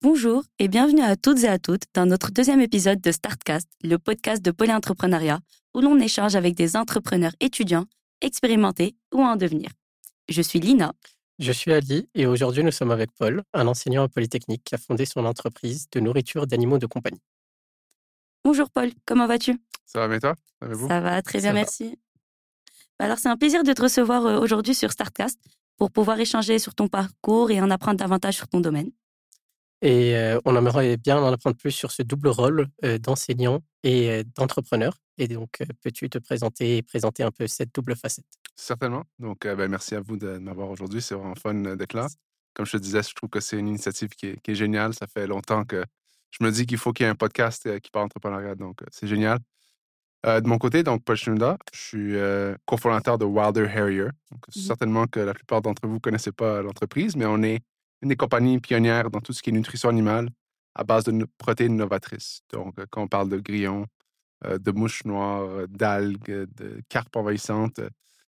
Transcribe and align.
Bonjour 0.00 0.44
et 0.58 0.68
bienvenue 0.68 1.02
à 1.02 1.16
toutes 1.16 1.42
et 1.42 1.48
à 1.48 1.58
toutes 1.58 1.82
dans 1.94 2.06
notre 2.06 2.30
deuxième 2.30 2.60
épisode 2.60 3.00
de 3.00 3.10
Startcast, 3.10 3.68
le 3.82 3.98
podcast 3.98 4.42
de 4.42 4.50
polyentrepreneuriat 4.52 5.40
où 5.74 5.80
l'on 5.80 5.98
échange 5.98 6.36
avec 6.36 6.54
des 6.54 6.76
entrepreneurs 6.76 7.32
étudiants, 7.40 7.86
expérimentés 8.20 8.94
ou 9.12 9.22
en 9.22 9.34
devenir. 9.34 9.70
Je 10.28 10.42
suis 10.42 10.60
Lina. 10.60 10.92
Je 11.40 11.50
suis 11.50 11.72
Ali 11.72 12.08
et 12.14 12.26
aujourd'hui 12.26 12.62
nous 12.62 12.70
sommes 12.70 12.92
avec 12.92 13.10
Paul, 13.18 13.42
un 13.54 13.66
enseignant 13.66 14.04
à 14.04 14.08
Polytechnique 14.08 14.62
qui 14.64 14.76
a 14.76 14.78
fondé 14.78 15.04
son 15.04 15.24
entreprise 15.24 15.88
de 15.90 15.98
nourriture 16.00 16.46
d'animaux 16.46 16.78
de 16.78 16.86
compagnie. 16.86 17.22
Bonjour 18.44 18.70
Paul, 18.70 18.90
comment 19.04 19.26
vas-tu? 19.26 19.58
Ça 19.84 19.98
va 19.98 20.08
bien 20.08 20.20
toi? 20.20 20.34
Ça 20.88 21.00
va 21.00 21.22
très 21.22 21.40
bien, 21.40 21.52
merci. 21.52 21.98
Bah 22.98 23.04
alors 23.04 23.18
c'est 23.18 23.28
un 23.28 23.36
plaisir 23.36 23.62
de 23.62 23.72
te 23.72 23.82
recevoir 23.82 24.24
euh, 24.24 24.40
aujourd'hui 24.40 24.74
sur 24.74 24.90
Startcast 24.90 25.38
pour 25.76 25.90
pouvoir 25.90 26.18
échanger 26.18 26.58
sur 26.58 26.74
ton 26.74 26.88
parcours 26.88 27.50
et 27.50 27.60
en 27.60 27.70
apprendre 27.70 27.98
davantage 27.98 28.36
sur 28.36 28.48
ton 28.48 28.60
domaine. 28.60 28.90
Et 29.82 30.16
euh, 30.16 30.40
on 30.46 30.56
aimerait 30.56 30.96
bien 30.96 31.18
en 31.18 31.30
apprendre 31.30 31.56
plus 31.56 31.72
sur 31.72 31.92
ce 31.92 32.02
double 32.02 32.28
rôle 32.28 32.68
euh, 32.84 32.96
d'enseignant 32.96 33.60
et 33.82 34.24
d'entrepreneur. 34.34 34.96
Et 35.18 35.28
donc, 35.28 35.58
peux-tu 35.82 36.08
te 36.08 36.16
présenter 36.16 36.78
et 36.78 36.82
présenter 36.82 37.22
un 37.22 37.30
peu 37.30 37.46
cette 37.46 37.74
double 37.74 37.94
facette? 37.94 38.24
Certainement. 38.54 39.04
Donc, 39.18 39.46
ben, 39.46 39.68
merci 39.68 39.94
à 39.94 40.00
vous 40.00 40.16
de 40.16 40.38
m'avoir 40.38 40.70
aujourd'hui. 40.70 41.02
C'est 41.02 41.14
vraiment 41.14 41.34
fun 41.34 41.54
d'être 41.76 41.92
là. 41.92 42.08
Comme 42.54 42.64
je 42.64 42.72
te 42.72 42.76
disais, 42.78 43.02
je 43.02 43.14
trouve 43.14 43.28
que 43.28 43.40
c'est 43.40 43.58
une 43.58 43.68
initiative 43.68 44.08
qui 44.10 44.26
est, 44.26 44.54
géniale. 44.54 44.94
Ça 44.94 45.06
fait 45.06 45.26
longtemps 45.26 45.64
que 45.64 45.84
je 46.30 46.42
me 46.42 46.50
dis 46.50 46.66
qu'il 46.66 46.78
faut 46.78 46.92
qu'il 46.92 47.04
y 47.04 47.06
ait 47.06 47.10
un 47.10 47.14
podcast 47.14 47.80
qui 47.80 47.90
parle 47.90 48.06
d'entrepreneuriat. 48.06 48.54
Donc, 48.54 48.80
c'est 48.90 49.06
génial. 49.06 49.38
De 50.26 50.48
mon 50.48 50.58
côté, 50.58 50.82
donc, 50.82 51.04
Paul 51.04 51.16
je 51.16 51.28
suis 51.72 52.14
cofondateur 52.66 53.16
de 53.18 53.24
Wilder 53.24 53.66
Harrier. 53.74 54.08
Donc, 54.30 54.46
Mmh 54.48 54.60
Certainement 54.60 55.06
que 55.06 55.20
la 55.20 55.34
plupart 55.34 55.62
d'entre 55.62 55.86
vous 55.86 55.94
ne 55.94 56.00
connaissez 56.00 56.32
pas 56.32 56.62
l'entreprise, 56.62 57.16
mais 57.16 57.26
on 57.26 57.42
est 57.42 57.60
une 58.02 58.08
des 58.08 58.16
compagnies 58.16 58.58
pionnières 58.60 59.10
dans 59.10 59.20
tout 59.20 59.32
ce 59.32 59.42
qui 59.42 59.50
est 59.50 59.52
nutrition 59.52 59.88
animale 59.88 60.28
à 60.74 60.84
base 60.84 61.04
de 61.04 61.26
protéines 61.38 61.76
novatrices. 61.76 62.42
Donc, 62.52 62.74
quand 62.90 63.02
on 63.02 63.08
parle 63.08 63.28
de 63.30 63.38
grillons, 63.38 63.86
de 64.44 64.70
mouches 64.72 65.04
noires, 65.04 65.66
d'algues, 65.68 66.46
de 66.56 66.82
carpes 66.88 67.16
envahissantes, 67.16 67.80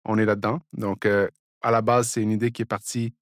on 0.05 0.19
est 0.19 0.25
là-dedans. 0.25 0.61
Donc, 0.73 1.07
à 1.07 1.71
la 1.71 1.83
base, 1.83 2.09
c'est 2.11 2.23
une 2.23 2.31
idée 2.31 2.53
qui 2.53 2.63
est 2.63 2.67
partie 2.67 3.15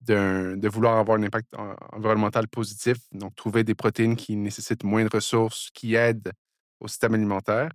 de 0.00 0.68
vouloir 0.68 0.98
avoir 0.98 1.18
un 1.18 1.22
impact 1.22 1.54
environnemental 1.92 2.48
positif, 2.48 2.98
donc 3.12 3.34
trouver 3.36 3.64
des 3.64 3.74
protéines 3.74 4.16
qui 4.16 4.36
nécessitent 4.36 4.84
moins 4.84 5.04
de 5.04 5.10
ressources, 5.12 5.70
qui 5.72 5.94
aident 5.94 6.32
au 6.80 6.88
système 6.88 7.14
alimentaire. 7.14 7.70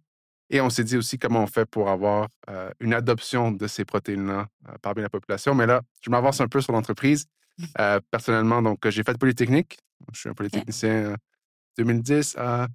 Et 0.49 0.61
on 0.61 0.69
s'est 0.69 0.83
dit 0.83 0.97
aussi 0.97 1.17
comment 1.17 1.43
on 1.43 1.47
fait 1.47 1.65
pour 1.65 1.89
avoir 1.89 2.27
une 2.79 2.93
adoption 2.93 3.51
de 3.51 3.67
ces 3.67 3.85
protéines-là 3.85 4.47
parmi 4.81 5.01
la 5.01 5.09
population. 5.09 5.53
Mais 5.53 5.65
là, 5.65 5.81
je 6.01 6.09
m'avance 6.09 6.41
un 6.41 6.47
peu 6.47 6.61
sur 6.61 6.73
l'entreprise. 6.73 7.25
Mmh. 7.57 7.97
personnellement, 8.09 8.61
donc, 8.61 8.87
j'ai 8.87 9.03
fait 9.03 9.17
Polytechnique. 9.17 9.77
Je 10.13 10.19
suis 10.21 10.29
un 10.29 10.33
polytechnicien 10.33 11.15
2010 11.77 12.37
à 12.37 12.67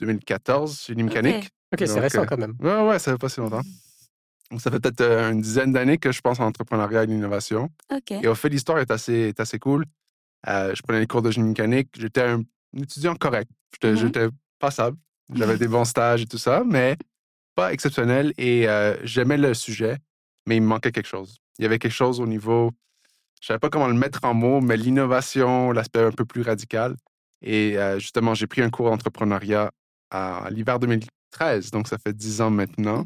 2014, 0.00 0.86
génie 0.86 1.02
mécanique. 1.02 1.50
Ok, 1.72 1.82
c'est 1.86 1.98
récent 1.98 2.24
quand 2.24 2.38
même. 2.38 2.54
Ouais, 2.60 2.86
ouais, 2.86 2.98
ça 3.00 3.12
fait 3.12 3.18
pas 3.18 3.28
si 3.28 3.40
longtemps. 3.40 3.62
Donc, 4.50 4.60
ça 4.60 4.70
fait 4.70 4.78
peut-être 4.78 5.02
une 5.02 5.40
dizaine 5.40 5.72
d'années 5.72 5.98
que 5.98 6.12
je 6.12 6.20
pense 6.20 6.38
en 6.38 6.46
entrepreneuriat 6.46 7.02
et 7.02 7.06
l'innovation. 7.06 7.68
Et 8.10 8.28
au 8.28 8.34
fait, 8.36 8.48
l'histoire 8.48 8.78
est 8.78 8.92
assez, 8.92 9.12
est 9.12 9.40
assez 9.40 9.58
cool. 9.58 9.84
je 10.46 10.80
prenais 10.82 11.00
les 11.00 11.06
cours 11.08 11.22
de 11.22 11.32
génie 11.32 11.48
mécanique. 11.48 11.88
J'étais 11.98 12.22
un 12.22 12.42
étudiant 12.76 13.16
correct. 13.16 13.50
Mmh 13.82 13.96
j'étais 13.96 14.28
passable. 14.58 14.96
J'avais 15.34 15.58
des 15.58 15.68
bons 15.68 15.84
stages 15.84 16.22
et 16.22 16.26
tout 16.26 16.38
ça, 16.38 16.62
mais 16.64 16.96
pas 17.54 17.72
exceptionnel. 17.72 18.32
Et 18.38 18.66
j'aimais 19.02 19.36
le 19.38 19.54
sujet, 19.54 19.98
mais 20.46 20.56
il 20.56 20.62
me 20.62 20.68
manquait 20.68 20.92
quelque 20.92 21.08
chose. 21.08 21.38
Il 21.58 21.62
y 21.62 21.66
avait 21.66 21.78
quelque 21.78 21.92
chose 21.92 22.20
au 22.20 22.26
niveau, 22.26 22.70
je 23.40 23.46
ne 23.46 23.46
savais 23.48 23.58
pas 23.58 23.70
comment 23.70 23.88
le 23.88 23.94
mettre 23.94 24.24
en 24.24 24.34
mots, 24.34 24.60
mais 24.60 24.76
l'innovation, 24.76 25.72
l'aspect 25.72 26.00
un 26.00 26.12
peu 26.12 26.24
plus 26.24 26.42
radical. 26.42 26.96
Et 27.42 27.76
justement, 27.98 28.34
j'ai 28.34 28.46
pris 28.46 28.62
un 28.62 28.70
cours 28.70 28.90
d'entrepreneuriat 28.90 29.70
à 30.10 30.48
l'hiver 30.50 30.78
2013, 30.78 31.70
donc 31.70 31.88
ça 31.88 31.98
fait 31.98 32.12
dix 32.12 32.40
ans 32.40 32.50
maintenant. 32.50 33.04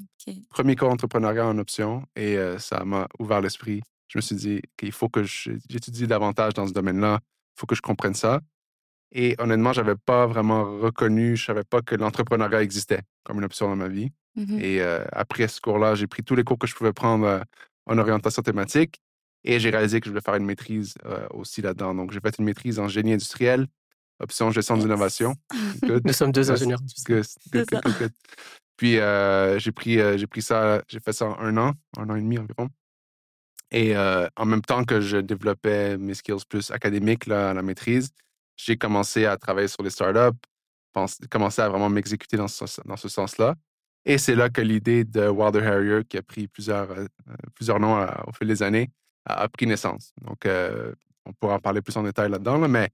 Premier 0.50 0.76
cours 0.76 0.88
d'entrepreneuriat 0.88 1.46
en 1.46 1.56
option 1.58 2.04
et 2.16 2.36
ça 2.58 2.84
m'a 2.84 3.06
ouvert 3.18 3.40
l'esprit. 3.40 3.82
Je 4.08 4.18
me 4.18 4.20
suis 4.20 4.36
dit 4.36 4.60
qu'il 4.76 4.92
faut 4.92 5.08
que 5.08 5.22
j'étudie 5.22 6.06
davantage 6.06 6.54
dans 6.54 6.66
ce 6.66 6.72
domaine-là. 6.72 7.20
Il 7.22 7.60
faut 7.60 7.66
que 7.66 7.74
je 7.74 7.82
comprenne 7.82 8.14
ça. 8.14 8.40
Et 9.12 9.34
honnêtement, 9.38 9.72
je 9.72 9.80
n'avais 9.80 9.96
pas 9.96 10.26
vraiment 10.26 10.78
reconnu, 10.78 11.36
je 11.36 11.42
ne 11.42 11.46
savais 11.46 11.64
pas 11.64 11.82
que 11.82 11.94
l'entrepreneuriat 11.94 12.62
existait 12.62 13.00
comme 13.24 13.38
une 13.38 13.44
option 13.44 13.68
dans 13.68 13.76
ma 13.76 13.88
vie. 13.88 14.10
Mmh 14.36 14.60
Et 14.60 14.80
après 15.12 15.48
ce 15.48 15.60
cours-là, 15.60 15.96
j'ai 15.96 16.06
pris 16.06 16.22
tous 16.22 16.36
les 16.36 16.44
cours 16.44 16.58
que 16.58 16.66
je 16.66 16.74
pouvais 16.74 16.92
prendre 16.92 17.42
en 17.86 17.98
orientation 17.98 18.42
thématique 18.42 19.00
et 19.42 19.58
j'ai 19.58 19.70
réalisé 19.70 20.00
que 20.00 20.06
je 20.06 20.10
voulais 20.10 20.22
faire 20.22 20.36
une 20.36 20.44
maîtrise 20.44 20.94
aussi 21.30 21.60
là-dedans. 21.60 21.94
Donc, 21.94 22.12
j'ai 22.12 22.20
fait 22.20 22.38
une 22.38 22.44
maîtrise 22.44 22.78
en 22.78 22.86
génie 22.86 23.14
industriel, 23.14 23.66
option 24.20 24.50
gestion 24.52 24.76
d'innovation. 24.76 25.34
Nous 26.04 26.12
sommes 26.12 26.30
deux 26.30 26.50
ingénieurs. 26.50 26.80
Puis, 28.76 28.92
j'ai 28.92 29.72
pris, 29.72 30.18
j'ai 30.18 30.26
pris 30.28 30.42
ça, 30.42 30.82
j'ai 30.86 31.00
fait 31.00 31.12
ça 31.12 31.26
en 31.26 31.40
un 31.40 31.56
an, 31.56 31.72
un 31.98 32.08
an 32.08 32.14
et 32.14 32.20
demi 32.20 32.38
environ. 32.38 32.68
Et 33.72 33.96
en 33.96 34.46
même 34.46 34.62
temps 34.62 34.84
que 34.84 35.00
je 35.00 35.16
développais 35.16 35.98
mes 35.98 36.14
skills 36.14 36.44
plus 36.48 36.70
académiques 36.70 37.26
là, 37.26 37.50
à 37.50 37.54
la 37.54 37.62
maîtrise, 37.62 38.10
j'ai 38.64 38.76
commencé 38.76 39.24
à 39.26 39.36
travailler 39.36 39.68
sur 39.68 39.82
les 39.82 39.90
startups, 39.90 40.38
commencé 41.30 41.62
à 41.62 41.68
vraiment 41.68 41.88
m'exécuter 41.88 42.36
dans 42.36 42.48
ce, 42.48 42.64
dans 42.84 42.96
ce 42.96 43.08
sens-là. 43.08 43.54
Et 44.04 44.18
c'est 44.18 44.34
là 44.34 44.48
que 44.48 44.60
l'idée 44.60 45.04
de 45.04 45.28
Wilder 45.28 45.66
Harrier, 45.66 46.04
qui 46.08 46.16
a 46.16 46.22
pris 46.22 46.48
plusieurs, 46.48 46.88
plusieurs 47.54 47.78
noms 47.78 48.06
au 48.26 48.32
fil 48.32 48.48
des 48.48 48.62
années, 48.62 48.90
a, 49.26 49.48
pris 49.48 49.66
naissance. 49.66 50.12
Donc, 50.22 50.48
on 51.26 51.32
pourra 51.34 51.56
en 51.56 51.58
parler 51.58 51.82
plus 51.82 51.96
en 51.96 52.02
détail 52.02 52.30
là-dedans, 52.30 52.58
mais 52.66 52.90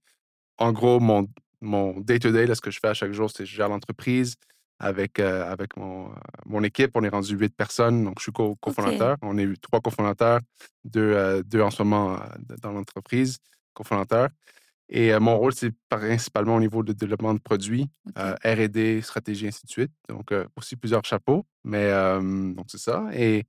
en 0.58 0.72
gros, 0.72 0.98
mon, 0.98 1.28
mon 1.60 2.00
day-to-day, 2.00 2.52
ce 2.54 2.60
que 2.60 2.70
je 2.70 2.80
fais 2.80 2.88
à 2.88 2.94
chaque 2.94 3.12
jour, 3.12 3.30
c'est 3.30 3.44
que 3.44 3.48
je 3.48 3.54
gère 3.54 3.68
l'entreprise 3.68 4.34
avec, 4.78 5.20
avec 5.20 5.76
mon, 5.76 6.10
mon, 6.44 6.62
équipe. 6.64 6.90
On 6.94 7.04
est 7.04 7.08
rendu 7.08 7.36
huit 7.36 7.54
personnes, 7.54 8.04
donc 8.04 8.18
je 8.18 8.24
suis 8.24 8.32
cofondateur. 8.60 9.16
On 9.22 9.38
est 9.38 9.60
trois 9.60 9.80
cofondateurs, 9.80 10.40
deux, 10.84 11.42
deux 11.44 11.62
en 11.62 11.70
ce 11.70 11.82
moment 11.82 12.18
dans 12.62 12.72
l'entreprise, 12.72 13.38
cofondateurs. 13.74 14.28
Et 14.88 15.18
mon 15.18 15.36
rôle, 15.36 15.52
c'est 15.52 15.72
principalement 15.88 16.56
au 16.56 16.60
niveau 16.60 16.82
de 16.82 16.92
développement 16.92 17.34
de 17.34 17.40
produits, 17.40 17.88
RD, 18.16 19.02
stratégie, 19.02 19.48
ainsi 19.48 19.66
de 19.66 19.70
suite. 19.70 19.92
Donc, 20.08 20.32
aussi 20.56 20.76
plusieurs 20.76 21.04
chapeaux, 21.04 21.44
mais 21.64 21.90
donc 22.54 22.66
c'est 22.68 22.78
ça. 22.78 23.04
Et 23.12 23.46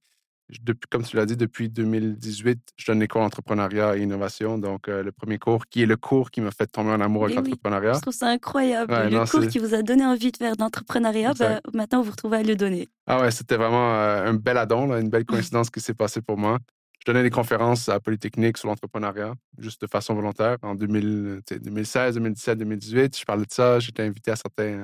depuis, 0.61 0.87
comme 0.89 1.03
tu 1.03 1.17
l'as 1.17 1.25
dit, 1.25 1.35
depuis 1.35 1.69
2018, 1.69 2.59
je 2.77 2.85
donne 2.85 3.01
les 3.01 3.07
cours 3.07 3.21
d'entrepreneuriat 3.21 3.97
et 3.97 4.01
innovation. 4.01 4.57
Donc, 4.57 4.87
le 4.87 5.11
premier 5.11 5.37
cours, 5.37 5.67
qui 5.67 5.83
est 5.83 5.85
le 5.85 5.97
cours 5.97 6.31
qui 6.31 6.41
m'a 6.41 6.51
fait 6.51 6.67
tomber 6.67 6.91
en 6.91 7.01
amour 7.01 7.25
avec 7.25 7.35
l'entrepreneuriat. 7.35 7.93
je 7.93 8.01
trouve 8.01 8.13
ça 8.13 8.29
incroyable. 8.29 8.93
le 8.93 9.29
cours 9.29 9.47
qui 9.47 9.59
vous 9.59 9.73
a 9.73 9.81
donné 9.81 10.05
envie 10.05 10.31
de 10.31 10.37
faire 10.37 10.55
d'entrepreneuriat, 10.55 11.33
bah, 11.33 11.59
maintenant, 11.73 11.99
vous 11.99 12.05
vous 12.05 12.11
retrouvez 12.11 12.37
à 12.37 12.43
le 12.43 12.55
donner. 12.55 12.87
Ah 13.05 13.21
ouais, 13.21 13.31
c'était 13.31 13.57
vraiment 13.57 13.93
un 13.93 14.33
bel 14.33 14.57
addon, 14.57 14.91
une 14.93 15.09
belle 15.09 15.25
coïncidence 15.51 15.69
qui 15.69 15.81
s'est 15.81 15.93
passée 15.93 16.21
pour 16.21 16.37
moi. 16.37 16.59
Je 17.07 17.13
donnais 17.13 17.23
des 17.23 17.29
conférences 17.29 17.87
à 17.87 18.01
Polytechnique 18.01 18.57
sur 18.57 18.67
l'entrepreneuriat, 18.67 19.33
juste 19.59 19.81
de 19.81 19.87
façon 19.87 20.13
volontaire, 20.13 20.57
en 20.61 20.75
2016, 20.75 22.15
2017, 22.15 22.57
2018. 22.57 23.17
Je 23.17 23.23
parlais 23.23 23.45
de 23.45 23.51
ça, 23.51 23.79
j'étais 23.79 24.03
invité 24.03 24.31
à 24.31 24.35
certains 24.35 24.83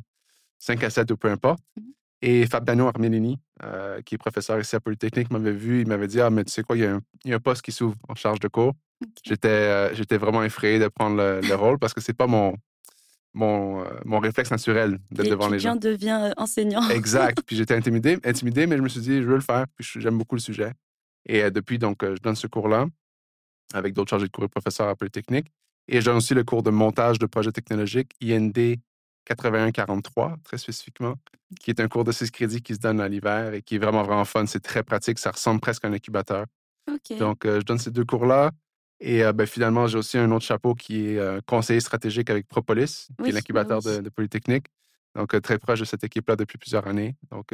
5 0.58 0.86
à 0.86 0.90
7 0.90 1.12
ou 1.12 1.18
peu 1.18 1.30
importe. 1.30 1.60
Mmh 1.76 1.82
et 2.26 2.46
Fabiano 2.48 2.88
Armelini, 2.88 3.38
euh, 3.66 4.02
qui 4.04 4.16
est 4.16 4.18
professeur 4.18 4.58
ici 4.58 4.74
à 4.78 4.80
Polytechnique, 4.80 5.30
m'avait 5.30 5.52
vu, 5.52 5.82
il 5.82 5.88
m'avait 5.90 6.08
dit 6.08 6.22
Ah, 6.22 6.30
mais 6.30 6.46
tu 6.46 6.54
sais 6.54 6.64
quoi, 6.64 6.78
il 6.78 6.84
y 6.84 6.86
a 6.86 6.98
un, 7.36 7.40
poste 7.42 7.62
qui 7.62 7.74
s'ouvre 7.74 7.98
en 8.08 8.16
charge 8.16 8.40
de 8.40 8.48
cours. 8.48 8.72
Euh, 9.44 9.90
j'étais 9.94 10.18
vraiment 10.18 10.42
effrayé 10.42 10.80
de 10.80 10.88
prendre 10.88 11.18
le, 11.18 11.56
rôle 11.56 11.80
parce 11.80 11.94
que 11.94 12.00
c'est 12.00 12.14
pas 12.14 12.28
mon, 12.28 12.56
mon, 13.34 13.82
euh, 13.82 13.90
mon 14.06 14.20
réflexe 14.20 14.52
naturel 14.52 15.00
d'être 15.12 15.32
devant 15.32 15.50
les 15.50 15.60
gens. 15.60 15.76
devient 15.76 16.32
enseignant. 16.38 16.88
exact. 16.88 17.42
Puis 17.46 17.58
j'étais 17.58 17.76
intimidé, 17.76 18.18
intimidé, 18.24 18.68
mais 18.68 18.78
je 18.78 18.82
me 18.82 18.88
suis 18.88 19.02
dit 19.02 19.22
Je 19.22 19.28
veux 19.28 19.36
le 19.36 19.42
faire, 19.42 19.66
puis 19.76 19.86
j'aime 20.00 20.18
beaucoup 20.18 20.36
le 20.36 20.42
sujet. 20.42 20.72
Et 21.26 21.50
depuis, 21.52 21.78
donc, 21.78 22.04
je 22.04 22.22
donne 22.22 22.36
ce 22.36 22.48
cours-là 22.48 22.88
avec 23.74 23.94
d'autres 23.94 24.10
chargés 24.10 24.28
de 24.28 24.32
cours 24.32 24.44
et 24.44 24.50
professeurs 24.50 24.88
à 24.88 24.96
Polytechnique. 24.96 25.52
Et 25.88 26.00
je 26.00 26.06
donne 26.06 26.18
aussi 26.18 26.34
le 26.34 26.44
cours 26.44 26.64
de 26.64 26.70
montage 26.70 27.20
de 27.20 27.26
projets 27.26 27.52
technologiques, 27.52 28.12
IND 28.22 28.78
8143, 29.26 30.38
très 30.44 30.58
spécifiquement, 30.58 31.16
qui 31.60 31.72
est 31.72 31.80
un 31.80 31.88
cours 31.88 32.04
de 32.04 32.12
6 32.12 32.32
crédits 32.32 32.62
qui 32.62 32.76
se 32.76 32.80
donne 32.80 33.00
à 33.00 33.08
l'hiver 33.08 33.54
et 33.54 33.62
qui 33.62 33.76
est 33.76 33.80
vraiment, 33.80 34.04
vraiment 34.04 34.26
fun. 34.26 34.46
C'est 34.46 34.62
très 34.62 34.84
pratique. 34.84 35.20
Ça 35.20 35.32
ressemble 35.32 35.60
presque 35.60 35.84
à 35.86 35.88
un 35.88 35.94
incubateur. 35.94 36.46
Donc, 37.20 37.42
je 37.46 37.64
donne 37.64 37.78
ces 37.78 37.92
deux 37.92 38.06
cours-là. 38.06 38.52
Et 39.00 39.24
ben, 39.34 39.46
finalement, 39.46 39.88
j'ai 39.88 39.98
aussi 39.98 40.18
un 40.18 40.32
autre 40.32 40.46
chapeau 40.46 40.76
qui 40.76 41.08
est 41.08 41.46
conseiller 41.46 41.80
stratégique 41.80 42.30
avec 42.30 42.48
Propolis, 42.48 43.08
qui 43.22 43.30
est 43.30 43.34
l'incubateur 43.34 43.82
de, 43.82 44.10
Polytechnique. 44.10 44.68
Donc, 45.16 45.40
très 45.42 45.58
proche 45.58 45.80
de 45.80 45.86
cette 45.86 46.04
équipe-là 46.04 46.36
depuis 46.36 46.58
plusieurs 46.58 46.88
années. 46.88 47.16
Donc, 47.32 47.54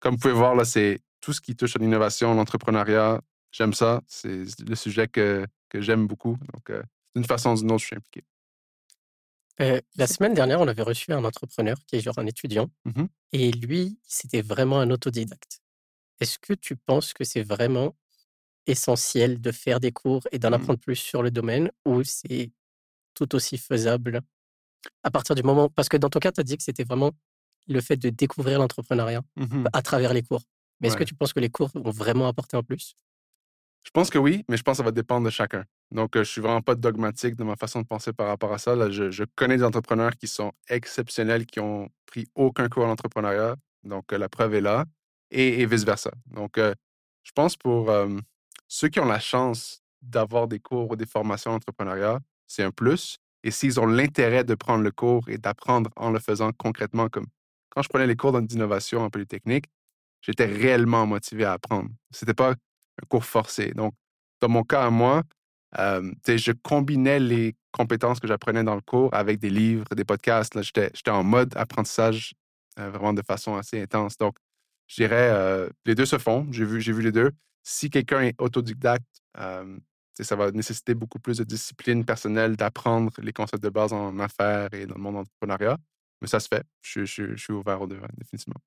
comme 0.00 0.14
vous 0.14 0.20
pouvez 0.20 0.34
voir, 0.34 0.54
là, 0.54 0.64
c'est 0.64 1.00
tout 1.24 1.32
ce 1.32 1.40
qui 1.40 1.56
touche 1.56 1.76
à 1.76 1.78
l'innovation, 1.78 2.34
l'entrepreneuriat. 2.34 3.20
J'aime 3.52 3.72
ça. 3.72 4.02
C'est 4.06 4.44
le 4.68 4.74
sujet 4.74 5.08
que, 5.08 5.46
que 5.70 5.80
j'aime 5.80 6.06
beaucoup. 6.06 6.36
Donc, 6.52 6.70
d'une 7.14 7.24
façon 7.24 7.52
ou 7.52 7.56
d'une 7.60 7.70
autre, 7.72 7.80
je 7.82 7.86
suis 7.86 7.96
impliqué. 7.96 8.22
Euh, 9.60 9.80
la 9.96 10.06
semaine 10.08 10.34
dernière, 10.34 10.60
on 10.60 10.66
avait 10.68 10.82
reçu 10.82 11.12
un 11.12 11.24
entrepreneur 11.24 11.76
qui 11.86 11.96
est 11.96 12.00
genre 12.00 12.18
un 12.18 12.26
étudiant. 12.26 12.68
Mmh 12.84 13.04
et 13.36 13.50
lui, 13.50 13.98
c'était 14.06 14.42
vraiment 14.42 14.78
un 14.80 14.90
autodidacte. 14.90 15.60
est-ce 16.20 16.38
que 16.38 16.54
tu 16.54 16.76
penses 16.76 17.12
que 17.12 17.24
c'est 17.24 17.42
vraiment 17.42 17.96
essentiel 18.66 19.40
de 19.40 19.52
faire 19.52 19.80
des 19.80 19.92
cours 19.92 20.22
et 20.32 20.38
d'en 20.38 20.50
Mmh. 20.50 20.54
apprendre 20.54 20.78
plus 20.80 20.96
sur 20.96 21.22
le 21.22 21.30
domaine 21.32 21.70
ou 21.84 22.04
c'est 22.04 22.52
tout 23.14 23.34
aussi 23.34 23.58
faisable 23.58 24.20
à 25.04 25.10
partir 25.10 25.34
du 25.34 25.42
moment 25.42 25.68
parce 25.70 25.88
que 25.88 25.96
dans 25.98 26.10
ton 26.10 26.20
cas, 26.20 26.32
tu 26.32 26.40
as 26.40 26.44
dit 26.44 26.56
que 26.58 26.62
c'était 26.64 26.84
vraiment 26.84 27.12
le 27.68 27.80
fait 27.80 27.96
de 27.96 28.10
découvrir 28.10 28.58
l'entrepreneuriat 28.60 29.22
Mmh 29.36 29.66
à 29.72 29.82
travers 29.82 30.14
les 30.14 30.22
cours. 30.22 30.42
Mais 30.80 30.88
est-ce 30.88 30.96
que 30.96 31.04
tu 31.04 31.14
penses 31.14 31.32
que 31.32 31.40
les 31.40 31.50
cours 31.50 31.70
vont 31.74 31.90
vraiment 31.90 32.26
apporter 32.26 32.56
en 32.56 32.62
plus? 32.62 32.94
Je 33.84 33.90
pense 33.90 34.08
que 34.08 34.18
oui, 34.18 34.44
mais 34.48 34.56
je 34.56 34.62
pense 34.62 34.74
que 34.74 34.76
ça 34.78 34.82
va 34.82 34.92
dépendre 34.92 35.26
de 35.26 35.30
chacun. 35.30 35.64
Donc, 35.90 36.16
euh, 36.16 36.24
je 36.24 36.30
suis 36.30 36.40
vraiment 36.40 36.62
pas 36.62 36.74
dogmatique 36.74 37.36
de 37.36 37.44
ma 37.44 37.54
façon 37.54 37.82
de 37.82 37.86
penser 37.86 38.14
par 38.14 38.28
rapport 38.28 38.52
à 38.52 38.58
ça. 38.58 38.74
Là, 38.74 38.90
je, 38.90 39.10
je 39.10 39.24
connais 39.36 39.58
des 39.58 39.62
entrepreneurs 39.62 40.16
qui 40.16 40.26
sont 40.26 40.52
exceptionnels, 40.68 41.44
qui 41.44 41.60
ont 41.60 41.90
pris 42.06 42.26
aucun 42.34 42.68
cours 42.68 42.86
en 42.86 42.90
entrepreneuriat. 42.90 43.56
Donc, 43.82 44.12
euh, 44.12 44.18
la 44.18 44.30
preuve 44.30 44.54
est 44.54 44.62
là, 44.62 44.86
et, 45.30 45.60
et 45.60 45.66
vice-versa. 45.66 46.10
Donc, 46.26 46.56
euh, 46.56 46.74
je 47.24 47.32
pense 47.32 47.56
pour 47.56 47.90
euh, 47.90 48.08
ceux 48.68 48.88
qui 48.88 49.00
ont 49.00 49.04
la 49.04 49.20
chance 49.20 49.82
d'avoir 50.00 50.48
des 50.48 50.60
cours 50.60 50.90
ou 50.90 50.96
des 50.96 51.06
formations 51.06 51.52
en 51.52 51.56
entrepreneuriat, 51.56 52.20
c'est 52.46 52.62
un 52.62 52.70
plus. 52.70 53.18
Et 53.42 53.50
s'ils 53.50 53.78
ont 53.78 53.86
l'intérêt 53.86 54.44
de 54.44 54.54
prendre 54.54 54.82
le 54.82 54.90
cours 54.90 55.28
et 55.28 55.36
d'apprendre 55.36 55.90
en 55.96 56.10
le 56.10 56.18
faisant 56.18 56.52
concrètement, 56.52 57.08
comme 57.08 57.26
quand 57.68 57.82
je 57.82 57.88
prenais 57.88 58.06
les 58.06 58.16
cours 58.16 58.40
d'innovation 58.40 59.00
en 59.00 59.10
Polytechnique, 59.10 59.66
j'étais 60.24 60.46
réellement 60.46 61.06
motivé 61.06 61.44
à 61.44 61.52
apprendre. 61.52 61.90
C'était 62.10 62.34
pas 62.34 62.50
un 62.52 63.06
cours 63.08 63.24
forcé. 63.24 63.72
Donc, 63.72 63.94
dans 64.40 64.48
mon 64.48 64.62
cas 64.62 64.86
à 64.86 64.90
moi, 64.90 65.22
euh, 65.78 66.12
je 66.26 66.52
combinais 66.52 67.20
les 67.20 67.56
compétences 67.72 68.20
que 68.20 68.28
j'apprenais 68.28 68.64
dans 68.64 68.74
le 68.74 68.80
cours 68.80 69.12
avec 69.12 69.38
des 69.38 69.50
livres, 69.50 69.86
des 69.94 70.04
podcasts. 70.04 70.60
J'étais, 70.62 70.90
en 71.10 71.24
mode 71.24 71.56
apprentissage 71.56 72.34
euh, 72.78 72.90
vraiment 72.90 73.12
de 73.12 73.22
façon 73.22 73.56
assez 73.56 73.80
intense. 73.80 74.16
Donc, 74.16 74.36
je 74.86 74.96
dirais, 74.96 75.30
euh, 75.32 75.68
les 75.84 75.94
deux 75.94 76.06
se 76.06 76.18
font. 76.18 76.46
J'ai 76.50 76.64
vu, 76.64 77.02
les 77.02 77.12
deux. 77.12 77.32
Si 77.62 77.90
quelqu'un 77.90 78.20
est 78.22 78.40
autodidacte, 78.40 79.22
ça 79.34 80.36
va 80.36 80.50
nécessiter 80.52 80.94
beaucoup 80.94 81.18
plus 81.18 81.38
de 81.38 81.44
discipline 81.44 82.04
personnelle, 82.04 82.56
d'apprendre 82.56 83.10
les 83.20 83.32
concepts 83.32 83.62
de 83.62 83.70
base 83.70 83.92
en 83.92 84.18
affaires 84.20 84.72
et 84.72 84.86
dans 84.86 84.94
le 84.94 85.00
monde 85.00 85.16
entrepreneuriat. 85.16 85.76
Mais 86.20 86.28
ça 86.28 86.40
se 86.40 86.48
fait. 86.48 86.64
Je, 86.82 87.04
suis 87.04 87.52
ouvert 87.52 87.80
aux 87.82 87.86
deux, 87.86 87.98
ouais, 87.98 88.08
définitivement. 88.16 88.60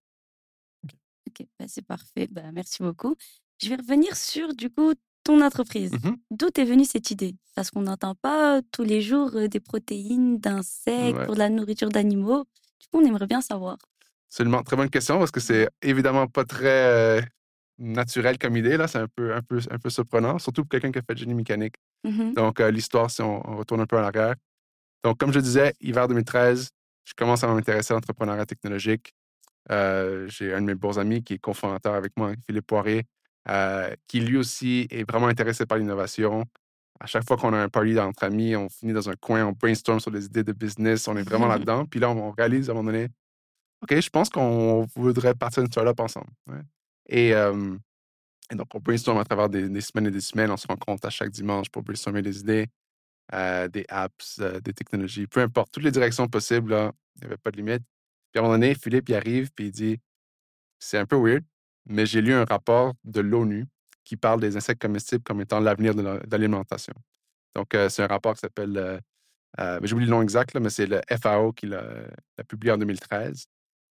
Ok, 1.28 1.46
bah, 1.60 1.66
c'est 1.68 1.86
parfait. 1.86 2.28
Bah, 2.32 2.42
merci 2.54 2.82
beaucoup. 2.84 3.16
Je 3.62 3.70
vais 3.70 3.76
revenir 3.76 4.16
sur, 4.16 4.54
du 4.54 4.70
coup, 4.70 4.94
ton 5.24 5.42
entreprise. 5.42 5.92
Mhm. 5.92 6.18
D'où 6.32 6.48
est 6.56 6.64
venue 6.64 6.86
cette 6.86 7.12
idée? 7.12 7.36
Parce 7.56 7.70
qu'on 7.72 7.82
n'entend 7.82 8.16
pas 8.16 8.62
tous 8.72 8.84
les 8.84 9.02
jours 9.02 9.32
euh, 9.36 9.48
des 9.48 9.60
protéines, 9.60 10.40
d'insectes, 10.40 11.18
Ouais. 11.18 11.26
pour 11.26 11.34
de 11.34 11.40
la 11.40 11.50
nourriture 11.50 11.90
d'animaux. 11.90 12.46
Du 12.80 12.88
coup, 12.88 13.00
on 13.02 13.06
aimerait 13.06 13.28
bien 13.28 13.42
savoir. 13.42 13.78
Absolument. 14.30 14.64
Très 14.64 14.76
bonne 14.76 14.90
question 14.90 15.18
parce 15.20 15.32
que 15.32 15.40
c'est 15.40 15.70
évidemment 15.82 16.28
pas 16.28 16.46
très 16.46 16.68
euh, 17.18 17.22
naturel 17.78 18.38
comme 18.38 18.56
idée. 18.58 18.78
Là. 18.78 18.88
C'est 18.88 19.00
un 19.00 19.08
peu, 19.08 19.34
un, 19.34 19.42
peu, 19.42 19.60
un 19.70 19.80
peu 19.80 19.90
surprenant, 19.90 20.38
surtout 20.40 20.62
pour 20.64 20.70
quelqu'un 20.70 20.92
qui 20.92 21.00
a 21.00 21.02
fait 21.02 21.14
de 21.14 21.20
génie 21.20 21.34
mécanique. 21.34 21.76
Mhm. 22.04 22.34
Donc, 22.36 22.60
euh, 22.60 22.72
l'histoire, 22.72 23.10
si 23.12 23.22
on, 23.22 23.42
on 23.50 23.58
retourne 23.58 23.82
un 23.82 23.86
peu 23.86 23.98
en 23.98 24.04
arrière. 24.04 24.36
Donc, 25.04 25.18
comme 25.18 25.34
je 25.34 25.40
disais, 25.40 25.74
hiver 25.82 26.08
2013, 26.08 26.70
je 27.06 27.14
commence 27.16 27.44
à 27.44 27.48
m'intéresser 27.48 27.94
à 27.94 27.96
l'entrepreneuriat 27.96 28.46
technologique. 28.46 29.14
Euh, 29.72 30.28
J'ai 30.28 30.54
un 30.54 30.62
de 30.62 30.66
mes 30.68 30.75
bons 30.75 31.00
amis 31.00 31.24
qui 31.24 31.34
est 31.34 31.38
cofondateur 31.38 31.94
avec 31.94 32.14
moi, 32.18 32.34
Philippe 32.46 32.68
Poiré, 32.68 33.06
euh, 33.50 33.94
qui 34.08 34.19
lui 34.19 34.38
aussi 34.38 34.88
est 34.90 35.10
vraiment 35.10 35.28
intéressé 35.28 35.66
par 35.66 35.78
l'innovation. 35.78 36.46
À 37.00 37.06
chaque 37.06 37.28
fois 37.28 37.38
qu'on 37.38 37.54
a 37.54 37.58
un 37.58 37.69
party 37.69 38.00
entre 38.00 38.24
amis, 38.24 38.56
on 38.56 38.69
finit 38.69 38.94
dans 38.94 39.10
un 39.10 39.16
coin, 39.16 39.46
on 39.46 39.52
brainstorm 39.52 40.00
sur 40.00 40.12
des 40.12 40.25
idées 40.25 40.44
de 40.44 40.54
business, 40.54 41.08
on 41.08 41.16
est 41.16 41.24
vraiment 41.24 41.48
là-dedans. 41.48 41.86
Puis 41.86 42.00
là, 42.00 42.10
on, 42.10 42.31
réalise 42.31 42.69
à 42.69 42.72
un 42.72 42.75
moment 42.75 42.92
donné, 42.92 43.10
OK, 43.81 44.00
je 44.00 44.10
pense 44.10 44.30
qu'on 44.30 44.88
voudrait 44.96 45.36
partir 45.36 45.64
une 45.64 45.72
startup 45.72 46.00
ensemble. 46.00 46.31
ouais. 46.48 46.62
Et, 47.10 47.34
euh, 47.34 47.78
et 48.52 48.56
donc, 48.56 48.68
on 48.74 48.80
brainstorm 48.80 49.18
à 49.18 49.25
travers 49.25 49.50
des, 49.50 49.69
des 49.69 49.81
semaines 49.81 50.08
et 50.08 50.12
des 50.12 50.22
semaines. 50.22 50.52
On 50.52 50.58
se 50.58 50.68
rencontre 50.68 51.06
à 51.06 51.10
chaque 51.10 51.30
dimanche 51.30 51.69
pour 51.69 51.84
brainstormer 51.84 52.22
des 52.22 52.40
idées, 52.40 52.68
euh, 53.34 53.68
des 53.68 53.86
apps, 53.90 54.40
euh, 54.40 54.60
des 54.62 54.74
technologies, 54.74 55.28
peu 55.28 55.42
importe, 55.42 55.72
toutes 55.74 55.84
les 55.84 55.92
directions 55.92 56.28
possibles. 56.28 56.72
là, 56.72 56.92
Il 57.16 57.22
n'y 57.22 57.28
avait 57.28 57.38
pas 57.38 57.52
de 57.52 57.58
limite. 57.58 57.84
Puis 58.32 58.40
à 58.40 58.42
un 58.42 58.44
moment 58.44 58.56
donné, 58.56 58.76
Philippe, 58.76 59.10
il 59.10 59.16
arrive, 59.16 59.52
puis 59.54 59.68
il 59.68 59.72
dit 59.72 60.00
C'est 60.80 60.98
un 60.98 61.06
peu 61.06 61.16
weird, 61.18 61.44
mais 61.86 62.06
j'ai 62.06 62.22
lu 62.22 62.34
un 62.34 62.46
rapport 62.46 62.94
de 63.04 63.22
l'ONU 63.22 63.66
qui 64.04 64.18
parle 64.18 64.40
des 64.42 64.56
insectes 64.58 64.82
comestibles 64.82 65.24
comme 65.24 65.42
étant 65.42 65.60
l'avenir 65.60 65.96
de 65.96 66.02
la- 66.02 66.20
de 66.20 66.32
l'alimentation. 66.32 66.94
Donc, 67.56 67.74
euh, 67.76 67.90
c'est 67.90 68.04
un 68.04 68.08
rapport 68.08 68.34
qui 68.36 68.42
s'appelle, 68.42 68.78
euh, 68.78 69.00
euh, 69.60 69.80
le 69.82 70.06
nom 70.06 70.22
exact, 70.22 70.56
mais 70.60 70.70
c'est 70.70 70.88
le 70.88 71.02
FAO 71.10 71.54
qui 71.54 71.68
l'a 71.68 71.84
publié 72.48 72.72
en 72.74 72.78
2013 72.78 73.46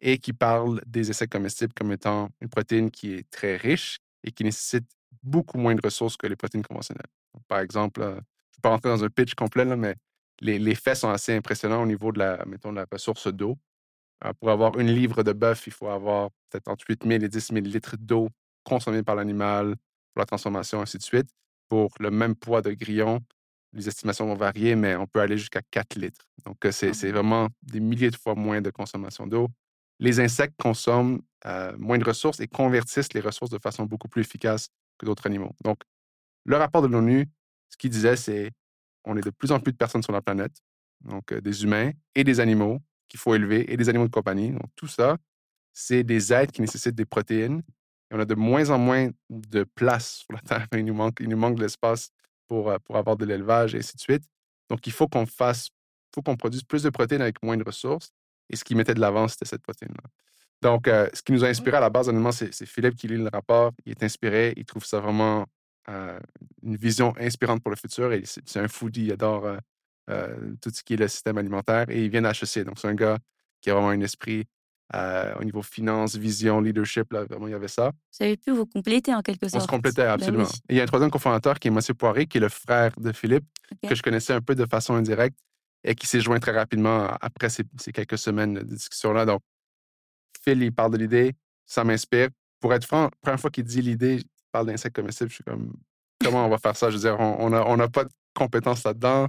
et 0.00 0.19
qui 0.19 0.32
parle 0.32 0.81
des 0.87 1.11
insectes 1.11 1.32
comestibles 1.32 1.73
comme 1.75 1.93
étant 1.93 2.31
une 2.41 2.49
protéine 2.49 2.91
qui 2.91 3.15
est 3.15 3.31
très 3.31 3.56
riche 3.56 3.99
et 4.25 4.32
qui 4.32 4.44
nécessite 4.44 4.87
beaucoup 5.23 5.59
moins 5.59 5.75
de 5.75 5.81
ressources 5.82 6.17
que 6.17 6.27
les 6.27 6.37
protéines 6.37 6.65
conventionnelles. 6.65 7.06
Par 7.49 7.61
exemple, 7.61 8.00
euh, 8.03 8.12
je 8.12 8.17
ne 8.17 8.21
vais 8.21 8.61
pas 8.62 8.71
rentrer 8.71 8.91
dans 8.91 9.05
un 9.05 9.11
pitch 9.11 9.35
complet, 9.35 9.65
mais 9.65 9.97
les, 10.41 10.59
les 10.59 10.75
faits 10.75 10.97
sont 10.97 11.11
assez 11.11 11.35
impressionnants 11.35 11.82
au 11.82 11.87
niveau 11.87 12.12
de 12.12 12.19
la, 12.21 12.44
mettons, 12.47 12.71
de 12.73 12.77
la 12.77 12.87
ressource 12.91 13.29
d'eau. 13.29 13.59
Euh, 14.25 14.32
pour 14.38 14.50
avoir 14.50 14.78
une 14.78 14.90
livre 14.90 15.22
de 15.22 15.32
bœuf, 15.32 15.67
il 15.67 15.72
faut 15.72 15.88
avoir 15.88 16.31
peut-être 16.50 16.69
entre 16.69 16.84
8 16.88 17.05
000 17.06 17.25
et 17.25 17.28
10 17.28 17.52
000 17.52 17.61
litres 17.61 17.96
d'eau 17.99 18.28
consommée 18.64 19.02
par 19.02 19.14
l'animal 19.14 19.76
pour 20.12 20.20
la 20.20 20.26
transformation, 20.26 20.81
ainsi 20.81 20.99
de 20.99 21.02
suite. 21.02 21.28
Pour 21.69 21.90
le 22.00 22.11
même 22.11 22.34
poids 22.34 22.62
de 22.62 22.72
grillon, 22.72 23.20
les 23.72 23.88
estimations 23.88 24.26
vont 24.26 24.34
varier, 24.34 24.75
mais 24.75 24.96
on 24.96 25.06
peut 25.06 25.20
aller 25.20 25.38
jusqu'à 25.38 25.62
4 25.70 25.96
litres. 25.96 26.26
Donc, 26.44 26.64
euh, 26.64 26.72
c'est 26.72 26.88
Ah 26.88 26.94
c'est 26.94 27.12
vraiment 27.12 27.49
des 27.62 27.81
milliers 27.81 28.11
de 28.11 28.17
fois 28.17 28.34
moins 28.34 28.61
de 28.61 28.70
consommation 28.70 29.26
d'eau. 29.26 29.49
Les 30.00 30.19
insectes 30.20 30.61
consomment 30.61 31.20
euh, 31.46 31.75
moins 31.78 31.99
de 31.99 32.05
ressources 32.05 32.40
et 32.40 32.49
convertissent 32.49 33.12
les 33.12 33.20
ressources 33.20 33.50
de 33.50 33.58
façon 33.58 33.84
beaucoup 33.84 34.08
plus 34.08 34.22
efficace 34.22 34.69
que 34.99 35.06
d'autres 35.06 35.26
animaux. 35.26 35.55
Donc, 35.64 35.82
le 36.44 36.56
rapport 36.56 36.82
de 36.82 36.88
l'ONU, 36.88 37.28
ce 37.69 37.76
qu'il 37.76 37.90
disait, 37.90 38.17
c'est 38.17 38.50
on 39.05 39.17
est 39.17 39.25
de 39.25 39.31
plus 39.31 39.52
en 39.52 39.61
plus 39.61 39.72
de 39.72 39.76
personnes 39.78 40.02
sur 40.02 40.12
la 40.12 40.20
planète, 40.20 40.61
donc 41.02 41.32
euh, 41.32 41.40
des 41.40 41.64
humains 41.64 41.93
et 42.14 42.25
des 42.25 42.40
animaux 42.40 42.81
qu'il 43.10 43.20
faut 43.20 43.34
élever 43.34 43.70
et 43.70 43.76
des 43.76 43.90
animaux 43.90 44.06
de 44.06 44.12
compagnie. 44.12 44.52
Donc, 44.52 44.70
tout 44.76 44.86
ça, 44.86 45.18
c'est 45.74 46.02
des 46.02 46.32
êtres 46.32 46.52
qui 46.52 46.62
nécessitent 46.62 46.94
des 46.94 47.04
protéines. 47.04 47.62
Et 48.10 48.14
on 48.14 48.20
a 48.20 48.24
de 48.24 48.34
moins 48.34 48.70
en 48.70 48.78
moins 48.78 49.10
de 49.28 49.64
place 49.74 50.20
sur 50.24 50.32
la 50.32 50.40
Terre. 50.40 50.66
Il 50.72 50.86
nous 50.86 50.94
manque, 50.94 51.18
il 51.20 51.28
nous 51.28 51.36
manque 51.36 51.56
de 51.56 51.62
l'espace 51.62 52.10
pour, 52.48 52.70
euh, 52.70 52.78
pour 52.84 52.96
avoir 52.96 53.16
de 53.16 53.26
l'élevage 53.26 53.74
et 53.74 53.78
ainsi 53.78 53.96
de 53.96 54.00
suite. 54.00 54.24
Donc, 54.70 54.86
il 54.86 54.92
faut 54.92 55.08
qu'on 55.08 55.26
fasse, 55.26 55.68
faut 56.14 56.22
qu'on 56.22 56.36
produise 56.36 56.62
plus 56.62 56.82
de 56.84 56.90
protéines 56.90 57.22
avec 57.22 57.42
moins 57.42 57.56
de 57.56 57.64
ressources. 57.64 58.12
Et 58.48 58.56
ce 58.56 58.64
qui 58.64 58.74
mettait 58.74 58.94
de 58.94 59.00
l'avant, 59.00 59.28
c'était 59.28 59.44
cette 59.44 59.62
protéine-là. 59.62 60.08
Donc, 60.62 60.88
euh, 60.88 61.08
ce 61.14 61.22
qui 61.22 61.32
nous 61.32 61.44
a 61.44 61.48
inspiré 61.48 61.76
à 61.76 61.80
la 61.80 61.90
base, 61.90 62.08
honnêtement, 62.08 62.32
c'est 62.32 62.66
Philippe 62.66 62.96
qui 62.96 63.08
lit 63.08 63.16
le 63.16 63.28
rapport. 63.32 63.72
Il 63.84 63.92
est 63.92 64.02
inspiré. 64.02 64.52
Il 64.56 64.64
trouve 64.64 64.84
ça 64.84 65.00
vraiment 65.00 65.46
euh, 65.88 66.18
une 66.62 66.76
vision 66.76 67.14
inspirante 67.19 67.62
pour 67.62 67.70
le 67.70 67.76
futur. 67.76 68.12
Et 68.12 68.22
c'est 68.24 68.58
un 68.58 68.69
foodie. 68.69 69.06
Il 69.06 69.12
adore 69.12 69.46
euh, 69.46 69.56
tout 70.60 70.70
ce 70.70 70.82
qui 70.82 70.94
est 70.94 70.96
le 70.96 71.08
système 71.08 71.38
alimentaire. 71.38 71.86
Et 71.88 72.05
il 72.05 72.10
vient 72.10 72.22
d'HEC. 72.22 72.64
Donc, 72.64 72.79
c'est 72.79 72.88
un 72.88 72.94
gars 72.94 73.19
qui 73.60 73.70
a 73.70 73.74
vraiment 73.74 73.90
un 73.90 74.00
esprit 74.00 74.44
euh, 74.94 75.32
au 75.38 75.44
niveau 75.44 75.62
finance, 75.62 76.17
vision, 76.17 76.60
leadership. 76.60 77.12
Là, 77.12 77.24
vraiment, 77.24 77.46
il 77.46 77.52
y 77.52 77.55
avait 77.55 77.69
ça. 77.69 77.93
Vous 78.19 78.24
avez 78.24 78.36
pu 78.36 78.50
vous 78.50 78.67
compléter 78.67 79.14
en 79.14 79.22
quelque 79.22 79.46
On 79.46 79.48
sorte. 79.48 79.62
se 79.62 79.69
complétait 79.69 80.02
Ben 80.02 80.10
absolument. 80.12 80.44
oui. 80.44 80.60
Et 80.69 80.74
il 80.74 80.76
y 80.79 80.81
a 80.81 80.82
un 80.82 80.86
troisième 80.86 81.10
cofondateur 81.10 81.58
qui 81.60 81.69
est 81.69 81.70
M. 81.70 81.79
Poiré, 81.96 82.26
qui 82.26 82.38
est 82.38 82.40
le 82.40 82.48
frère 82.48 82.93
de 82.98 83.12
Philippe, 83.12 83.44
que 83.88 83.94
je 83.94 84.02
connaissais 84.02 84.32
un 84.32 84.40
peu 84.40 84.55
de 84.55 84.67
façon 84.67 84.94
indirecte 84.94 85.38
et 85.84 85.94
qui 85.94 86.06
s'est 86.06 86.20
joint 86.20 86.40
très 86.40 86.52
rapidement 86.52 87.06
après 87.20 87.48
ces, 87.50 87.62
ces 87.81 87.93
quelques 87.93 88.19
semaines 88.19 88.55
de 88.55 88.62
discussion-là. 88.74 89.24
Donc, 89.26 89.40
Phil, 90.43 90.62
il 90.62 90.72
parle 90.72 90.93
de 90.93 90.98
l'idée, 90.98 91.34
ça 91.67 91.84
m'inspire. 91.84 92.29
Pour 92.60 92.74
être 92.74 92.84
franc, 92.84 93.05
la 93.05 93.10
première 93.22 93.40
fois 93.40 93.50
qu'il 93.50 93.64
dit 93.64 93.81
l'idée, 93.82 94.17
il 94.17 94.24
parle 94.52 94.67
d'insectes 94.67 94.96
comestibles, 94.96 95.31
je 95.31 95.36
suis 95.36 95.44
comme, 95.44 95.72
comment 96.22 96.44
on 96.44 96.48
va 96.48 96.58
faire 96.58 96.76
ça? 96.76 96.90
Je 96.90 96.96
veux 96.96 97.00
dire, 97.02 97.19
on 97.20 97.48
n'a 97.50 97.64
on 97.67 97.79
a 97.79 97.88
pas 97.88 98.05
de 98.05 98.10
compétences 98.34 98.84
là-dedans. 98.84 99.29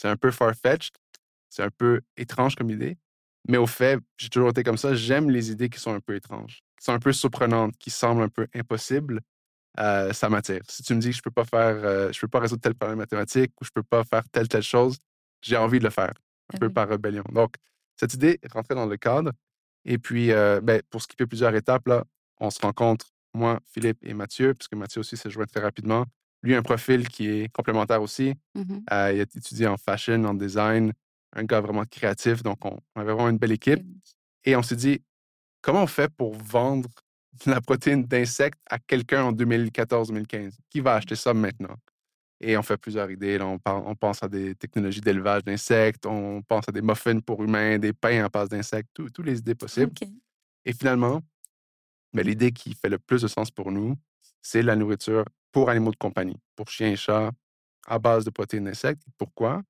C'est 0.00 0.08
un 0.08 0.16
peu 0.16 0.30
far-fetched. 0.30 0.94
C'est 1.50 1.62
un 1.62 1.70
peu 1.70 2.00
étrange 2.16 2.54
comme 2.54 2.70
idée. 2.70 2.96
Mais 3.48 3.58
au 3.58 3.66
fait, 3.66 3.98
j'ai 4.16 4.30
toujours 4.30 4.48
été 4.48 4.62
comme 4.62 4.78
ça. 4.78 4.94
J'aime 4.94 5.28
les 5.28 5.50
idées 5.50 5.68
qui 5.68 5.78
sont 5.78 5.92
un 5.92 6.00
peu 6.00 6.14
étranges, 6.14 6.62
qui 6.78 6.84
sont 6.84 6.92
un 6.92 6.98
peu 6.98 7.12
surprenantes, 7.12 7.76
qui 7.76 7.90
semblent 7.90 8.22
un 8.22 8.28
peu 8.30 8.46
impossibles. 8.54 9.20
Euh, 9.78 10.12
ça 10.14 10.30
m'attire. 10.30 10.62
Si 10.68 10.82
tu 10.82 10.94
me 10.94 11.00
dis 11.00 11.10
que 11.10 11.16
je 11.16 11.22
peux 11.22 11.30
pas 11.30 11.44
faire, 11.44 11.76
euh, 11.84 12.10
je 12.12 12.20
peux 12.20 12.28
pas 12.28 12.40
résoudre 12.40 12.62
tel 12.62 12.74
problème 12.74 12.98
mathématique 12.98 13.52
ou 13.60 13.64
je 13.64 13.70
peux 13.74 13.82
pas 13.82 14.02
faire 14.04 14.26
telle 14.30 14.48
telle 14.48 14.62
chose, 14.62 14.96
j'ai 15.42 15.56
envie 15.58 15.78
de 15.78 15.84
le 15.84 15.90
faire, 15.90 16.14
un 16.54 16.58
peu 16.58 16.70
par 16.70 16.88
rébellion. 16.88 17.24
Donc, 17.32 17.56
cette 17.96 18.14
idée 18.14 18.38
est 18.42 18.52
rentrée 18.52 18.74
dans 18.74 18.86
le 18.86 18.96
cadre. 18.96 19.32
Et 19.84 19.98
puis, 19.98 20.32
euh, 20.32 20.60
ben, 20.62 20.80
pour 20.88 21.02
skipper 21.02 21.26
plusieurs 21.26 21.54
étapes, 21.54 21.86
là, 21.88 22.04
on 22.38 22.50
se 22.50 22.60
rencontre, 22.60 23.06
moi, 23.34 23.60
Philippe 23.66 23.98
et 24.02 24.14
Mathieu, 24.14 24.54
puisque 24.54 24.74
Mathieu 24.74 25.00
aussi 25.00 25.18
s'est 25.18 25.30
joint 25.30 25.46
très 25.46 25.60
rapidement. 25.60 26.06
Lui 26.42 26.54
a 26.54 26.58
un 26.58 26.62
profil 26.62 27.08
qui 27.08 27.28
est 27.28 27.52
complémentaire 27.52 28.00
aussi. 28.02 28.34
Mhm. 28.54 28.84
Euh, 28.92 29.12
il 29.14 29.20
a 29.20 29.22
étudié 29.22 29.66
en 29.66 29.76
fashion, 29.76 30.24
en 30.24 30.34
design, 30.34 30.92
un 31.34 31.44
gars 31.44 31.60
vraiment 31.60 31.84
créatif. 31.84 32.42
Donc, 32.42 32.64
on, 32.64 32.78
on 32.94 33.00
avait 33.00 33.12
vraiment 33.12 33.28
une 33.28 33.38
belle 33.38 33.52
équipe. 33.52 33.84
Et 34.44 34.56
on 34.56 34.62
s'est 34.62 34.76
dit, 34.76 35.02
comment 35.60 35.82
on 35.82 35.86
fait 35.86 36.10
pour 36.10 36.34
vendre 36.34 36.88
la 37.46 37.60
protéine 37.60 38.04
d'insectes 38.04 38.58
à 38.70 38.78
quelqu'un 38.78 39.24
en 39.24 39.32
2014-2015? 39.32 40.52
Qui 40.70 40.80
va 40.80 40.94
acheter 40.94 41.14
ça 41.16 41.34
maintenant? 41.34 41.76
Et 42.42 42.56
on 42.56 42.62
fait 42.62 42.78
plusieurs 42.78 43.10
idées. 43.10 43.36
là. 43.36 43.46
on, 43.46 43.94
pense 43.94 44.22
à 44.22 44.28
des 44.28 44.54
technologies 44.54 45.02
d'élevage 45.02 45.44
d'insectes, 45.44 46.06
on 46.06 46.40
pense 46.40 46.66
à 46.68 46.72
des 46.72 46.80
muffins 46.80 47.20
pour 47.20 47.42
humains, 47.44 47.78
des 47.78 47.92
pains 47.92 48.24
en 48.24 48.30
passe 48.30 48.48
d'insectes, 48.48 48.88
tout- 48.94 49.10
toutes 49.10 49.26
les 49.26 49.38
idées 49.40 49.54
possibles. 49.54 49.92
Et 50.64 50.72
finalement, 50.72 51.20
Mais 52.14 52.22
l'idée 52.24 52.50
qui 52.50 52.74
fait 52.74 52.88
le 52.88 52.98
plus 52.98 53.22
de 53.22 53.28
sens 53.28 53.50
pour 53.50 53.70
nous, 53.70 53.94
c'est 54.42 54.62
la 54.62 54.74
nourriture 54.74 55.24
pour 55.52 55.70
animaux 55.70 55.90
de 55.90 55.96
compagnie, 55.96 56.38
pour 56.56 56.68
chiens 56.68 56.90
et 56.90 56.96
chats, 56.96 57.30
à 57.86 57.98
base 57.98 58.24
de 58.24 58.30
protéines 58.30 58.64
d'insectes. 58.64 59.02
Pourquoi? 59.18 59.62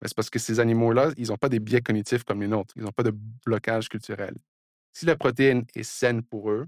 Ben, 0.00 0.08
c'est 0.08 0.14
parce 0.14 0.30
que 0.30 0.38
ces 0.38 0.60
animaux-là, 0.60 1.10
ils 1.16 1.28
n'ont 1.28 1.36
pas 1.36 1.48
des 1.48 1.60
biais 1.60 1.82
cognitifs 1.82 2.24
comme 2.24 2.40
les 2.40 2.48
nôtres. 2.48 2.74
Ils 2.76 2.82
n'ont 2.82 2.92
pas 2.92 3.02
de 3.02 3.12
blocage 3.44 3.88
culturel. 3.88 4.34
Si 4.92 5.04
la 5.06 5.16
protéine 5.16 5.64
est 5.74 5.82
saine 5.82 6.22
pour 6.22 6.50
eux, 6.50 6.66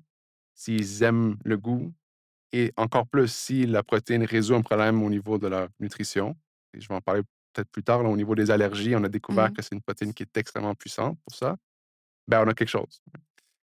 s'ils 0.54 1.02
aiment 1.02 1.37
le 1.44 1.56
goût, 1.56 1.92
et 2.52 2.73
encore 2.76 3.06
plus 3.06 3.32
si 3.32 3.66
la 3.66 3.82
protéine 3.82 4.25
résout 4.25 4.54
un 4.54 4.61
problème 4.61 5.02
au 5.02 5.09
niveau 5.09 5.38
de 5.38 5.49
leur 5.49 5.68
nutrition, 5.80 6.37
et 6.75 6.80
je 6.80 6.88
vais 6.88 6.94
en 6.94 7.00
parler 7.00 7.23
peut-être 7.52 7.71
plus 7.71 7.82
tard, 7.82 8.04
au 8.04 8.16
niveau 8.16 8.35
des 8.35 8.50
allergies, 8.50 8.94
on 8.94 9.04
a 9.04 9.09
découvert 9.09 9.50
Mmh 9.50 9.54
que 9.54 9.62
c'est 9.62 9.75
une 9.75 9.80
protéine 9.82 10.12
qui 10.12 10.23
est 10.23 10.37
extrêmement 10.37 10.75
puissante 10.75 11.18
pour 11.25 11.35
ça, 11.35 11.56
ben 12.28 12.44
on 12.44 12.49
a 12.49 12.54
quelque 12.54 12.68
chose. 12.68 13.02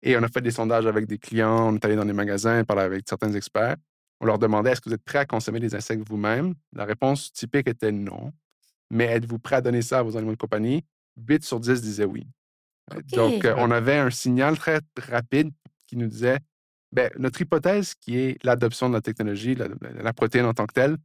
Et 0.02 0.16
on 0.16 0.22
a 0.22 0.28
fait 0.28 0.40
des 0.40 0.52
sondages 0.52 0.86
avec 0.86 1.06
des 1.06 1.18
clients, 1.18 1.72
on 1.72 1.74
est 1.74 1.84
allé 1.84 1.96
dans 1.96 2.04
des 2.04 2.12
magasins, 2.12 2.64
parlé 2.64 2.82
avec 2.82 3.08
certains 3.08 3.32
experts. 3.32 3.76
On 4.20 4.26
leur 4.26 4.38
demandait 4.38 4.70
est-ce 4.72 4.80
que 4.80 4.88
vous 4.88 4.94
êtes 4.94 5.04
prêt 5.04 5.18
à 5.18 5.26
consommer 5.26 5.60
des 5.60 5.74
insectes 5.74 6.06
vous-même? 6.08 6.54
La 6.72 6.84
réponse 6.84 7.32
typique 7.32 7.68
était 7.68 7.92
non. 7.92 8.32
Mais 8.90 9.04
êtes-vous 9.06 9.38
prêt 9.38 9.56
à 9.56 9.60
donner 9.60 9.82
ça 9.82 9.98
à 10.00 10.02
vos 10.02 10.16
animaux 10.16 10.32
de 10.32 10.38
compagnie? 10.38 10.84
8 11.16 11.44
sur 11.44 11.60
10 11.60 11.80
disaient 11.82 12.04
oui. 12.04 12.26
Euh, 12.94 13.00
Donc, 13.12 13.44
euh, 13.44 13.54
on 13.58 13.70
avait 13.70 13.96
un 13.98 14.10
signal 14.10 14.56
très 14.58 14.80
rapide 14.98 15.50
qui 15.86 15.96
nous 15.96 16.06
disait 16.06 16.38
ben, 16.90 17.10
notre 17.18 17.40
hypothèse 17.40 17.94
qui 17.94 18.16
est 18.18 18.42
l'adoption 18.44 18.88
de 18.88 18.94
la 18.94 19.00
technologie, 19.02 19.54
la, 19.54 19.68
la 20.02 20.12
protéine 20.12 20.46
en 20.46 20.54
tant 20.54 20.66
que 20.66 20.72
telle, 20.72 20.96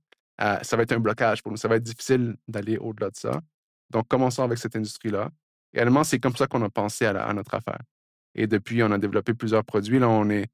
euh, 0.42 0.58
ça 0.62 0.78
va 0.78 0.84
être 0.84 0.94
un 0.94 1.00
blocage 1.00 1.44
pour 1.44 1.52
nous. 1.52 1.58
Ça 1.58 1.68
va 1.68 1.76
être 1.76 1.84
difficile 1.84 2.36
d'aller 2.48 2.78
au-delà 2.78 3.10
de 3.10 3.16
ça. 3.16 3.42
Donc, 3.90 4.08
commençons 4.08 4.44
avec 4.44 4.58
cette 4.58 4.76
industrie-là. 4.76 5.30
Et 5.74 5.80
réellement, 5.80 6.04
c'est 6.04 6.20
comme 6.20 6.36
ça 6.36 6.48
qu'on 6.48 6.62
a 6.64 6.70
pensé 6.70 7.06
à, 7.06 7.14
la- 7.14 7.26
à 7.26 7.34
notre 7.34 7.54
affaire. 7.54 7.80
Et 8.34 8.48
depuis, 8.48 8.82
on 8.82 8.92
a 8.92 8.98
développé 8.98 9.34
plusieurs 9.34 9.64
produits. 9.66 10.00
Là, 10.00 10.10
on 10.10 10.30
est, 10.30 10.48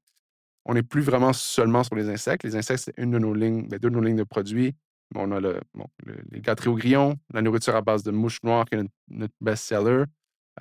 on 0.66 0.74
n'est 0.74 0.82
plus 0.82 1.00
vraiment 1.02 1.32
seulement 1.32 1.82
sur 1.84 1.94
les 1.96 2.08
insectes. 2.08 2.44
Les 2.44 2.56
insectes, 2.56 2.82
c'est 2.84 2.94
une 2.98 3.10
de 3.10 3.18
nos 3.18 3.34
lignes, 3.34 3.66
ben, 3.68 3.78
deux 3.78 3.90
de 3.90 3.94
nos 3.94 4.00
lignes 4.02 4.16
de 4.16 4.24
produits. 4.24 4.74
On 5.14 5.32
a 5.32 5.40
le, 5.40 5.60
bon, 5.74 5.86
le- 6.06 6.22
les 6.30 6.40
gâteries 6.40 6.68
au 6.68 6.76
grillon, 6.76 7.16
la 7.32 7.42
nourriture 7.42 7.74
à 7.74 7.80
base 7.82 8.02
de 8.02 8.10
mouches 8.10 8.42
noires, 8.44 8.64
qui 8.66 8.74
est 8.74 8.78
notre, 8.78 8.90
notre 9.08 9.34
best-seller, 9.40 10.04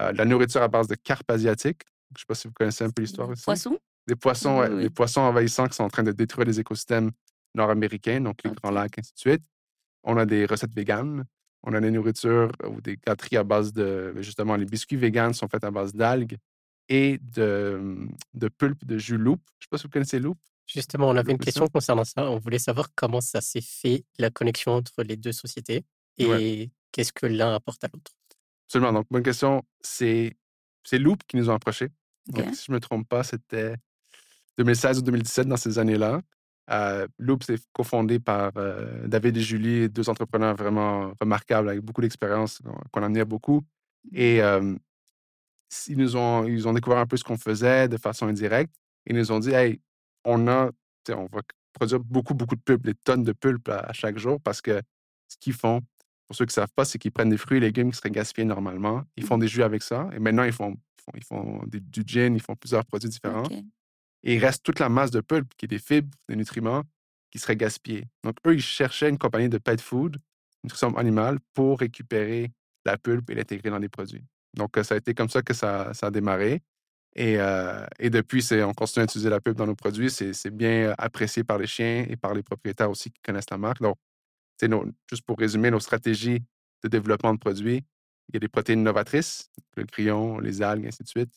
euh, 0.02 0.12
la 0.14 0.26
nourriture 0.26 0.62
à 0.64 0.68
base 0.68 0.88
de 0.88 0.96
carpe 0.96 1.30
asiatique. 1.30 1.82
Je 1.86 2.14
ne 2.16 2.20
sais 2.20 2.26
pas 2.28 2.36
si 2.36 2.48
vous 2.48 2.54
connaissez 2.54 2.84
un 2.84 2.90
peu 2.90 3.02
l'histoire 3.04 3.30
aussi. 3.30 3.44
Poisson? 3.44 3.78
Des 4.08 4.16
poissons, 4.16 4.60
Oui, 4.60 4.68
ouais, 4.68 4.74
oui. 4.76 4.82
des 4.84 4.90
poissons 4.90 5.22
envahissants 5.22 5.68
qui 5.68 5.76
sont 5.76 5.84
en 5.84 5.90
train 5.90 6.02
de 6.04 6.12
détruire 6.12 6.48
les 6.48 6.60
écosystèmes 6.60 7.12
nord-américains, 7.54 8.22
donc 8.22 8.38
les 8.44 8.52
grands 8.52 8.72
lacs, 8.72 8.98
ainsi 8.98 9.14
de 9.14 9.20
suite. 9.20 9.44
On 10.04 10.18
a 10.18 10.26
des 10.26 10.46
recettes 10.46 10.74
véganes. 10.74 11.26
On 11.64 11.74
a 11.74 11.82
des 11.82 11.92
nourritures 11.92 12.52
ou 12.70 12.80
des 12.80 12.98
gâteries 13.06 13.36
à 13.38 13.44
base 13.44 13.74
de. 13.74 14.14
ben, 14.16 14.24
Justement, 14.24 14.56
les 14.56 14.66
biscuits 14.66 14.96
véganes 14.96 15.34
sont 15.34 15.48
faits 15.50 15.64
à 15.66 15.72
base 15.72 15.94
d'algues 15.94 16.38
et 16.90 17.20
de, 17.20 18.08
de 18.34 18.48
pulpe 18.50 18.84
de 18.86 18.98
jus 18.98 19.18
loupe. 19.18 19.42
Je 19.60 19.64
ne 19.64 19.66
sais 19.66 19.68
pas 19.70 19.78
si 19.78 19.84
vous 19.84 19.90
connaissez 19.90 20.20
loupe. 20.20 20.40
Justement, 20.68 21.10
on 21.10 21.16
avait 21.16 21.32
une 21.32 21.38
question 21.40 21.68
concernant 21.68 22.04
ça. 22.04 22.30
On 22.30 22.38
voulait 22.38 22.60
savoir 22.60 22.90
comment 22.96 23.22
ça 23.22 23.42
s'est 23.42 23.62
fait, 23.62 24.04
la 24.18 24.30
connexion 24.30 24.74
entre 24.74 25.02
les 25.04 25.16
deux 25.18 25.32
sociétés 25.32 25.84
et 26.18 26.26
Ouais. 26.26 26.70
qu'est-ce 26.92 27.14
que 27.14 27.26
l'un 27.26 27.56
apporte 27.56 27.84
à 27.84 27.88
l'autre. 27.94 28.12
Absolument. 28.68 28.94
Donc, 28.94 29.08
bonne 29.10 29.24
question. 29.24 29.64
C'est 29.82 30.36
Loop 30.92 31.24
qui 31.28 31.38
nous 31.38 31.50
ont 31.50 31.54
approchés. 31.54 31.90
Donc, 32.28 32.54
si 32.54 32.66
je 32.68 32.72
ne 32.72 32.76
me 32.76 32.80
trompe 32.80 33.08
pas, 33.08 33.24
c'était 33.24 33.76
2016 34.58 35.00
ou 35.00 35.02
2017 35.02 35.48
dans 35.48 35.58
ces 35.58 35.80
années-là. 35.80 36.22
Euh, 36.70 37.08
Loop, 37.18 37.44
c'est 37.44 37.60
cofondé 37.74 38.20
par 38.20 38.52
euh, 38.58 39.08
David 39.08 39.38
et 39.38 39.42
Julie, 39.42 39.90
deux 39.90 40.08
entrepreneurs 40.08 40.56
vraiment 40.56 41.14
remarquables 41.20 41.70
avec 41.70 41.82
beaucoup 41.82 42.02
d'expérience, 42.02 42.60
qu'on 42.60 42.78
qu'on 42.92 43.04
admire 43.04 43.26
beaucoup. 43.26 43.64
Et 44.14 44.42
euh, 44.44 44.76
ils 45.88 45.98
nous 45.98 46.16
ont, 46.16 46.46
ils 46.46 46.68
ont 46.68 46.74
découvert 46.74 47.00
un 47.00 47.06
peu 47.08 47.18
ce 47.18 47.24
qu'on 47.24 47.38
faisait 47.38 47.88
de 47.88 47.98
façon 47.98 48.28
indirecte. 48.28 48.74
Ils 49.06 49.16
nous 49.16 49.32
ont 49.32 49.40
dit, 49.40 49.52
hey, 49.52 49.80
on 50.26 50.48
a, 50.48 50.72
on 51.10 51.26
va 51.32 51.42
produire 51.74 52.00
beaucoup, 52.00 52.34
beaucoup 52.34 52.56
de 52.56 52.62
pulpe, 52.62 52.84
des 52.84 52.96
tonnes 52.96 53.24
de 53.24 53.32
pulpe 53.32 53.70
à, 53.70 53.80
à 53.80 53.94
chaque 53.94 54.18
jour 54.18 54.40
parce 54.42 54.62
que 54.62 54.82
ce 55.28 55.38
qu'ils 55.38 55.54
font, 55.54 55.82
pour 56.28 56.36
ceux 56.36 56.46
qui 56.46 56.50
ne 56.52 56.54
savent 56.54 56.74
pas, 56.76 56.86
c'est 56.86 56.98
qu'ils 57.00 57.12
prennent 57.12 57.30
des 57.30 57.38
fruits 57.38 57.58
et 57.58 57.62
légumes 57.62 57.92
qui 57.92 57.98
seraient 57.98 58.12
gaspillés 58.12 58.46
normalement. 58.46 59.04
Ils 59.16 59.24
font 59.26 59.36
Mhm. 59.36 59.42
des 59.42 59.48
jus 59.48 59.64
avec 59.64 59.82
ça. 59.84 60.10
Et 60.14 60.20
maintenant, 60.20 60.44
ils 60.44 60.52
font, 60.52 60.76
ils 60.98 61.02
font, 61.04 61.12
ils 61.16 61.24
font 61.24 61.64
des- 61.68 61.80
du 61.80 62.04
gin, 62.06 62.36
ils 62.36 62.42
font 62.42 62.56
plusieurs 62.56 62.86
produits 62.86 63.10
différents. 63.10 63.44
Et 64.24 64.36
il 64.36 64.40
reste 64.40 64.64
toute 64.64 64.80
la 64.80 64.90
masse 64.90 65.12
de 65.12 65.22
pulpe, 65.22 65.54
qui 65.56 65.66
est 65.66 65.68
des 65.70 65.80
fibres, 65.80 66.16
des 66.28 66.36
nutriments, 66.36 66.84
qui 67.32 67.40
seraient 67.40 67.56
gaspillés. 67.56 68.06
Donc, 68.24 68.36
eux, 68.46 68.54
ils 68.56 68.62
cherchaient 68.62 69.10
une 69.10 69.18
compagnie 69.18 69.50
de 69.50 69.58
pet 69.60 69.80
food, 69.80 70.18
nutrition 70.64 70.96
animale, 70.98 71.40
pour 71.54 71.80
récupérer 71.80 72.52
la 72.86 72.98
pulpe 72.98 73.30
et 73.30 73.36
l'intégrer 73.36 73.70
dans 73.70 73.78
les 73.80 73.88
produits. 73.90 74.26
Donc, 74.56 74.78
ça 74.84 74.96
a 74.96 74.98
été 74.98 75.14
comme 75.14 75.30
ça 75.30 75.42
que 75.42 75.54
ça, 75.54 75.92
a 76.02 76.12
démarré. 76.12 76.62
Et, 77.16 77.38
depuis, 78.10 78.48
on 78.64 78.74
continue 78.74 79.02
à 79.02 79.06
utiliser 79.06 79.30
la 79.30 79.40
pulpe 79.42 79.58
dans 79.58 79.68
nos 79.68 79.76
produits. 79.76 80.10
C'est 80.10 80.52
bien 80.52 80.94
apprécié 80.98 81.44
par 81.44 81.58
les 81.58 81.68
chiens 81.68 82.06
et 82.08 82.16
par 82.16 82.34
les 82.34 82.44
propriétaires 82.44 82.90
aussi 82.90 83.12
qui 83.12 83.22
connaissent 83.22 83.50
la 83.50 83.58
marque. 83.58 83.82
Donc, 83.82 83.98
nos- 84.64 84.86
juste 85.10 85.24
pour 85.26 85.38
résumer 85.38 85.72
nos 85.72 85.80
stratégies 85.80 86.44
de 86.84 86.88
développement 86.90 87.34
de 87.34 87.40
produits, 87.40 87.84
il 88.30 88.36
y 88.36 88.38
a 88.38 88.40
des 88.40 88.48
protéines 88.48 88.84
novatrices, 88.84 89.50
le 89.76 89.86
grillon, 89.86 90.40
les 90.40 90.62
algues, 90.62 90.86
ainsi 90.86 91.04
de 91.04 91.08
suite. 91.08 91.34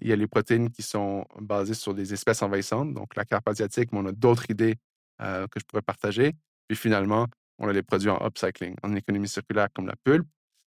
Il 0.00 0.08
y 0.08 0.12
a 0.12 0.16
les 0.16 0.26
protéines 0.26 0.70
qui 0.70 0.82
sont 0.82 1.24
basées 1.40 1.74
sur 1.74 1.94
des 1.94 2.12
espèces 2.12 2.42
envahissantes, 2.42 2.94
donc 2.94 3.14
la 3.14 3.24
carpe 3.24 3.48
asiatique, 3.48 3.92
mais 3.92 3.98
on 4.00 4.06
a 4.06 4.12
d'autres 4.12 4.50
idées 4.50 4.76
que 5.18 5.60
je 5.60 5.64
pourrais 5.66 5.82
partager. 5.82 6.32
Puis 6.68 6.76
finalement, 6.76 7.26
on 7.58 7.68
a 7.68 7.72
les 7.72 7.82
produits 7.82 8.10
en 8.10 8.18
upcycling, 8.26 8.74
en 8.82 8.94
économie 8.96 9.28
circulaire 9.28 9.68
comme 9.72 9.86
la 9.86 9.94
pulpe. 10.02 10.26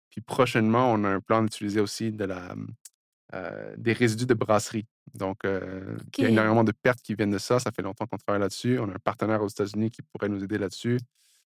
Puis 0.09 0.21
prochainement, 0.21 0.91
on 0.91 1.03
a 1.03 1.09
un 1.09 1.19
plan 1.19 1.41
d'utiliser 1.43 1.79
aussi 1.81 2.11
de 2.11 2.23
la, 2.25 2.55
euh, 3.33 3.73
des 3.77 3.93
résidus 3.93 4.25
de 4.25 4.33
brasserie. 4.33 4.85
Donc, 5.13 5.45
euh, 5.45 5.97
il 6.17 6.23
y 6.23 6.27
a 6.27 6.29
énormément 6.29 6.63
de 6.63 6.71
pertes 6.71 7.01
qui 7.01 7.15
viennent 7.15 7.31
de 7.31 7.37
ça. 7.37 7.59
Ça 7.59 7.71
fait 7.71 7.81
longtemps 7.81 8.05
qu'on 8.05 8.17
travaille 8.17 8.41
là-dessus. 8.41 8.79
On 8.79 8.89
a 8.89 8.93
un 8.95 8.99
partenaire 9.03 9.41
aux 9.41 9.47
États-Unis 9.47 9.91
qui 9.91 10.01
pourrait 10.01 10.29
nous 10.29 10.43
aider 10.43 10.57
là-dessus. 10.57 10.99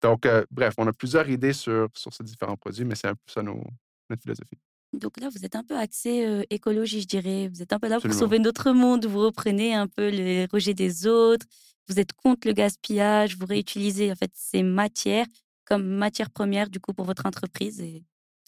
Donc, 0.03 0.27
euh, 0.27 0.45
bref, 0.51 0.75
on 0.79 0.87
a 0.87 0.93
plusieurs 0.93 1.29
idées 1.29 1.53
sur, 1.53 1.89
sur 1.95 2.13
ces 2.13 2.25
différents 2.25 2.57
produits, 2.57 2.85
mais 2.85 2.95
c'est 2.95 3.09
un 3.09 3.15
peu 3.15 3.33
ça 3.33 3.43
nos- 3.43 3.65
notre 4.11 4.23
philosophie. 4.23 4.59
Donc 4.93 5.21
là, 5.21 5.29
vous 5.29 5.45
êtes 5.45 5.55
un 5.55 5.65
peu 5.65 5.77
axé 5.77 6.25
euh, 6.25 6.43
écologie, 6.51 7.03
je 7.03 7.07
dirais. 7.09 7.49
Vous 7.49 7.61
êtes 7.63 7.73
un 7.73 7.79
peu 7.79 7.89
là 7.89 7.97
pour 8.01 8.11
sauver 8.19 8.39
notre 8.39 8.73
monde. 8.73 9.05
Vous 9.07 9.19
reprenez 9.21 9.75
un 9.75 9.87
peu 9.87 10.09
les 10.09 10.47
rejets 10.47 10.73
des 10.75 11.07
autres. 11.07 11.47
Vous 11.89 11.99
êtes 12.01 12.13
contre 12.15 12.47
le 12.49 12.55
gaspillage. 12.55 13.37
Vous 13.37 13.45
réutilisez 13.47 14.11
en 14.11 14.15
fait 14.15 14.31
ces 14.35 14.63
matières 14.63 15.27
comme 15.65 15.85
matière 15.87 16.31
première 16.31 16.71
du 16.71 16.81
coup 16.81 16.95
pour 16.95 17.05
votre 17.05 17.27
entreprise. 17.27 17.81
Et 17.81 18.03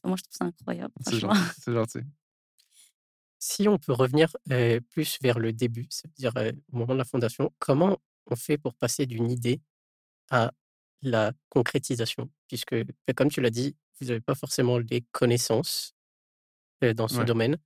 moi, 0.04 0.16
je 0.16 0.22
trouve 0.22 0.36
ça 0.36 0.44
incroyable, 0.46 0.94
C'est 1.04 1.20
gentil. 1.72 2.00
Si 3.38 3.68
on 3.68 3.78
peut 3.78 3.92
revenir 3.92 4.36
euh, 4.52 4.80
plus 4.90 5.18
vers 5.22 5.38
le 5.38 5.52
début, 5.52 5.86
c'est-à-dire 5.90 6.32
euh, 6.36 6.52
au 6.72 6.76
moment 6.78 6.92
de 6.92 6.98
la 6.98 7.04
fondation, 7.04 7.52
comment 7.58 7.98
on 8.26 8.36
fait 8.36 8.58
pour 8.58 8.74
passer 8.74 9.06
d'une 9.06 9.30
idée 9.30 9.60
à 10.30 10.52
la 11.02 11.32
concrétisation? 11.48 12.30
Puisque, 12.48 12.74
ben, 12.74 13.14
comme 13.16 13.30
tu 13.30 13.40
l'as 13.40 13.50
dit, 13.50 13.76
vous 14.00 14.08
n'avez 14.08 14.20
pas 14.20 14.34
forcément 14.34 14.78
les 14.78 15.02
connaissances 15.12 15.94
euh, 16.84 16.92
dans 16.92 17.08
ce 17.08 17.18
Ouais. 17.18 17.24
domaine. 17.24 17.56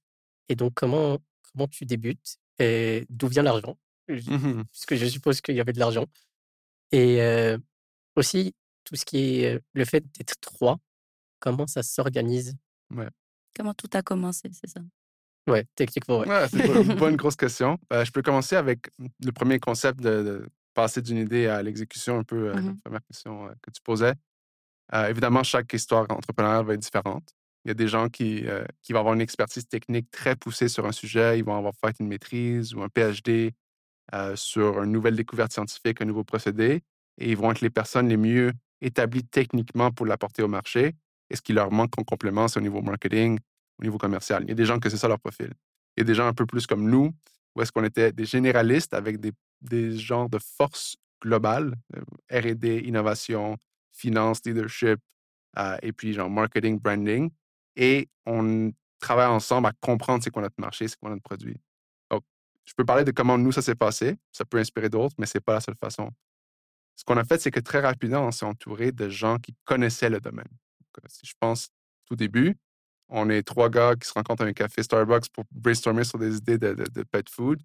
Et 0.49 0.55
donc, 0.55 0.75
comment, 0.75 1.19
comment 1.53 1.67
tu 1.69 1.87
débutes 1.87 2.37
et 2.61 3.05
D'où 3.09 3.26
vient 3.26 3.43
l'argent? 3.43 3.76
Mhm. 4.09 4.64
Puisque 4.71 4.95
je 4.95 5.07
suppose 5.07 5.41
qu'il 5.41 5.57
y 5.57 5.61
avait 5.61 5.73
de 5.73 5.79
l'argent. 5.81 6.07
Et 6.93 7.21
euh, 7.21 7.59
aussi, 8.14 8.55
tout 8.85 8.95
ce 8.95 9.05
qui 9.05 9.41
est 9.41 9.55
euh, 9.57 9.61
le 9.73 9.85
fait 9.85 10.05
d'être 10.17 10.38
trois, 10.41 10.79
comment 11.41 11.67
ça 11.67 11.83
s'organise 11.83 12.55
Comment 13.57 13.75
tout 13.75 13.88
a 13.93 14.03
commencé, 14.03 14.50
c'est 14.53 14.69
ça. 14.69 14.81
Ouais, 15.49 15.64
techniquement, 15.75 16.21
ouais. 16.21 16.29
Ouais, 16.29 16.49
c'est 16.49 16.67
pas 16.67 16.81
une 16.81 16.95
bonne 16.97 17.17
grosse 17.17 17.37
question. 17.37 17.79
Euh, 17.93 18.05
je 18.05 18.11
peux 18.11 18.23
commencer 18.23 18.57
avec 18.57 18.88
le 18.99 19.31
premier 19.33 19.59
concept 19.61 20.00
de, 20.00 20.23
de 20.23 20.49
passer 20.75 21.03
d'une 21.03 21.19
idée 21.19 21.47
à 21.47 21.62
l'exécution, 21.62 22.19
un 22.19 22.25
peu 22.25 22.49
euh, 22.49 22.55
la 22.55 22.61
Mhm. 22.62 22.81
première 22.83 23.05
question 23.07 23.47
euh, 23.47 23.53
que 23.62 23.71
tu 23.71 23.81
posais. 23.83 24.14
Euh, 24.95 25.09
évidemment, 25.09 25.43
chaque 25.43 25.73
histoire 25.73 26.07
entrepreneuriale 26.11 26.64
va 26.64 26.75
être 26.75 26.81
différente. 26.81 27.29
Il 27.64 27.69
y 27.69 27.71
a 27.71 27.75
des 27.75 27.88
gens 27.88 28.09
qui, 28.09 28.47
euh, 28.47 28.64
qui 28.83 28.93
vont 28.93 28.99
avoir 29.00 29.14
une 29.14 29.21
expertise 29.21 29.67
technique 29.69 30.11
très 30.11 30.35
poussée 30.37 30.69
sur 30.69 30.85
un 30.87 30.93
sujet, 30.93 31.38
ils 31.38 31.45
vont 31.45 31.57
avoir 31.57 31.73
fait 31.83 31.95
une 32.00 32.09
maîtrise 32.09 32.75
ou 32.75 32.83
un 32.83 32.88
PhD 32.88 33.53
euh, 34.14 34.37
sur 34.37 34.83
une 34.83 34.93
nouvelle 34.93 35.17
découverte 35.17 35.53
scientifique, 35.53 36.00
un 36.03 36.05
nouveau 36.05 36.25
procédé, 36.25 36.83
et 37.19 37.31
ils 37.31 37.37
vont 37.37 37.50
être 37.53 37.61
les 37.62 37.71
personnes 37.71 38.09
les 38.09 38.17
mieux 38.19 38.53
établies 38.83 39.25
techniquement 39.25 39.91
pour 39.93 40.05
l'apporter 40.07 40.43
au 40.43 40.49
marché. 40.49 40.95
Et 41.31 41.37
ce 41.37 41.43
qui 41.43 41.52
leur 41.52 41.71
manque 41.73 41.99
en 41.99 42.04
complément, 42.04 42.49
c'est 42.49 42.59
au 42.59 42.62
niveau 42.62 42.83
marketing, 42.83 43.38
au 43.78 43.83
niveau 43.83 43.99
commercial. 43.99 44.43
Il 44.45 44.49
y 44.49 44.52
a 44.52 44.54
des 44.54 44.64
gens 44.64 44.78
que 44.78 44.88
c'est 44.88 44.97
ça 44.97 45.09
leur 45.09 45.21
profil. 45.21 45.52
Il 45.97 46.00
y 46.00 46.02
a 46.02 46.04
des 46.04 46.14
gens 46.14 46.26
un 46.26 46.35
peu 46.35 46.47
plus 46.47 46.66
comme 46.66 46.88
nous, 46.88 47.12
où 47.54 47.62
est-ce 47.62 47.73
qu'on 47.73 47.85
était 47.85 48.12
des 48.12 48.25
généralistes 48.25 48.95
avec 48.95 49.19
des, 49.21 49.97
genres 49.97 50.28
de 50.28 50.38
force 50.38 50.97
globale, 51.23 51.75
euh, 51.97 52.52
R&D, 52.52 52.83
innovation, 52.85 53.57
finance, 53.93 54.40
leadership, 54.45 54.99
euh, 55.59 55.76
et 55.83 55.93
puis 55.93 56.12
genre 56.12 56.28
marketing, 56.28 56.78
branding. 56.78 57.31
Et 57.76 58.09
on 58.26 58.73
travaille 59.00 59.26
ensemble 59.26 59.69
à 59.69 59.73
comprendre 59.81 60.23
c'est 60.23 60.31
quoi 60.31 60.43
notre 60.43 60.59
marché, 60.59 60.88
c'est 60.88 60.99
quoi 60.99 61.11
notre 61.11 61.23
produit. 61.23 61.57
Donc, 62.11 62.23
je 62.66 62.75
peux 62.75 62.85
parler 62.85 63.04
de 63.04 63.12
comment 63.12 63.38
nous, 63.38 63.52
ça 63.52 63.62
s'est 63.62 63.75
passé. 63.75 64.16
Ça 64.33 64.45
peut 64.45 64.59
inspirer 64.59 64.88
d'autres, 64.88 65.14
mais 65.19 65.26
c'est 65.26 65.40
pas 65.40 65.54
la 65.54 65.61
seule 65.61 65.76
façon. 65.76 66.11
Ce 66.97 67.04
qu'on 67.04 67.16
a 67.16 67.25
fait, 67.25 67.40
c'est 67.40 67.50
que 67.50 67.61
très 67.61 67.81
rapidement, 67.81 68.21
on 68.21 68.31
s'est 68.31 68.47
entouré 68.47 68.93
de 68.93 69.09
gens 69.09 69.38
qui 69.38 69.54
connaissaient 69.64 70.11
le 70.11 70.21
domaine. 70.21 70.49
Euh, 70.99 71.07
si 71.09 71.27
je 71.27 71.35
pense 71.39 71.69
tout 72.07 72.17
début, 72.17 72.57
on 73.09 73.29
est 73.31 73.43
trois 73.43 73.69
gars 73.69 73.95
qui 73.97 74.09
se 74.09 74.13
rencontrent 74.15 74.45
à 74.45 74.47
un 74.47 74.53
café 74.53 74.83
Starbucks 74.83 75.29
pour 75.33 75.45
brainstormer 75.51 76.05
sur 76.05 76.19
des 76.19 76.37
idées 76.37 76.59
de, 76.59 76.75
de- 76.75 76.85
de 76.91 77.03
pet 77.03 77.29
food. 77.29 77.61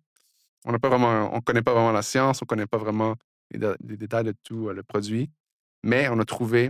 On 0.66 0.72
n'a 0.72 0.80
pas 0.80 0.90
vraiment, 0.90 1.34
on 1.34 1.42
connaît 1.42 1.62
pas 1.62 1.74
vraiment 1.74 1.92
la 1.92 2.02
science, 2.02 2.42
on 2.42 2.46
connaît 2.46 2.68
pas 2.68 2.78
vraiment 2.78 3.16
les, 3.52 3.60
les 3.88 3.98
détails 3.98 4.26
de 4.26 4.34
tout 4.44 4.70
le 4.70 4.84
produit, 4.84 5.30
mais 5.84 6.10
on 6.10 6.20
a 6.20 6.26
trouvé 6.26 6.70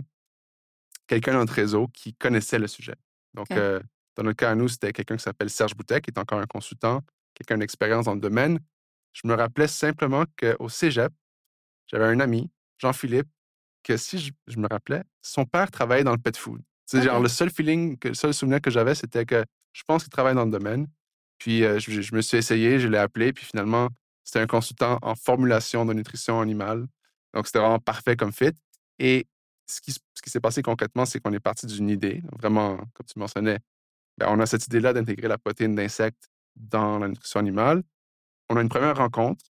quelqu'un 1.06 1.32
dans 1.32 1.40
notre 1.40 1.54
réseau 1.54 1.88
qui 1.88 2.14
connaissait 2.14 2.58
le 2.58 2.68
sujet. 2.68 2.94
Donc, 3.34 3.48
dans 4.16 4.22
notre 4.24 4.36
cas 4.36 4.50
à 4.50 4.54
nous, 4.54 4.68
c'était 4.68 4.92
quelqu'un 4.92 5.16
qui 5.16 5.22
s'appelle 5.22 5.50
Serge 5.50 5.74
Boutet, 5.74 6.00
qui 6.00 6.10
est 6.10 6.18
encore 6.18 6.38
un 6.38 6.46
consultant, 6.46 7.00
quelqu'un 7.34 7.58
d'expérience 7.58 8.04
dans 8.06 8.14
le 8.14 8.20
domaine. 8.20 8.58
Je 9.12 9.26
me 9.26 9.34
rappelais 9.34 9.66
simplement 9.68 10.24
qu'au 10.38 10.68
cégep, 10.68 11.12
j'avais 11.88 12.04
un 12.04 12.20
ami, 12.20 12.50
Jean-Philippe, 12.78 13.28
que 13.82 13.96
si 13.96 14.18
je, 14.46 14.58
me 14.58 14.68
rappelais, 14.68 15.02
son 15.22 15.44
père 15.44 15.70
travaillait 15.70 16.04
dans 16.04 16.12
le 16.12 16.18
pet 16.18 16.36
food. 16.36 16.60
C'est 16.86 17.02
genre 17.02 17.20
le 17.20 17.28
seul 17.28 17.50
feeling, 17.50 17.96
le 18.02 18.14
seul 18.14 18.34
souvenir 18.34 18.60
que 18.60 18.70
j'avais, 18.70 18.94
c'était 18.94 19.24
que 19.24 19.44
je 19.72 19.82
pense 19.86 20.02
qu'il 20.02 20.10
travaille 20.10 20.34
dans 20.34 20.44
le 20.44 20.50
domaine. 20.50 20.88
Puis 21.38 21.60
je, 21.60 22.14
me 22.14 22.20
suis 22.20 22.36
essayé, 22.36 22.80
je 22.80 22.88
l'ai 22.88 22.98
appelé, 22.98 23.32
puis 23.32 23.44
finalement, 23.44 23.88
c'était 24.24 24.40
un 24.40 24.46
consultant 24.46 24.98
en 25.02 25.14
formulation 25.14 25.86
de 25.86 25.94
nutrition 25.94 26.40
animale. 26.40 26.86
Donc, 27.32 27.46
c'était 27.46 27.60
vraiment 27.60 27.78
parfait 27.78 28.16
comme 28.16 28.32
fit. 28.32 28.52
Et 28.98 29.26
ce 29.66 29.80
qui, 29.80 29.92
ce 29.92 30.22
qui 30.22 30.30
s'est 30.30 30.40
passé 30.40 30.62
concrètement, 30.62 31.04
c'est 31.06 31.20
qu'on 31.20 31.32
est 31.32 31.40
parti 31.40 31.66
d'une 31.66 31.88
idée, 31.88 32.22
vraiment, 32.38 32.76
comme 32.92 33.06
tu 33.06 33.18
mentionnais, 33.18 33.60
ben, 34.18 34.26
on 34.28 34.40
a 34.40 34.46
cette 34.46 34.66
idée-là 34.66 34.92
d'intégrer 34.92 35.28
la 35.28 35.38
protéine 35.38 35.74
d'insectes 35.74 36.28
dans 36.56 36.98
la 36.98 37.08
nutrition 37.08 37.40
animale. 37.40 37.82
On 38.48 38.56
a 38.56 38.60
une 38.60 38.68
première 38.68 38.96
rencontre 38.96 39.44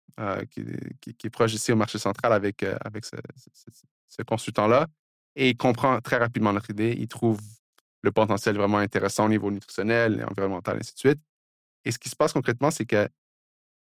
qui, 0.51 0.61
est 0.61 1.29
proche 1.29 1.53
ici 1.53 1.71
au 1.71 1.77
marché 1.77 1.97
central 1.97 2.33
avec, 2.33 2.61
avec 2.63 3.05
ce, 3.05 3.15
ce 3.35 3.69
consultant-là 4.25 4.87
et 5.35 5.49
il 5.49 5.57
comprend 5.57 5.99
très 6.01 6.17
rapidement 6.17 6.53
notre 6.53 6.69
idée. 6.69 6.95
Il 6.97 7.07
trouve 7.07 7.39
le 8.01 8.11
potentiel 8.11 8.55
vraiment 8.55 8.77
intéressant 8.77 9.25
au 9.25 9.29
niveau 9.29 9.51
nutritionnel, 9.51 10.25
environnemental, 10.29 10.77
et 10.77 10.79
ainsi 10.79 10.93
de 10.93 10.99
suite. 10.99 11.19
Et 11.85 11.91
ce 11.91 11.99
qui 11.99 12.09
se 12.09 12.15
passe 12.15 12.33
concrètement, 12.33 12.71
c'est 12.71 12.85
que 12.85 13.07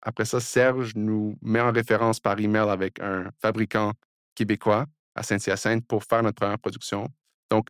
après 0.01 0.25
ça, 0.25 0.39
Serge 0.39 0.96
nous 0.96 1.38
met 1.41 1.62
en 1.62 1.72
référence 1.72 2.20
par 2.20 2.39
email 2.39 2.70
avec 2.70 3.00
un 3.00 3.32
fabricant 3.41 3.93
québécois 4.36 4.86
à 5.15 5.24
Saint-Hyacinthe 5.24 5.86
pour 5.88 6.03
faire 6.03 6.24
notre 6.24 6.36
première 6.36 6.60
production. 6.60 7.08
Donc, 7.50 7.67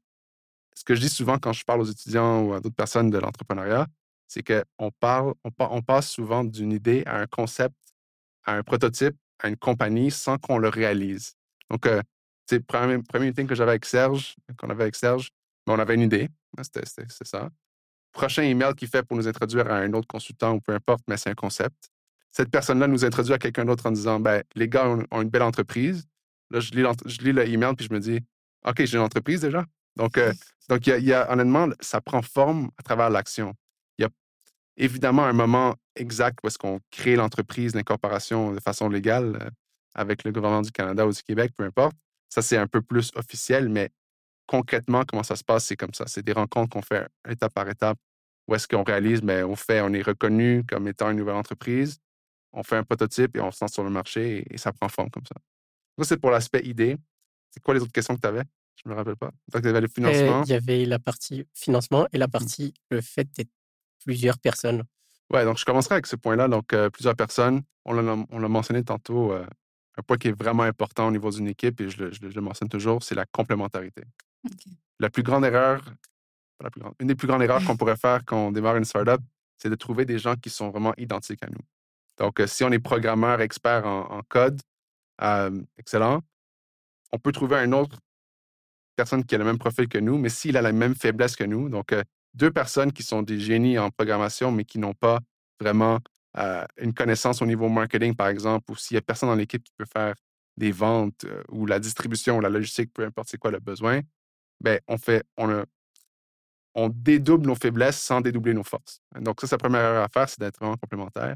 ce 0.76 0.84
que 0.84 0.96
je 0.96 1.02
dis 1.02 1.10
souvent 1.10 1.38
quand 1.38 1.54
je 1.54 1.64
parle 1.64 1.82
aux 1.82 1.86
étudiants 1.86 2.42
ou 2.42 2.54
à 2.54 2.60
d'autres 2.60 2.76
personnes 2.76 3.12
de 3.12 3.20
l'entrepreneuriat, 3.20 3.88
c'est 4.28 4.42
qu'on 4.44 4.92
parle, 5.00 5.34
on, 5.60 5.82
passe 5.84 6.10
souvent 6.10 6.44
d'une 6.44 6.72
idée 6.72 7.04
à 7.06 7.18
un 7.18 7.28
concept, 7.28 7.76
à 8.46 8.54
un 8.54 8.64
prototype, 8.64 9.16
à 9.40 9.50
une 9.50 9.58
compagnie 9.58 10.10
sans 10.10 10.40
qu'on 10.40 10.58
le 10.58 10.70
réalise. 10.70 11.36
Donc, 11.70 11.86
euh, 11.86 12.02
c'est 12.46 12.58
le 12.58 12.64
premier, 12.64 13.02
premier 13.02 13.28
meeting 13.28 13.48
que 13.48 13.56
j'avais 13.56 13.72
avec 13.72 13.86
Serge, 13.86 14.36
qu'on 14.58 14.70
avait 14.70 14.84
avec 14.84 14.96
Serge, 14.96 15.30
on 15.68 15.80
avait 15.80 15.96
une 15.96 16.02
idée, 16.02 16.30
hein, 16.58 16.64
c'était 16.64 16.86
ça. 17.08 17.50
Prochain 18.12 18.44
email 18.44 18.74
qu'il 18.76 18.88
fait 18.88 19.04
pour 19.04 19.18
nous 19.18 19.28
introduire 19.28 19.72
à 19.72 19.78
un 19.78 19.94
autre 19.94 20.08
consultant 20.08 20.54
ou 20.54 20.62
peu 20.62 20.74
importe, 20.74 21.04
mais 21.08 21.18
c'est 21.18 21.30
un 21.30 21.36
concept. 21.36 21.90
Cette 22.32 22.50
personne-là 22.50 22.88
nous 22.88 23.06
introduit 23.06 23.34
à 23.34 23.38
quelqu'un 23.38 23.66
d'autre 23.66 23.86
en 23.86 23.92
disant 23.92 24.20
ben, 24.20 24.44
les 24.56 24.68
gars 24.68 24.88
ont, 24.88 25.22
une 25.22 25.30
belle 25.30 25.44
entreprise. 25.44 26.06
Là, 26.52 26.60
je 26.60 26.72
lis, 26.72 26.84
je 27.06 27.22
lis 27.22 27.32
le 27.32 27.48
email 27.48 27.76
puis 27.76 27.88
je 27.88 27.94
me 27.94 28.00
dis 28.00 28.20
OK, 28.66 28.84
j'ai 28.86 28.98
une 28.98 29.04
entreprise 29.04 29.42
déjà. 29.42 29.66
Donc, 29.96 30.18
euh, 30.18 30.34
donc 30.70 30.86
il 30.88 31.04
y, 31.04 31.14
a, 31.14 31.32
honnêtement, 31.32 31.70
ça 31.80 32.02
prend 32.02 32.22
forme 32.22 32.70
à 32.78 32.84
travers 32.84 33.10
l'action. 33.10 33.54
Il 33.98 34.04
y 34.04 34.06
a 34.06 34.10
évidemment 34.78 35.24
un 35.24 35.34
moment 35.34 35.76
exact 35.96 36.40
où 36.44 36.48
est-ce 36.48 36.58
qu'on 36.58 36.80
crée 36.92 37.16
l'entreprise, 37.16 37.76
l'incorporation 37.76 38.52
de 38.52 38.60
façon 38.60 38.90
légale 38.90 39.38
euh, 39.42 39.50
avec 39.96 40.24
le 40.24 40.32
gouvernement 40.32 40.62
du 40.62 40.72
Canada 40.72 41.06
ou 41.06 41.12
du 41.12 41.22
Québec, 41.22 41.52
peu 41.56 41.64
importe. 41.64 41.96
Ça, 42.34 42.42
c'est 42.42 42.58
un 42.58 42.66
peu 42.66 42.82
plus 42.82 43.12
officiel, 43.14 43.70
mais 43.70 43.92
concrètement, 44.48 45.04
comment 45.06 45.22
ça 45.22 45.36
se 45.36 45.44
passe, 45.44 45.66
c'est 45.66 45.76
comme 45.76 45.94
ça. 45.94 46.08
C'est 46.08 46.24
des 46.24 46.32
rencontres 46.32 46.72
qu'on 46.72 46.82
fait 46.82 47.08
étape 47.30 47.54
par 47.54 47.70
étape 47.70 48.00
où 48.48 48.56
est-ce 48.56 48.68
qu'on 48.68 48.82
réalise, 48.82 49.22
mais 49.22 49.44
on 49.44 49.56
fait, 49.56 49.82
on 49.82 49.94
est 49.94 50.02
reconnu 50.02 50.64
comme 50.68 50.88
étant 50.88 51.12
une 51.12 51.18
nouvelle 51.18 51.36
entreprise, 51.36 52.00
on 52.52 52.64
fait 52.64 52.76
un 52.76 52.84
prototype 52.84 53.38
et 53.38 53.40
on 53.40 53.52
se 53.52 53.64
lance 53.64 53.74
sur 53.74 53.84
le 53.84 53.92
marché 53.92 54.48
et, 54.50 54.58
ça 54.58 54.74
prend 54.74 54.90
forme 54.90 55.12
comme 55.12 55.28
ça. 55.28 55.36
Ça, 56.00 56.06
c'est 56.06 56.18
pour 56.18 56.32
l'aspect 56.32 56.62
idée. 56.66 56.98
C'est 57.52 57.62
quoi 57.62 57.76
les 57.76 57.82
autres 57.82 57.92
questions 57.92 58.16
que 58.16 58.22
tu 58.22 58.28
avais? 58.28 58.46
Je 58.84 58.90
ne 58.90 58.96
me 58.96 58.98
rappelle 58.98 59.16
pas. 59.16 59.30
Donc, 59.52 59.62
il 59.62 59.66
y 59.66 59.70
avait 59.70 59.82
le 59.82 59.88
financement. 59.88 60.44
il 60.44 60.50
y 60.50 60.54
avait 60.56 60.86
la 60.86 60.98
partie 60.98 61.46
financement 61.54 62.08
et 62.14 62.18
la 62.18 62.26
mmh. 62.26 62.32
partie 62.32 62.74
le 62.90 63.02
fait 63.02 63.30
d'être 63.38 63.52
plusieurs 64.04 64.40
personnes. 64.40 64.82
Ouais, 65.32 65.46
donc 65.46 65.60
je 65.60 65.66
commencerai 65.66 65.94
avec 65.94 66.08
ce 66.08 66.16
point-là. 66.16 66.48
Donc, 66.48 66.74
euh, 66.74 66.90
plusieurs 66.90 67.16
personnes. 67.16 67.62
On 67.86 67.94
l'a 67.94 68.48
mentionné 68.50 68.84
tantôt. 68.84 69.34
Euh, 69.34 69.46
un 69.98 70.02
point 70.02 70.18
qui 70.18 70.30
est 70.30 70.38
vraiment 70.38 70.64
important 70.64 71.08
au 71.08 71.12
niveau 71.12 71.30
d'une 71.30 71.48
équipe, 71.48 71.80
et 71.82 71.90
je 71.90 72.04
le, 72.04 72.42
mentionne 72.42 72.70
toujours, 72.70 73.04
c'est 73.04 73.16
la 73.16 73.26
complémentarité. 73.26 74.04
La 75.00 75.10
plus 75.10 75.24
grande 75.24 75.46
erreur, 75.46 75.84
la 76.62 76.70
plus 76.72 76.82
grande, 76.82 76.94
une 77.00 77.08
des 77.08 77.16
plus 77.16 77.28
grandes 77.28 77.44
erreurs 77.44 77.64
qu'on 77.64 77.78
pourrait 77.78 77.98
faire 77.98 78.24
quand 78.26 78.48
on 78.48 78.52
démarre 78.52 78.78
une 78.78 78.86
startup, 78.86 79.22
c'est 79.58 79.70
de 79.70 79.76
trouver 79.76 80.06
des 80.06 80.18
gens 80.18 80.36
qui 80.36 80.50
sont 80.50 80.70
vraiment 80.70 80.94
identiques 80.98 81.44
à 81.44 81.48
nous. 81.48 81.62
Donc, 82.18 82.40
euh, 82.40 82.48
si 82.48 82.64
on 82.64 82.72
est 82.72 82.80
programmeur, 82.80 83.42
expert 83.42 83.86
en, 83.86 84.22
code, 84.28 84.62
excellent, 85.78 86.22
on 87.12 87.20
peut 87.20 87.32
trouver 87.32 87.58
une 87.58 87.74
autre 87.74 87.98
personne 88.96 89.24
qui 89.24 89.36
a 89.36 89.38
le 89.38 89.46
même 89.46 89.58
profil 89.58 89.88
que 89.88 89.98
nous, 89.98 90.18
mais 90.18 90.30
s'il 90.30 90.58
a 90.58 90.62
la 90.62 90.72
même 90.72 90.96
faiblesse 90.96 91.36
que 91.36 91.44
nous, 91.44 91.70
donc 91.70 91.92
euh, 91.92 92.04
deux 92.34 92.52
personnes 92.52 92.92
qui 92.92 93.04
sont 93.04 93.22
des 93.22 93.40
génies 93.40 93.78
en 93.80 93.90
programmation, 93.90 94.52
mais 94.52 94.66
qui 94.66 94.80
n'ont 94.80 94.94
pas 94.94 95.20
vraiment 95.60 96.00
euh, 96.38 96.66
une 96.78 96.94
connaissance 96.94 97.42
au 97.42 97.46
niveau 97.46 97.70
marketing, 97.70 98.16
par 98.16 98.28
exemple, 98.28 98.72
ou 98.72 98.76
s'il 98.76 98.96
n'y 98.96 99.00
a 99.00 99.02
personne 99.02 99.30
dans 99.30 99.36
l'équipe 99.36 99.64
qui 99.64 99.72
peut 99.78 99.86
faire 99.86 100.16
des 100.58 100.72
ventes 100.72 101.26
euh, 101.26 101.44
ou 101.50 101.66
la 101.66 101.80
distribution 101.80 102.38
ou 102.38 102.42
la 102.42 102.50
logistique, 102.50 102.92
peu 102.94 103.04
importe 103.06 103.30
c'est 103.30 103.38
quoi 103.38 103.52
le 103.52 103.60
besoin, 103.60 104.02
ben, 104.60 104.80
on 104.88 104.98
fait, 104.98 105.24
on, 105.38 105.64
on 106.74 106.90
dédouble 106.90 107.46
nos 107.46 107.56
faiblesses 107.56 108.00
sans 108.00 108.22
dédoubler 108.22 108.54
nos 108.54 108.64
forces. 108.64 109.02
Donc, 109.20 109.42
ça, 109.42 109.48
c'est 109.48 109.54
la 109.54 109.60
première 109.60 109.82
erreur 109.82 110.04
à 110.04 110.10
faire, 110.10 110.28
c'est 110.28 110.40
d'être 110.40 110.58
vraiment 110.58 110.78
complémentaire. 110.78 111.36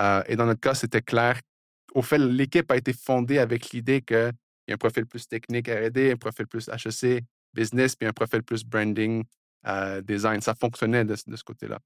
Euh, 0.00 0.22
et 0.26 0.34
dans 0.34 0.46
notre 0.46 0.60
cas, 0.60 0.74
c'était 0.74 1.02
clair. 1.02 1.40
Au 1.94 2.02
fait, 2.02 2.18
l'équipe 2.18 2.70
a 2.70 2.76
été 2.76 2.92
fondée 2.92 3.38
avec 3.38 3.70
l'idée 3.70 4.02
qu'il 4.02 4.32
y 4.66 4.72
a 4.72 4.74
un 4.74 4.78
profil 4.78 5.06
plus 5.06 5.28
technique 5.28 5.68
R&D, 5.68 6.12
un 6.12 6.16
profil 6.16 6.46
plus 6.46 6.68
HEC, 6.68 7.24
business, 7.54 7.94
puis 7.94 8.06
un 8.08 8.12
profil 8.12 8.42
plus 8.42 8.64
branding, 8.64 9.24
design. 10.02 10.40
Ça 10.40 10.54
fonctionnait 10.54 11.04
de, 11.04 11.16
ce 11.16 11.44
côté-là. 11.44 11.78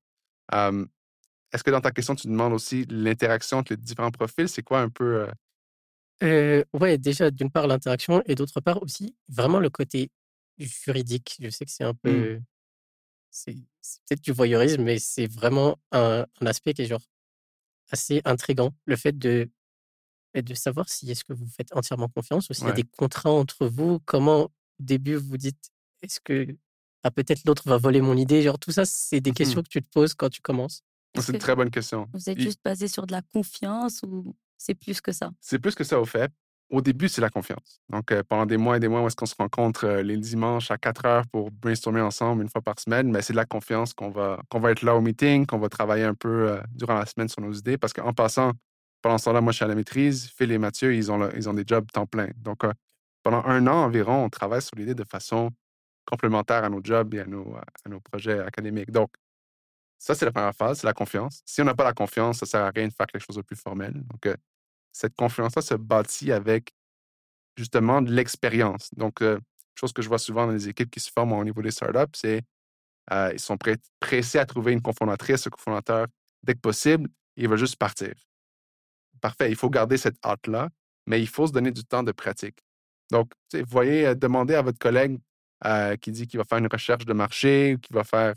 Est-ce 1.52 1.62
que 1.62 1.70
dans 1.70 1.80
ta 1.80 1.90
question, 1.90 2.14
tu 2.14 2.28
demandes 2.28 2.52
aussi 2.52 2.86
l'interaction 2.88 3.58
entre 3.58 3.74
les 3.74 3.76
différents 3.76 4.10
profils? 4.10 4.48
C'est 4.48 4.62
quoi 4.62 4.80
un 4.80 4.88
peu. 4.88 5.28
Euh? 6.22 6.64
Oui, 6.72 6.98
déjà, 6.98 7.30
d'une 7.30 7.50
part, 7.50 7.66
l'interaction 7.66 8.22
et 8.26 8.34
d'autre 8.34 8.60
part 8.60 8.82
aussi, 8.82 9.14
vraiment 9.28 9.60
le 9.60 9.68
côté 9.68 10.10
juridique. 10.58 11.36
Je 11.40 11.50
sais 11.50 11.64
que 11.64 11.70
c'est 11.70 11.84
un 11.84 11.92
mmh. 11.92 11.98
peu. 12.02 12.40
C'est 13.30 13.54
peut-être 14.06 14.22
du 14.22 14.32
voyeurisme, 14.32 14.82
mais 14.82 14.98
c'est 14.98 15.26
vraiment 15.26 15.78
un, 15.90 16.26
aspect 16.44 16.74
qui 16.74 16.82
est 16.82 16.86
genre 16.86 17.02
assez 17.90 18.22
intrigant. 18.24 18.72
Le 18.84 18.96
fait 18.96 19.18
de, 19.18 19.50
de 20.34 20.54
savoir 20.54 20.88
si 20.88 21.10
est-ce 21.10 21.24
que 21.24 21.32
vous 21.32 21.48
faites 21.48 21.74
entièrement 21.74 22.08
confiance 22.08 22.48
ou 22.50 22.54
s'il 22.54 22.66
y 22.66 22.70
a 22.70 22.74
des 22.74 22.84
contrats 22.84 23.30
entre 23.30 23.66
vous. 23.66 24.00
Comment, 24.04 24.44
au 24.44 24.50
début, 24.78 25.16
vous 25.16 25.38
dites 25.38 25.70
est-ce 26.02 26.20
que 26.20 26.46
ah, 27.04 27.10
peut-être 27.10 27.44
l'autre 27.46 27.68
va 27.68 27.78
voler 27.78 28.00
mon 28.00 28.16
idée? 28.16 28.42
Genre, 28.42 28.58
tout 28.58 28.70
ça, 28.70 28.84
c'est 28.84 29.20
des 29.20 29.30
mmh 29.30 29.34
questions 29.34 29.62
que 29.62 29.68
tu 29.68 29.82
te 29.82 29.88
poses 29.88 30.14
quand 30.14 30.30
tu 30.30 30.40
commences. 30.40 30.84
C'est 31.20 31.32
une 31.32 31.38
très 31.38 31.54
bonne 31.54 31.70
question. 31.70 32.08
Vous 32.12 32.30
êtes 32.30 32.40
juste 32.40 32.60
basé 32.64 32.88
sur 32.88 33.06
de 33.06 33.12
la 33.12 33.22
confiance 33.22 34.02
ou 34.02 34.34
c'est 34.56 34.74
plus 34.74 35.00
que 35.00 35.12
ça? 35.12 35.30
C'est 35.40 35.58
plus 35.58 35.74
que 35.74 35.84
ça, 35.84 36.00
au 36.00 36.04
fait. 36.04 36.30
Au 36.70 36.80
début, 36.80 37.08
c'est 37.08 37.20
la 37.20 37.28
confiance. 37.28 37.82
Donc, 37.90 38.12
euh, 38.12 38.22
pendant 38.26 38.46
des 38.46 38.56
mois 38.56 38.78
et 38.78 38.80
des 38.80 38.88
mois 38.88 39.02
où 39.02 39.06
est-ce 39.06 39.16
qu'on 39.16 39.26
se 39.26 39.34
rencontre 39.38 39.84
euh, 39.84 40.02
les 40.02 40.16
dimanches 40.16 40.70
à 40.70 40.78
4 40.78 41.04
heures 41.04 41.26
pour 41.26 41.50
brainstormer 41.50 42.00
ensemble 42.00 42.42
une 42.42 42.48
fois 42.48 42.62
par 42.62 42.78
semaine, 42.80 43.10
mais 43.10 43.20
c'est 43.20 43.34
de 43.34 43.36
la 43.36 43.44
confiance 43.44 43.92
qu'on 43.92 44.08
va, 44.08 44.40
qu'on 44.48 44.58
va 44.58 44.70
être 44.70 44.80
là 44.80 44.96
au 44.96 45.02
meeting, 45.02 45.44
qu'on 45.44 45.58
va 45.58 45.68
travailler 45.68 46.04
un 46.04 46.14
peu 46.14 46.48
euh, 46.48 46.62
durant 46.70 46.94
la 46.94 47.04
semaine 47.04 47.28
sur 47.28 47.42
nos 47.42 47.52
idées. 47.52 47.76
Parce 47.76 47.92
qu'en 47.92 48.14
passant, 48.14 48.52
pendant 49.02 49.18
ce 49.18 49.26
temps-là, 49.26 49.42
moi, 49.42 49.52
je 49.52 49.56
suis 49.56 49.64
à 49.66 49.68
la 49.68 49.74
maîtrise. 49.74 50.30
Phil 50.38 50.50
et 50.50 50.58
Mathieu, 50.58 50.94
ils 50.94 51.12
ont, 51.12 51.28
ils 51.36 51.46
ont 51.46 51.54
des 51.54 51.64
jobs 51.66 51.84
temps 51.92 52.06
plein. 52.06 52.28
Donc, 52.36 52.62
pendant 53.22 53.44
un 53.44 53.66
an 53.66 53.84
environ, 53.84 54.24
on 54.24 54.30
travaille 54.30 54.62
sur 54.62 54.76
l'idée 54.76 54.94
de 54.94 55.04
façon 55.04 55.50
complémentaire 56.06 56.64
à 56.64 56.70
nos 56.70 56.80
jobs 56.82 57.12
et 57.14 57.20
à 57.20 57.26
nos, 57.26 57.54
à 57.54 57.88
nos 57.88 58.00
projets 58.00 58.38
académiques. 58.40 58.90
Donc, 58.90 59.10
ça, 60.02 60.16
c'est 60.16 60.24
la 60.24 60.32
première 60.32 60.54
phase, 60.54 60.80
c'est 60.80 60.86
la 60.88 60.94
confiance. 60.94 61.42
Si 61.46 61.62
on 61.62 61.64
n'a 61.64 61.76
pas 61.76 61.84
la 61.84 61.92
confiance, 61.92 62.38
ça 62.38 62.44
ne 62.44 62.48
sert 62.48 62.60
à 62.62 62.70
rien 62.74 62.88
de 62.88 62.92
faire 62.92 63.06
quelque 63.06 63.24
chose 63.24 63.36
de 63.36 63.42
plus 63.42 63.54
formel. 63.54 63.92
Donc, 63.92 64.26
euh, 64.26 64.34
cette 64.90 65.14
confiance-là 65.14 65.62
se 65.62 65.74
bâtit 65.74 66.32
avec 66.32 66.72
justement 67.56 68.02
de 68.02 68.10
l'expérience. 68.10 68.90
Donc, 68.96 69.22
euh, 69.22 69.38
chose 69.76 69.92
que 69.92 70.02
je 70.02 70.08
vois 70.08 70.18
souvent 70.18 70.46
dans 70.46 70.54
les 70.54 70.68
équipes 70.68 70.90
qui 70.90 70.98
se 70.98 71.08
forment 71.08 71.34
au 71.34 71.44
niveau 71.44 71.62
des 71.62 71.70
startups, 71.70 72.10
c'est 72.16 72.42
euh, 73.12 73.30
ils 73.32 73.38
sont 73.38 73.56
pressés 74.00 74.40
à 74.40 74.44
trouver 74.44 74.72
une 74.72 74.82
cofondatrice, 74.82 75.46
un 75.46 75.50
cofondateur 75.50 76.08
dès 76.42 76.54
que 76.54 76.60
possible, 76.60 77.08
et 77.36 77.44
ils 77.44 77.48
veulent 77.48 77.56
juste 77.56 77.76
partir. 77.76 78.12
Parfait, 79.20 79.50
il 79.50 79.56
faut 79.56 79.70
garder 79.70 79.98
cette 79.98 80.16
hâte-là, 80.24 80.68
mais 81.06 81.20
il 81.20 81.28
faut 81.28 81.46
se 81.46 81.52
donner 81.52 81.70
du 81.70 81.84
temps 81.84 82.02
de 82.02 82.10
pratique. 82.10 82.58
Donc, 83.12 83.30
vous 83.52 83.62
voyez, 83.68 84.16
demandez 84.16 84.56
à 84.56 84.62
votre 84.62 84.80
collègue 84.80 85.20
qui 86.00 86.10
dit 86.10 86.26
qu'il 86.26 86.38
va 86.38 86.44
faire 86.44 86.58
une 86.58 86.66
recherche 86.66 87.04
de 87.04 87.12
marché 87.12 87.74
ou 87.74 87.78
qu'il 87.78 87.94
va 87.94 88.02
faire 88.02 88.34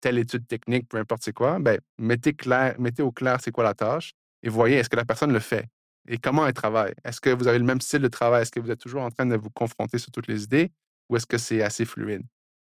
telle 0.00 0.18
étude 0.18 0.46
technique, 0.46 0.88
peu 0.88 0.98
importe 0.98 1.22
c'est 1.24 1.32
quoi, 1.32 1.58
ben, 1.58 1.80
mettez, 1.98 2.34
clair, 2.34 2.74
mettez 2.78 3.02
au 3.02 3.12
clair 3.12 3.38
c'est 3.40 3.52
quoi 3.52 3.64
la 3.64 3.74
tâche 3.74 4.12
et 4.42 4.48
voyez 4.48 4.76
est-ce 4.76 4.88
que 4.88 4.96
la 4.96 5.04
personne 5.04 5.32
le 5.32 5.40
fait 5.40 5.66
et 6.08 6.18
comment 6.18 6.46
elle 6.46 6.54
travaille? 6.54 6.94
Est-ce 7.04 7.20
que 7.20 7.30
vous 7.30 7.48
avez 7.48 7.58
le 7.58 7.64
même 7.64 7.80
style 7.80 8.00
de 8.00 8.08
travail? 8.08 8.42
Est-ce 8.42 8.50
que 8.50 8.60
vous 8.60 8.70
êtes 8.70 8.80
toujours 8.80 9.02
en 9.02 9.10
train 9.10 9.26
de 9.26 9.36
vous 9.36 9.50
confronter 9.50 9.98
sur 9.98 10.10
toutes 10.10 10.26
les 10.26 10.44
idées 10.44 10.72
ou 11.08 11.16
est-ce 11.16 11.26
que 11.26 11.38
c'est 11.38 11.62
assez 11.62 11.84
fluide? 11.84 12.22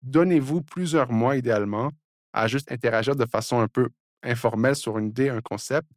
Donnez-vous 0.02 0.62
plusieurs 0.62 1.12
mois 1.12 1.36
idéalement 1.36 1.92
à 2.32 2.48
juste 2.48 2.70
interagir 2.72 3.16
de 3.16 3.26
façon 3.26 3.60
un 3.60 3.68
peu 3.68 3.88
informelle 4.22 4.76
sur 4.76 4.98
une 4.98 5.08
idée, 5.08 5.28
un 5.28 5.40
concept 5.40 5.88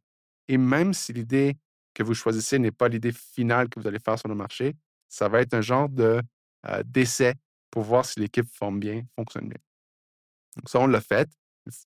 Et 0.48 0.58
même 0.58 0.94
si 0.94 1.12
l'idée 1.12 1.56
que 1.94 2.02
vous 2.02 2.14
choisissez 2.14 2.58
n'est 2.58 2.72
pas 2.72 2.88
l'idée 2.88 3.12
finale 3.12 3.68
que 3.68 3.80
vous 3.80 3.86
allez 3.86 3.98
faire 3.98 4.18
sur 4.18 4.28
le 4.28 4.34
marché, 4.34 4.74
ça 5.08 5.28
va 5.28 5.40
être 5.40 5.54
un 5.54 5.60
genre 5.60 5.88
de 5.88 6.20
euh, 6.66 6.82
d'essai 6.84 7.34
pour 7.70 7.82
voir 7.82 8.04
si 8.04 8.20
l'équipe 8.20 8.46
forme 8.52 8.78
bien, 8.80 9.02
fonctionne 9.16 9.48
bien. 9.48 9.58
Donc 10.56 10.68
ça, 10.68 10.80
on 10.80 10.86
l'a 10.86 11.00
fait. 11.00 11.28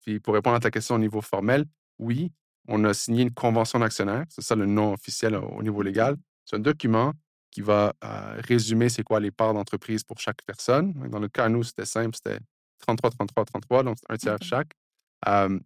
Puis 0.03 0.21
pour 0.21 0.35
répondre 0.35 0.57
à 0.57 0.61
ta 0.61 0.71
question 0.71 0.95
au 0.95 0.99
niveau 0.99 1.21
formel, 1.21 1.65
oui, 1.99 2.33
on 2.69 2.85
a 2.85 2.95
signé 2.95 3.23
une 3.23 3.33
convention 3.35 3.79
d'actionnaire. 3.79 4.25
C'est 4.29 4.43
ça 4.43 4.55
le 4.55 4.67
nom 4.67 4.93
officiel 4.93 5.37
au 5.37 5.63
niveau 5.63 5.83
légal. 5.83 6.17
C'est 6.45 6.57
un 6.57 6.61
document 6.61 7.13
qui 7.51 7.61
va 7.61 7.95
euh, 8.03 8.41
résumer 8.49 8.89
c'est 8.89 9.03
quoi 9.03 9.21
les 9.21 9.31
parts 9.31 9.55
d'entreprise 9.55 10.03
pour 10.03 10.19
chaque 10.19 10.43
personne. 10.45 10.93
Dans 11.11 11.21
le 11.21 11.29
cas, 11.29 11.49
nous, 11.49 11.63
c'était 11.63 11.85
simple, 11.85 12.17
c'était 12.17 12.41
33, 12.81 13.11
33, 13.11 13.45
33, 13.45 13.83
donc 13.85 13.99
un 14.09 14.17
tiers 14.17 14.39
chaque. 14.43 14.73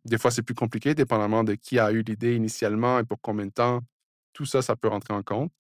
des 0.04 0.18
fois, 0.18 0.30
c'est 0.30 0.42
plus 0.42 0.54
compliqué, 0.54 0.94
dépendamment 0.94 1.44
de 1.44 1.54
qui 1.54 1.78
a 1.78 1.90
eu 1.92 2.02
l'idée 2.02 2.36
initialement 2.36 2.98
et 2.98 3.04
pour 3.04 3.20
combien 3.20 3.46
de 3.46 3.52
temps. 3.52 3.80
Tout 4.32 4.44
ça, 4.44 4.62
ça 4.62 4.76
peut 4.76 4.88
rentrer 4.88 5.14
en 5.14 5.22
compte. 5.22 5.50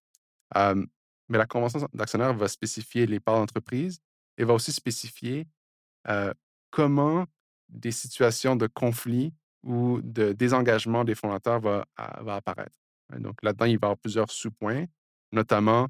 mais 0.54 1.38
la 1.38 1.46
convention 1.46 1.88
d'actionnaire 1.94 2.34
va 2.34 2.48
spécifier 2.48 3.06
les 3.06 3.20
parts 3.20 3.38
d'entreprise 3.38 4.00
et 4.36 4.44
va 4.44 4.54
aussi 4.54 4.72
spécifier 4.72 5.46
euh, 6.08 6.32
comment 6.78 7.26
des 7.68 7.90
situations 7.90 8.54
de 8.54 8.68
conflit 8.68 9.34
ou 9.64 10.00
de 10.00 10.32
désengagement 10.32 11.02
des 11.02 11.16
fondateurs 11.16 11.58
va, 11.58 11.84
va 12.20 12.36
apparaître. 12.36 12.78
Donc 13.18 13.42
là-dedans, 13.42 13.64
il 13.64 13.80
va 13.80 13.86
y 13.88 13.88
avoir 13.88 13.98
plusieurs 13.98 14.30
sous-points, 14.30 14.84
notamment 15.32 15.88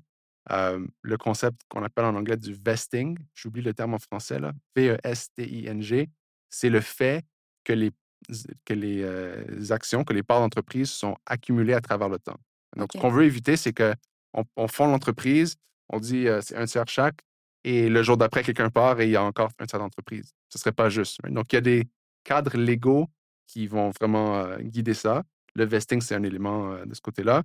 le 0.48 1.16
concept 1.18 1.61
qu'on 1.68 1.83
appelle 1.83 2.07
en 2.07 2.14
anglais 2.14 2.38
du 2.38 2.55
vesting. 2.55 3.18
J'oublie 3.35 3.61
le 3.61 3.74
terme 3.74 3.92
en 3.92 3.98
français, 3.98 4.38
là. 4.40 4.55
V-E-S-T-I-N-G. 4.74 6.09
C'est 6.48 6.70
le 6.70 6.81
fait 6.81 7.22
que 7.64 7.74
les, 7.74 7.90
que 8.64 8.72
les 8.72 9.70
actions, 9.70 10.05
que 10.05 10.14
les 10.14 10.22
parts 10.22 10.40
d'entreprise 10.40 10.88
sont 10.88 11.18
accumulées 11.27 11.74
à 11.74 11.83
travers 11.83 12.09
le 12.09 12.18
temps. 12.18 12.40
Donc, 12.79 12.92
ce 12.94 12.98
qu'on 12.98 13.11
veut 13.11 13.24
éviter, 13.24 13.59
c'est 13.59 13.74
qu'on 13.74 14.44
on 14.57 14.68
fonde 14.68 14.92
l'entreprise, 14.92 15.57
on 15.90 16.01
dit 16.01 16.29
c'est 16.40 16.57
un 16.57 16.64
tiers 16.64 16.88
chaque, 16.88 17.20
et 17.64 17.88
le 17.88 18.03
jour 18.03 18.16
d'après, 18.16 18.42
quelqu'un 18.42 18.71
part 18.71 19.01
et 19.01 19.07
il 19.07 19.11
y 19.11 19.16
a 19.16 19.23
encore 19.23 19.51
un 19.59 19.66
tiers 19.66 19.81
d'entreprise. 19.81 20.33
Ce 20.49 20.59
ne 20.59 20.61
serait 20.61 20.73
pas 20.73 20.88
juste. 20.88 21.21
Donc, 21.29 21.53
il 21.53 21.57
y 21.57 21.59
a 21.59 21.62
des 21.62 21.88
cadres 22.25 22.57
légaux 22.57 23.09
qui 23.47 23.66
vont 23.66 23.90
vraiment 23.90 24.57
guider 24.61 24.94
ça. 24.94 25.23
Le 25.55 25.64
vesting, 25.64 26.01
c'est 26.01 26.14
un 26.14 26.23
élément 26.23 26.85
de 26.85 26.94
ce 26.94 27.01
côté-là. 27.01 27.42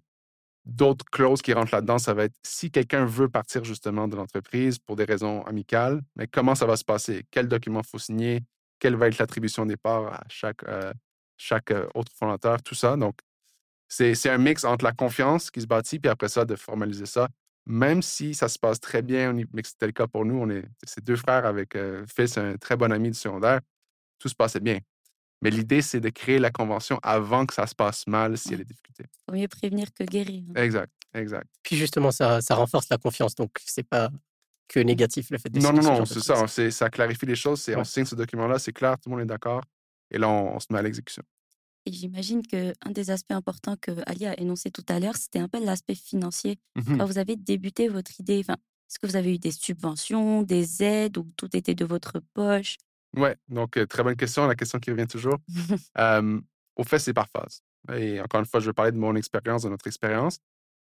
D'autres 0.65 1.05
clauses 1.11 1.41
qui 1.41 1.51
rentrent 1.51 1.73
là-dedans, 1.73 1.97
ça 1.97 2.13
va 2.13 2.25
être 2.25 2.35
si 2.43 2.71
quelqu'un 2.71 3.05
veut 3.05 3.27
partir 3.27 3.63
justement 3.63 4.07
de 4.07 4.15
l'entreprise 4.15 4.79
pour 4.79 4.95
des 4.95 5.03
raisons 5.03 5.41
amicales, 5.43 6.01
mais 6.15 6.27
comment 6.27 6.55
ça 6.55 6.65
va 6.65 6.77
se 6.77 6.85
passer? 6.85 7.25
Quel 7.31 7.47
document 7.47 7.83
faut 7.83 7.99
signer? 7.99 8.41
Quelle 8.79 8.95
va 8.95 9.07
être 9.07 9.17
l'attribution 9.17 9.65
des 9.65 9.77
parts 9.77 10.13
à 10.13 10.23
chaque, 10.29 10.63
chaque 11.37 11.73
autre 11.95 12.11
fondateur? 12.17 12.61
Tout 12.61 12.75
ça. 12.75 12.95
Donc, 12.95 13.15
c'est 13.89 14.29
un 14.29 14.37
mix 14.37 14.63
entre 14.63 14.85
la 14.85 14.93
confiance 14.93 15.51
qui 15.51 15.61
se 15.61 15.67
bâtit, 15.67 15.99
puis 15.99 16.09
après 16.09 16.29
ça, 16.29 16.45
de 16.45 16.55
formaliser 16.55 17.05
ça 17.05 17.27
même 17.65 18.01
si 18.01 18.33
ça 18.33 18.49
se 18.49 18.59
passe 18.59 18.79
très 18.79 19.01
bien, 19.01 19.33
mais 19.33 19.63
c'était 19.63 19.85
le 19.85 19.91
cas 19.93 20.07
pour 20.07 20.25
nous, 20.25 20.35
on 20.35 20.49
est 20.49 20.65
ces 20.83 21.01
deux 21.01 21.15
frères 21.15 21.45
avec 21.45 21.75
euh, 21.75 22.05
fils, 22.13 22.37
un 22.37 22.57
très 22.57 22.75
bon 22.75 22.91
ami 22.91 23.11
du 23.11 23.17
secondaire, 23.17 23.61
tout 24.19 24.27
se 24.27 24.35
passait 24.35 24.59
bien. 24.59 24.79
Mais 25.41 25.49
l'idée, 25.49 25.81
c'est 25.81 25.99
de 25.99 26.09
créer 26.09 26.39
la 26.39 26.51
convention 26.51 26.99
avant 27.03 27.45
que 27.45 27.53
ça 27.53 27.67
se 27.67 27.75
passe 27.75 28.07
mal 28.07 28.37
s'il 28.37 28.51
y 28.51 28.55
a 28.55 28.57
des 28.59 28.63
difficultés. 28.65 29.05
Il 29.27 29.31
vaut 29.31 29.39
mieux 29.39 29.47
prévenir 29.47 29.93
que 29.93 30.03
guérir. 30.03 30.43
Hein. 30.49 30.61
Exact, 30.61 30.91
exact. 31.13 31.47
Puis 31.63 31.75
justement, 31.75 32.11
ça, 32.11 32.41
ça 32.41 32.55
renforce 32.55 32.87
la 32.89 32.97
confiance, 32.97 33.35
donc 33.35 33.51
c'est 33.65 33.83
pas 33.83 34.09
que 34.67 34.79
négatif 34.79 35.29
le 35.29 35.37
fait 35.37 35.49
de 35.49 35.59
Non, 35.59 35.73
non, 35.73 35.81
non, 35.81 36.05
c'est 36.05 36.21
ça. 36.21 36.47
Ça 36.47 36.89
clarifie 36.89 37.25
les 37.25 37.35
choses. 37.35 37.69
On 37.75 37.83
signe 37.83 38.05
ce 38.05 38.15
document-là, 38.15 38.59
c'est 38.59 38.73
clair, 38.73 38.97
tout 38.97 39.09
le 39.09 39.15
monde 39.15 39.23
est 39.23 39.27
d'accord. 39.27 39.61
Et 40.11 40.17
là, 40.17 40.29
on 40.29 40.59
se 40.59 40.67
met 40.69 40.79
à 40.79 40.81
l'exécution. 40.81 41.23
Et 41.85 41.91
j'imagine 41.91 42.41
qu'un 42.41 42.91
des 42.91 43.11
aspects 43.11 43.33
importants 43.33 43.75
que 43.75 43.91
Ali 44.05 44.25
a 44.25 44.39
énoncé 44.39 44.71
tout 44.71 44.85
à 44.87 44.99
l'heure, 44.99 45.17
c'était 45.17 45.39
un 45.39 45.49
peu 45.49 45.63
l'aspect 45.63 45.95
financier. 45.95 46.57
Mmh 46.75 46.97
Quand 46.97 47.05
vous 47.05 47.17
avez 47.17 47.35
débuté 47.35 47.89
votre 47.89 48.19
idée, 48.19 48.39
est-ce 48.39 48.99
que 48.99 49.07
vous 49.07 49.15
avez 49.15 49.35
eu 49.35 49.39
des 49.39 49.51
subventions, 49.51 50.43
des 50.43 50.83
aides 50.83 51.17
ou 51.17 51.29
tout 51.35 51.55
était 51.55 51.75
de 51.75 51.83
votre 51.83 52.21
poche? 52.33 52.77
Oui, 53.17 53.29
donc 53.49 53.77
très 53.87 54.03
bonne 54.03 54.15
question, 54.15 54.47
la 54.47 54.55
question 54.55 54.79
qui 54.79 54.91
revient 54.91 55.07
toujours. 55.07 55.37
au 56.75 56.83
fait, 56.83 56.99
c'est 56.99 57.13
par 57.13 57.27
phase. 57.29 57.61
Et 57.93 58.21
encore 58.21 58.39
une 58.39 58.45
fois, 58.45 58.59
je 58.59 58.67
vais 58.67 58.73
parler 58.73 58.91
de 58.91 58.97
mon 58.97 59.15
expérience, 59.15 59.63
de 59.63 59.69
notre 59.69 59.87
expérience. 59.87 60.39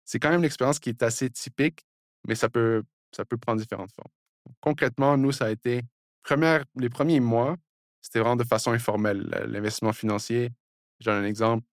C'est 0.04 0.18
quand 0.18 0.30
même 0.30 0.40
une 0.40 0.46
expérience 0.46 0.78
qui 0.78 0.88
est 0.88 1.02
assez 1.02 1.30
typique, 1.30 1.86
mais 2.26 2.34
ça 2.34 2.48
peut, 2.48 2.82
ça 3.14 3.24
peut 3.24 3.36
prendre 3.36 3.60
différentes 3.60 3.92
formes. 3.92 4.10
Concrètement, 4.60 5.16
nous, 5.16 5.32
ça 5.32 5.46
a 5.46 5.50
été 5.50 5.82
première, 6.22 6.64
les 6.76 6.88
premiers 6.88 7.20
mois, 7.20 7.56
c'était 8.00 8.20
vraiment 8.20 8.36
de 8.36 8.44
façon 8.44 8.72
informelle. 8.72 9.28
L'investissement 9.48 9.92
financier, 9.92 10.50
J'ai 11.00 11.10
un 11.10 11.24
exemple. 11.24 11.64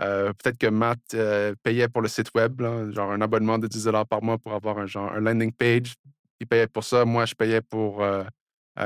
Euh, 0.00 0.32
peut-être 0.34 0.58
que 0.58 0.66
Matt 0.66 0.98
euh, 1.14 1.54
payait 1.62 1.88
pour 1.88 2.02
le 2.02 2.08
site 2.08 2.30
web, 2.34 2.60
genre 2.92 3.12
un 3.12 3.20
abonnement 3.20 3.58
de 3.58 3.66
10 3.66 3.88
par 4.08 4.22
mois 4.22 4.38
pour 4.38 4.52
avoir 4.52 4.78
un, 4.78 4.86
genre, 4.86 5.10
un 5.12 5.20
landing 5.20 5.52
page. 5.52 5.94
Il 6.40 6.46
payait 6.46 6.66
pour 6.66 6.84
ça. 6.84 7.04
Moi, 7.04 7.24
je 7.24 7.34
payais 7.34 7.62
pour 7.62 8.02
euh, 8.02 8.24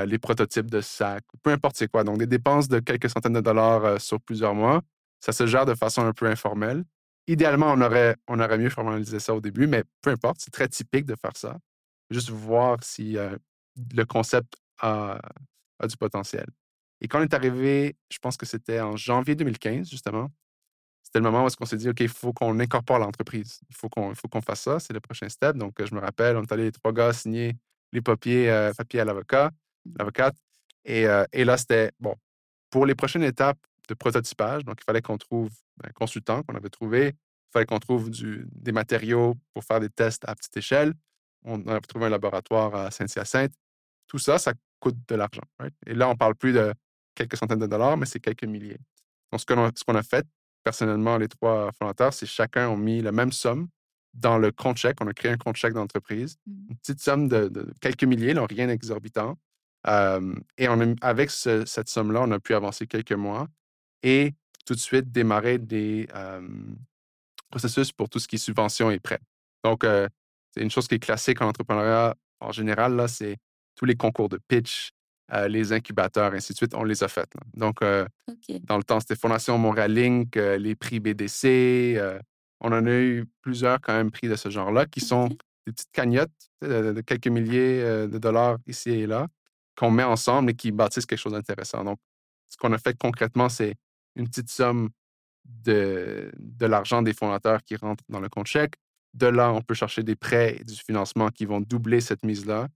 les 0.07 0.19
prototypes 0.19 0.71
de 0.71 0.81
sacs, 0.81 1.25
peu 1.43 1.51
importe 1.51 1.77
c'est 1.77 1.91
quoi. 1.91 2.05
Donc, 2.05 2.19
des 2.19 2.27
dépenses 2.27 2.69
de 2.69 2.79
quelques 2.79 3.11
centaines 3.11 3.33
de 3.33 3.41
dollars 3.41 4.01
sur 4.01 4.21
plusieurs 4.21 4.55
mois. 4.55 4.83
Ça 5.19 5.33
se 5.33 5.47
gère 5.47 5.67
de 5.67 5.75
façon 5.75 6.03
un 6.03 6.13
peu 6.13 6.27
informelle. 6.27 6.85
Idéalement, 7.27 7.73
on 7.73 7.81
aurait, 7.81 8.17
on 8.29 8.39
aurait 8.41 8.59
mieux 8.59 8.71
formalisé 8.71 9.19
ça 9.19 9.35
au 9.35 9.41
début, 9.41 9.67
mais 9.67 9.85
peu 10.01 10.11
importe, 10.11 10.37
c'est 10.41 10.51
très 10.51 10.69
typique 10.69 11.07
de 11.07 11.17
faire 11.21 11.37
ça. 11.37 11.59
Juste 12.11 12.31
voir 12.31 12.79
si 12.83 13.17
le 13.95 14.05
concept 14.05 14.55
a, 14.81 15.21
a 15.79 15.87
du 15.87 15.97
potentiel. 15.97 16.47
Et 17.01 17.09
quand 17.09 17.21
on 17.21 17.23
est 17.23 17.35
arrivé, 17.35 17.97
je 18.11 18.19
pense 18.19 18.37
que 18.37 18.47
c'était 18.47 18.81
en 18.81 18.97
janvier 18.97 19.35
2015, 19.35 19.89
justement, 19.89 20.31
c'était 21.03 21.19
le 21.19 21.25
moment 21.31 21.45
où 21.45 21.49
on 21.59 21.65
s'est 21.65 21.77
dit, 21.77 21.89
OK, 21.89 22.01
il 22.01 22.09
faut 22.09 22.33
qu'on 22.33 22.59
incorpore 22.61 22.99
l'entreprise. 22.99 23.61
Il 23.69 23.75
faut 23.75 23.89
qu'on 23.89 24.13
qu'on 24.15 24.43
fasse 24.43 24.61
ça. 24.61 24.79
C'est 24.79 24.93
le 24.93 25.01
prochain 25.01 25.29
step. 25.29 25.57
Donc, 25.57 25.85
je 25.85 25.95
me 25.95 26.01
rappelle, 26.01 26.37
on 26.37 26.43
est 26.43 26.53
allé 26.53 26.65
les 26.65 26.73
trois 26.73 26.93
gars 26.93 27.13
signer 27.13 27.57
les 27.93 28.01
papiers, 28.01 28.49
euh, 28.51 28.73
papiers 28.73 29.01
à 29.01 29.05
l'avocat, 29.05 29.51
l'avocate. 29.99 30.37
Et, 30.85 31.07
euh, 31.07 31.25
et, 31.33 31.45
là, 31.45 31.57
c'était, 31.57 31.91
bon, 31.99 32.15
pour 32.71 32.87
les 32.87 32.95
prochaines 32.95 33.25
étapes 33.25 33.59
de 33.89 33.95
prototypage, 33.95 34.65
donc 34.65 34.77
il 34.81 34.85
fallait 34.85 35.03
qu'on 35.03 35.19
trouve 35.19 35.51
un 35.83 35.91
consultant 35.91 36.43
qu'on 36.45 36.55
avait 36.55 36.71
trouvé. 36.71 37.09
Il 37.09 37.53
fallait 37.53 37.67
qu'on 37.67 37.81
trouve 37.81 38.09
des 38.11 38.71
matériaux 38.71 39.35
pour 39.53 39.65
faire 39.65 39.81
des 39.81 39.91
tests 39.91 40.23
à 40.29 40.35
petite 40.37 40.57
échelle. 40.57 40.95
On 41.43 41.67
a 41.67 41.81
trouvé 41.81 42.07
un 42.07 42.11
laboratoire 42.11 42.75
à 42.75 42.91
Saint-Hyacinthe. 42.93 43.53
Tout 44.07 44.19
ça, 44.19 44.39
ça 44.39 44.53
coûte 44.79 44.97
de 45.09 45.15
l'argent. 45.17 45.43
Et 45.87 45.95
là, 45.95 46.09
on 46.09 46.13
ne 46.13 46.17
parle 46.17 46.37
plus 46.37 46.53
de 46.53 46.73
quelques 47.15 47.37
centaines 47.37 47.59
de 47.59 47.67
dollars, 47.67 47.97
mais 47.97 48.07
c'est 48.07 48.21
quelques 48.21 48.45
milliers. 48.45 48.79
Donc, 49.33 49.41
ce 49.41 49.85
qu'on 49.85 49.95
a, 49.95 50.03
fait, 50.03 50.27
personnellement, 50.65 51.17
les 51.19 51.29
trois 51.29 51.71
fondateurs, 51.73 52.13
c'est 52.13 52.27
chacun 52.27 52.69
ont 52.69 52.77
mis 52.77 53.01
la 53.01 53.13
même 53.13 53.33
somme 53.33 53.69
dans 54.13 54.39
le 54.39 54.51
compte 54.51 54.77
chèque. 54.77 54.97
On 55.01 55.07
a 55.07 55.13
créé 55.13 55.31
un 55.31 55.37
compte 55.37 55.57
chèque 55.57 55.75
d'entreprise, 55.75 56.37
mmh. 56.47 56.53
une 56.71 56.77
petite 56.77 57.01
somme 57.01 57.29
de, 57.29 57.73
quelques 57.81 58.05
milliers, 58.05 58.35
là, 58.35 58.45
rien 58.49 58.67
d'exorbitant. 58.67 59.39
et 59.87 60.69
on 60.69 60.95
avec 61.01 61.31
cette 61.31 61.89
somme-là, 61.89 62.23
on 62.23 62.31
a 62.33 62.41
pu 62.41 62.55
avancer 62.55 62.87
quelques 62.87 63.13
mois 63.13 63.47
et 64.03 64.35
tout 64.67 64.75
de 64.75 64.81
suite 64.81 65.11
démarrer 65.11 65.59
des 65.59 66.09
processus 67.51 67.93
pour 67.93 68.09
tout 68.09 68.19
ce 68.19 68.29
qui 68.29 68.37
est 68.37 68.39
subvention 68.39 68.91
et 68.91 68.99
prêt. 68.99 69.21
Donc, 69.65 69.85
euh, 69.85 70.09
c'est 70.53 70.63
une 70.63 70.71
chose 70.71 70.89
qui 70.89 70.95
est 70.95 71.01
classique 71.01 71.43
en 71.43 71.49
entrepreneuriat 71.49 72.15
en 72.41 72.53
général, 72.53 72.97
là, 72.97 73.07
c'est 73.07 73.37
tous 73.77 73.85
les 73.85 73.97
concours 73.97 74.29
de 74.29 74.39
pitch, 74.49 74.93
euh, 75.33 75.49
les 75.49 75.73
incubateurs, 75.73 76.33
ainsi 76.35 76.53
de 76.53 76.57
suite, 76.57 76.75
on 76.75 76.83
les 76.83 77.05
a 77.05 77.09
faites. 77.09 77.33
Donc, 77.55 77.83
euh, 77.83 78.07
dans 78.63 78.77
le 78.77 78.83
temps, 78.83 79.01
c'était 79.01 79.17
Fondation 79.17 79.59
Montréal 79.59 79.93
Link, 79.93 80.37
euh, 80.37 80.59
les 80.59 80.75
prix 80.75 80.99
BDC. 80.99 82.01
on 82.61 82.73
en 82.73 82.87
a 82.87 82.91
eu 82.91 83.27
plusieurs 83.43 83.81
quand 83.81 83.93
même 83.93 84.11
prix 84.11 84.29
de 84.29 84.37
ce 84.37 84.51
genre-là 84.51 84.87
qui 84.87 85.01
sont 85.01 85.29
des 85.67 85.73
petites 85.73 85.93
cagnottes 85.93 86.31
de, 86.63 87.01
quelques 87.01 87.29
milliers 87.29 87.83
de 87.83 88.19
dollars 88.19 88.59
ici 88.67 88.91
et 88.91 89.07
là 89.07 89.29
qu'on 89.77 89.91
met 89.91 90.03
ensemble 90.03 90.51
et 90.51 90.55
qui 90.55 90.73
bâtissent 90.73 91.07
quelque 91.07 91.19
chose 91.19 91.33
d'intéressant. 91.33 91.85
Donc, 91.85 91.99
ce 92.49 92.57
qu'on 92.59 92.73
a 92.73 92.79
fait 92.79 92.97
concrètement, 92.99 93.49
c'est 93.49 93.77
une 94.17 94.29
petite 94.29 94.51
somme 94.51 94.91
de, 95.45 96.31
de 96.39 96.67
l'argent 96.67 97.01
des 97.01 97.15
fondateurs 97.15 97.63
qui 97.63 97.77
rentrent 97.77 98.05
dans 98.09 98.21
le 98.21 98.29
compte 98.29 98.47
chèque. 98.47 98.75
De 99.15 99.27
là, 99.27 99.53
on 99.53 99.63
peut 99.63 99.75
chercher 99.75 100.03
des 100.03 100.17
prêts 100.17 100.59
et 100.61 100.65
du 100.65 100.75
financement 100.75 101.29
qui 101.29 101.47
vont 101.47 101.61
doubler 101.61 102.01
cette 102.01 102.25
mise-là. 102.25 102.69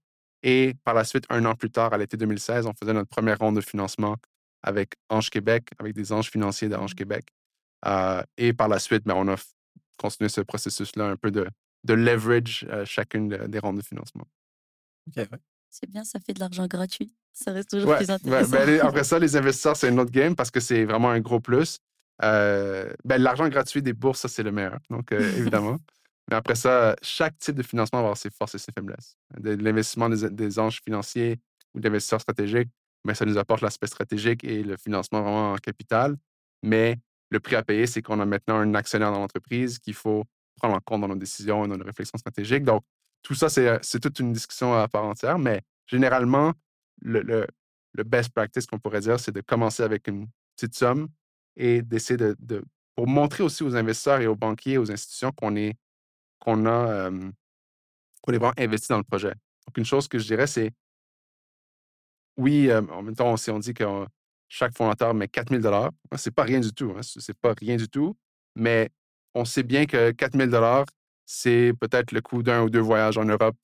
Et 0.46 0.74
par 0.84 0.92
la 0.92 1.04
suite, 1.04 1.24
un 1.30 1.44
an 1.46 1.54
plus 1.54 1.70
tard, 1.70 1.94
à 1.94 1.98
l'été 1.98 2.18
2016, 2.18 2.66
on 2.66 2.74
faisait 2.74 2.92
notre 2.92 3.08
première 3.08 3.38
ronde 3.38 3.56
de 3.56 3.62
financement 3.62 4.16
avec 4.62 4.94
Ange 5.08 5.30
Québec, 5.30 5.70
avec 5.78 5.94
des 5.94 6.12
anges 6.12 6.30
financiers 6.30 6.68
d'Ange 6.68 6.92
mmh. 6.92 6.96
Québec. 6.96 7.28
Euh, 7.86 8.22
et 8.36 8.52
par 8.52 8.68
la 8.68 8.78
suite, 8.78 9.04
ben, 9.04 9.14
on 9.16 9.26
a 9.28 9.36
continué 9.98 10.28
ce 10.28 10.42
processus-là, 10.42 11.06
un 11.06 11.16
peu 11.16 11.30
de, 11.30 11.48
de 11.84 11.94
leverage 11.94 12.66
euh, 12.68 12.84
chacune 12.84 13.28
des 13.28 13.58
rondes 13.58 13.78
de 13.78 13.82
financement. 13.82 14.26
C'est 15.70 15.88
bien, 15.88 16.04
ça 16.04 16.20
fait 16.20 16.34
de 16.34 16.40
l'argent 16.40 16.66
gratuit. 16.66 17.10
Ça 17.32 17.52
reste 17.52 17.70
toujours 17.70 17.96
plus 17.96 18.10
intéressant. 18.10 18.50
Ben, 18.50 18.80
après 18.80 19.04
ça, 19.04 19.18
les 19.18 19.36
investisseurs, 19.36 19.76
c'est 19.76 19.88
un 19.88 19.96
autre 19.96 20.12
game 20.12 20.36
parce 20.36 20.50
que 20.50 20.60
c'est 20.60 20.84
vraiment 20.84 21.10
un 21.10 21.20
gros 21.20 21.40
plus. 21.40 21.78
Euh, 22.22 22.92
ben, 23.04 23.20
l'argent 23.20 23.48
gratuit 23.48 23.82
des 23.82 23.94
bourses, 23.94 24.20
ça, 24.20 24.28
c'est 24.28 24.42
le 24.42 24.52
meilleur. 24.52 24.78
Donc, 24.90 25.10
évidemment. 25.10 25.78
Mais 26.30 26.36
après 26.36 26.54
ça, 26.54 26.96
chaque 27.02 27.38
type 27.38 27.56
de 27.56 27.62
financement 27.62 27.98
va 27.98 28.04
avoir 28.04 28.16
ses 28.16 28.30
forces 28.30 28.54
et 28.54 28.58
ses 28.58 28.72
faiblesses. 28.72 29.16
De 29.38 29.50
l'investissement 29.50 30.08
des, 30.08 30.58
anges 30.58 30.80
financiers 30.82 31.38
ou 31.74 31.80
d'investisseurs 31.80 32.20
stratégiques, 32.20 32.70
mais 33.04 33.14
ça 33.14 33.26
nous 33.26 33.36
apporte 33.36 33.60
l'aspect 33.60 33.86
stratégique 33.86 34.42
et 34.44 34.62
le 34.62 34.76
financement 34.76 35.20
vraiment 35.22 35.52
en 35.52 35.56
capital. 35.56 36.16
Mais 36.62 36.98
le 37.30 37.40
prix 37.40 37.56
à 37.56 37.62
payer, 37.62 37.86
c'est 37.86 38.00
qu'on 38.00 38.20
a 38.20 38.26
maintenant 38.26 38.56
un 38.56 38.74
actionnaire 38.74 39.12
dans 39.12 39.18
l'entreprise 39.18 39.78
qu'il 39.78 39.94
faut 39.94 40.24
prendre 40.56 40.74
en 40.74 40.80
compte 40.80 41.02
dans 41.02 41.08
nos 41.08 41.16
décisions 41.16 41.64
et 41.64 41.68
dans 41.68 41.76
nos 41.76 41.84
réflexions 41.84 42.16
stratégiques. 42.16 42.64
Donc, 42.64 42.82
tout 43.22 43.34
ça, 43.34 43.48
c'est 43.48 44.00
toute 44.00 44.18
une 44.18 44.32
discussion 44.32 44.74
à 44.74 44.88
part 44.88 45.04
entière, 45.04 45.38
mais 45.38 45.62
généralement, 45.86 46.52
le, 47.02 47.22
le, 47.22 48.04
best 48.04 48.30
practice 48.30 48.66
qu'on 48.66 48.78
pourrait 48.78 49.00
dire, 49.00 49.18
c'est 49.18 49.32
de 49.32 49.40
commencer 49.40 49.82
avec 49.82 50.08
une 50.08 50.26
petite 50.56 50.74
somme 50.74 51.08
et 51.56 51.82
d'essayer 51.82 52.16
de, 52.16 52.64
pour 52.94 53.06
montrer 53.06 53.42
aussi 53.42 53.62
aux 53.62 53.76
investisseurs 53.76 54.20
et 54.20 54.26
aux 54.26 54.36
banquiers, 54.36 54.78
aux 54.78 54.90
institutions 54.90 55.32
qu'on 55.32 55.56
est 55.56 55.74
qu'on 56.38 56.66
a 56.66 57.10
vraiment 58.26 58.52
investi 58.58 58.88
dans 58.88 58.98
le 58.98 59.04
projet. 59.04 59.34
Donc, 59.66 59.76
une 59.76 59.84
chose 59.84 60.08
que 60.08 60.18
je 60.18 60.26
dirais, 60.26 60.46
c'est 60.46 60.70
oui, 62.36 62.72
en 62.72 63.02
même 63.02 63.14
temps, 63.14 63.32
on, 63.32 63.52
on 63.52 63.58
dit 63.58 63.74
que 63.74 63.84
chaque 64.48 64.76
fondateur 64.76 65.14
met 65.14 65.28
4 65.28 65.60
000 65.60 65.90
C'est 66.16 66.34
pas 66.34 66.42
rien 66.42 66.60
du 66.60 66.72
tout. 66.72 66.94
Hein, 66.96 67.00
c'est 67.02 67.38
pas 67.38 67.54
rien 67.58 67.76
du 67.76 67.88
tout. 67.88 68.16
Mais 68.56 68.90
on 69.34 69.44
sait 69.44 69.62
bien 69.62 69.86
que 69.86 70.10
4 70.10 70.36
000 70.36 70.84
c'est 71.26 71.72
peut-être 71.80 72.12
le 72.12 72.20
coût 72.20 72.42
d'un 72.42 72.62
ou 72.62 72.70
deux 72.70 72.80
voyages 72.80 73.18
en 73.18 73.24
Europe 73.24 73.56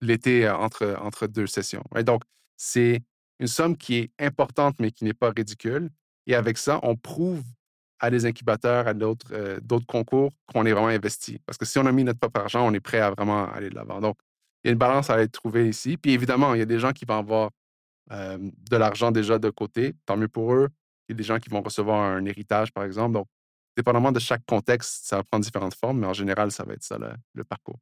l'été 0.00 0.48
entre, 0.50 0.96
entre 1.00 1.26
deux 1.26 1.46
sessions. 1.46 1.84
Donc, 2.04 2.22
c'est 2.56 3.02
une 3.38 3.46
somme 3.46 3.76
qui 3.76 3.96
est 3.96 4.10
importante, 4.18 4.76
mais 4.80 4.90
qui 4.90 5.04
n'est 5.04 5.14
pas 5.14 5.30
ridicule. 5.30 5.90
Et 6.26 6.34
avec 6.34 6.58
ça, 6.58 6.80
on 6.82 6.96
prouve 6.96 7.42
à 8.02 8.10
des 8.10 8.26
incubateurs, 8.26 8.86
à 8.88 8.94
d'autres 8.94 9.60
d'autres 9.60 9.86
concours 9.86 10.30
qu'on 10.46 10.66
est 10.66 10.72
vraiment 10.72 10.88
investi. 10.88 11.38
Parce 11.46 11.56
que 11.56 11.64
si 11.64 11.78
on 11.78 11.86
a 11.86 11.92
mis 11.92 12.04
notre 12.04 12.18
propre 12.18 12.40
argent, 12.40 12.66
on 12.66 12.74
est 12.74 12.80
prêt 12.80 13.00
à 13.00 13.10
vraiment 13.10 13.50
aller 13.50 13.70
de 13.70 13.74
l'avant. 13.74 14.00
Donc, 14.00 14.16
il 14.62 14.68
y 14.68 14.70
a 14.70 14.72
une 14.72 14.78
balance 14.78 15.08
à 15.08 15.22
être 15.22 15.32
trouvée 15.32 15.68
ici. 15.68 15.96
Puis 15.96 16.12
évidemment, 16.12 16.54
il 16.54 16.58
y 16.58 16.62
a 16.62 16.66
des 16.66 16.78
gens 16.78 16.92
qui 16.92 17.04
vont 17.04 17.18
avoir 17.18 17.50
de 18.10 18.76
l'argent 18.76 19.10
déjà 19.10 19.38
de 19.38 19.48
côté, 19.48 19.94
tant 20.04 20.16
mieux 20.16 20.28
pour 20.28 20.52
eux. 20.52 20.68
Il 21.08 21.12
y 21.12 21.14
a 21.14 21.16
des 21.16 21.22
gens 21.24 21.38
qui 21.38 21.48
vont 21.48 21.62
recevoir 21.62 22.02
un 22.02 22.24
héritage, 22.26 22.72
par 22.72 22.84
exemple. 22.84 23.14
Donc, 23.14 23.26
dépendamment 23.76 24.12
de 24.12 24.18
chaque 24.18 24.44
contexte, 24.44 25.06
ça 25.06 25.16
va 25.16 25.22
prendre 25.24 25.44
différentes 25.44 25.74
formes, 25.74 26.00
mais 26.00 26.06
en 26.06 26.12
général, 26.12 26.50
ça 26.52 26.64
va 26.64 26.74
être 26.74 26.82
ça 26.82 26.98
le, 26.98 27.44
parcours. 27.44 27.78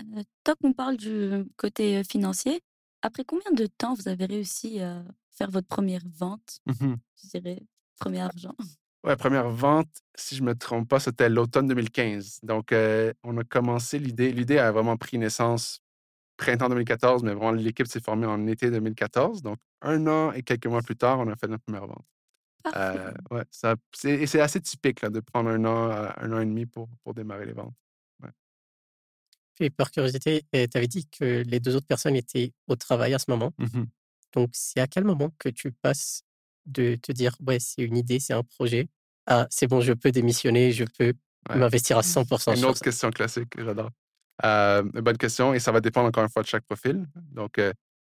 Euh, 0.00 0.22
tant 0.42 0.54
qu'on 0.60 0.72
parle 0.72 0.96
du 0.96 1.44
côté 1.56 2.02
financier, 2.04 2.60
après 3.02 3.24
combien 3.24 3.52
de 3.52 3.66
temps 3.66 3.94
vous 3.94 4.08
avez 4.08 4.26
réussi 4.26 4.80
à 4.80 5.04
faire 5.30 5.50
votre 5.50 5.68
première 5.68 6.02
vente, 6.06 6.58
mmh 6.66 6.94
je 7.22 7.38
dirais, 7.38 7.62
premier 7.98 8.20
argent 8.20 8.56
Ouais, 9.02 9.16
première 9.16 9.48
vente, 9.48 9.88
si 10.14 10.36
je 10.36 10.42
ne 10.42 10.48
me 10.48 10.54
trompe 10.54 10.88
pas, 10.88 11.00
c'était 11.00 11.30
l'automne 11.30 11.66
2015. 11.68 12.40
Donc, 12.42 12.72
on 12.72 13.38
a 13.38 13.44
commencé 13.44 13.98
l'idée. 13.98 14.32
L'idée 14.32 14.58
a 14.58 14.70
vraiment 14.72 14.96
pris 14.96 15.18
naissance 15.18 15.80
printemps 16.36 16.68
2014, 16.68 17.22
mais 17.22 17.34
vraiment, 17.34 17.52
l'équipe 17.52 17.86
s'est 17.86 18.00
formée 18.00 18.26
en 18.26 18.46
été 18.46 18.70
2014. 18.70 19.42
Donc, 19.42 19.58
un 19.82 20.06
an 20.06 20.32
et 20.32 20.42
quelques 20.42 20.66
mois 20.66 20.82
plus 20.82 20.96
tard, 20.96 21.20
on 21.20 21.28
a 21.28 21.36
fait 21.36 21.48
notre 21.48 21.64
première 21.64 21.86
vente. 21.86 22.04
Euh, 22.76 23.12
ouais, 23.30 23.44
ça, 23.50 23.76
c'est, 23.94 24.12
et 24.12 24.26
c'est 24.26 24.40
assez 24.40 24.60
typique 24.60 25.00
là, 25.00 25.08
de 25.08 25.20
prendre 25.20 25.50
un 25.50 25.64
an, 25.64 26.12
un 26.16 26.32
an 26.32 26.40
et 26.40 26.46
demi 26.46 26.66
pour, 26.66 26.88
pour 27.02 27.14
démarrer 27.14 27.46
les 27.46 27.52
ventes. 27.52 27.74
Ouais. 28.22 28.30
Puis, 29.54 29.70
par 29.70 29.90
curiosité, 29.90 30.44
tu 30.52 30.68
avais 30.74 30.88
dit 30.88 31.08
que 31.08 31.42
les 31.46 31.60
deux 31.60 31.76
autres 31.76 31.86
personnes 31.86 32.16
étaient 32.16 32.52
au 32.66 32.76
travail 32.76 33.14
à 33.14 33.18
ce 33.18 33.30
moment. 33.30 33.52
Mmh 33.58 33.84
Donc, 34.34 34.50
c'est 34.52 34.80
à 34.80 34.86
quel 34.86 35.04
moment 35.04 35.30
que 35.38 35.48
tu 35.48 35.72
passes 35.72 36.22
de 36.66 36.96
te 36.96 37.12
dire, 37.12 37.36
ouais, 37.46 37.58
c'est 37.58 37.82
une 37.82 37.96
idée, 37.96 38.20
c'est 38.20 38.32
un 38.32 38.42
projet, 38.42 38.88
ah, 39.26 39.46
c'est 39.50 39.66
bon, 39.66 39.80
je 39.80 39.92
peux 39.92 40.10
démissionner, 40.10 40.72
je 40.72 40.84
peux 40.84 41.14
m'investir 41.48 41.98
à 41.98 42.02
100% 42.02 42.56
Une 42.56 42.64
autre 42.64 42.80
question 42.80 43.10
classique, 43.10 43.52
j'adore. 43.56 43.90
Euh, 44.44 44.82
bonne 44.82 45.18
question, 45.18 45.54
et 45.54 45.60
ça 45.60 45.72
va 45.72 45.80
dépendre 45.80 46.08
encore 46.08 46.24
une 46.24 46.30
fois 46.30 46.42
de 46.42 46.48
chaque 46.48 46.64
profil. 46.64 47.06
Donc, 47.14 47.58
euh, 47.58 47.72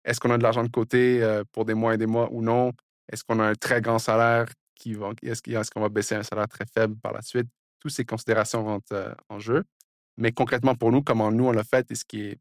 est-ce 0.06 0.19
qu'on 0.19 0.32
a 0.32 0.38
de 0.38 0.43
l'argent 0.43 0.63
de 0.63 0.69
côté 0.69 1.21
euh, 1.21 1.43
pour 1.51 1.65
des 1.65 1.73
mois 1.73 1.93
et 1.93 1.97
des 1.97 2.06
mois 2.06 2.29
ou 2.32 2.41
non? 2.41 2.71
Est-ce 3.12 3.23
qu'on 3.23 3.39
a 3.39 3.43
un 3.43 3.56
très 3.56 3.82
grand 3.82 3.99
salaire? 3.99 4.47
Qui 4.75 4.95
va, 4.95 5.12
est-ce, 5.21 5.69
qu'on 5.69 5.82
va 5.82 5.89
baisser 5.89 6.15
un 6.15 6.23
salaire 6.23 6.47
très 6.47 6.65
faible 6.65 6.95
par 6.97 7.13
la 7.13 7.21
suite? 7.21 7.47
Toutes 7.79 7.91
ces 7.91 8.06
considérations 8.06 8.63
rentrent 8.63 9.15
en 9.29 9.39
jeu. 9.39 9.63
Mais 10.17 10.32
concrètement, 10.32 10.75
pour 10.75 10.91
nous, 10.91 11.03
comment 11.03 11.32
nous, 11.32 11.45
on 11.45 11.51
l'a 11.51 11.63
fait, 11.63 11.89
et 11.91 11.95
ce, 11.95 12.06
qui 12.06 12.21
est, 12.21 12.39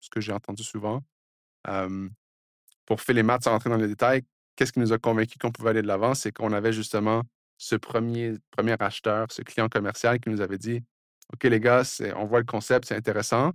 ce 0.00 0.10
que 0.10 0.20
j'ai 0.20 0.32
entendu 0.32 0.64
souvent, 0.64 1.02
pour 2.84 3.00
faire 3.00 3.14
les 3.14 3.22
maths 3.22 3.44
sans 3.44 3.52
rentrer 3.52 3.70
dans 3.70 3.76
les 3.76 3.88
détails, 3.88 4.22
qu'est-ce 4.58 4.72
qui 4.72 4.80
nous 4.80 4.92
a 4.92 4.98
convaincus 4.98 5.38
qu'on 5.38 5.52
pouvait 5.52 5.70
aller 5.70 5.82
de 5.82 5.86
l'avant? 5.86 6.14
C'est 6.14 6.32
qu'on 6.32 6.52
avait 6.52 6.72
justement 6.72 7.22
ce 7.58 7.76
premier, 7.76 8.34
premier 8.50 8.74
acheteur, 8.80 9.28
ce 9.30 9.42
client 9.42 9.68
commercial 9.68 10.18
qui 10.18 10.30
nous 10.30 10.40
avait 10.40 10.58
dit 10.58 10.82
OK, 11.32 11.44
les 11.44 11.60
gars, 11.60 11.82
on 12.16 12.24
voit 12.24 12.40
le 12.40 12.44
concept, 12.44 12.86
c'est 12.86 12.96
intéressant. 12.96 13.52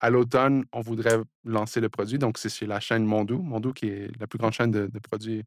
À 0.00 0.10
l'automne, 0.10 0.64
on 0.72 0.80
voudrait 0.80 1.18
lancer 1.44 1.80
le 1.80 1.88
produit. 1.88 2.18
Donc, 2.18 2.38
c'est 2.38 2.48
chez 2.48 2.66
la 2.66 2.80
chaîne 2.80 3.04
Mondou. 3.04 3.38
Mondou, 3.42 3.72
qui 3.72 3.88
est 3.88 4.18
la 4.18 4.26
plus 4.26 4.38
grande 4.38 4.52
chaîne 4.52 4.70
de, 4.70 4.90
produits 4.98 5.44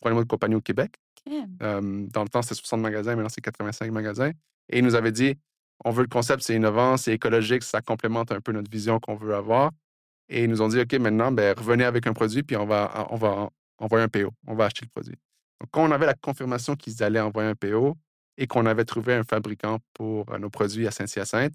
pour 0.00 0.14
de 0.14 0.22
compagnie 0.22 0.54
au 0.54 0.60
Québec. 0.60 0.94
dans 1.26 1.80
le 2.22 2.28
temps, 2.28 2.42
c'était 2.42 2.54
60 2.54 2.80
magasins, 2.80 3.16
maintenant, 3.16 3.28
c'est 3.28 3.40
85 3.40 3.90
magasins. 3.90 4.30
Et 4.70 4.78
ils 4.78 4.84
nous 4.84 4.94
avaient 4.94 5.12
dit 5.12 5.34
on 5.84 5.90
veut 5.90 6.02
le 6.02 6.08
concept, 6.08 6.42
c'est 6.42 6.56
innovant, 6.56 6.96
c'est 6.96 7.12
écologique, 7.12 7.62
ça 7.62 7.80
complémente 7.80 8.32
un 8.32 8.40
peu 8.40 8.52
notre 8.52 8.70
vision 8.70 8.98
qu'on 8.98 9.14
veut 9.14 9.34
avoir. 9.34 9.70
Et 10.28 10.44
ils 10.44 10.50
nous 10.50 10.62
ont 10.62 10.68
dit 10.68 10.80
OK, 10.80 10.92
maintenant, 10.94 11.32
ben, 11.32 11.54
revenez 11.56 11.84
avec 11.84 12.06
un 12.06 12.12
produit, 12.12 12.42
puis 12.42 12.56
on 12.56 12.66
va, 12.66 13.06
on 13.10 13.16
va 13.16 13.50
envoyer 13.78 14.04
un 14.04 14.08
PO. 14.08 14.32
On 14.46 14.54
va 14.54 14.66
acheter 14.66 14.84
le 14.84 14.90
produit. 14.90 15.16
Donc, 15.60 15.70
quand 15.70 15.84
on 15.84 15.90
avait 15.90 16.06
la 16.06 16.14
confirmation 16.14 16.76
qu'ils 16.76 17.02
allaient 17.02 17.20
envoyer 17.20 17.48
un 17.48 17.54
PO 17.54 17.96
et 18.36 18.46
qu'on 18.46 18.66
avait 18.66 18.84
trouvé 18.84 19.14
un 19.14 19.24
fabricant 19.24 19.78
pour 19.94 20.30
euh, 20.32 20.38
nos 20.38 20.50
produits 20.50 20.86
à 20.86 20.90
Saint-Hyacinthe, 20.90 21.54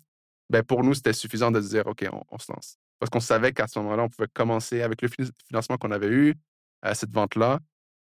ben 0.50 0.64
pour 0.64 0.84
nous, 0.84 0.94
c'était 0.94 1.14
suffisant 1.14 1.52
de 1.52 1.60
dire 1.60 1.88
OK, 1.88 2.06
on, 2.30 2.38
se 2.38 2.52
lance. 2.52 2.78
Parce 3.00 3.10
qu'on 3.10 3.22
savait 3.22 3.54
qu'à 3.54 3.68
ce 3.68 3.80
moment-là, 3.80 4.04
on 4.04 4.10
pouvait 4.10 4.28
commencer 4.34 4.82
avec 4.82 5.02
le 5.02 5.10
financement 5.48 5.78
qu'on 5.78 5.92
avait 5.92 6.10
eu 6.10 6.36
à 6.82 6.96
cette 6.96 7.12
vente-là. 7.12 7.60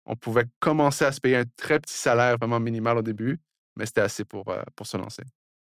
On 0.06 0.16
pouvait 0.16 0.46
commencer 0.60 1.06
à 1.06 1.12
se 1.12 1.20
payer 1.20 1.36
un 1.36 1.46
très 1.58 1.80
petit 1.80 1.94
salaire 1.94 2.38
vraiment 2.38 2.60
minimal 2.60 2.98
au 2.98 3.02
début, 3.02 3.40
mais 3.76 3.86
c'était 3.86 4.02
assez 4.02 4.24
pour, 4.24 4.48
euh, 4.50 4.64
pour 4.76 4.88
se 4.88 4.96
lancer. 4.96 5.24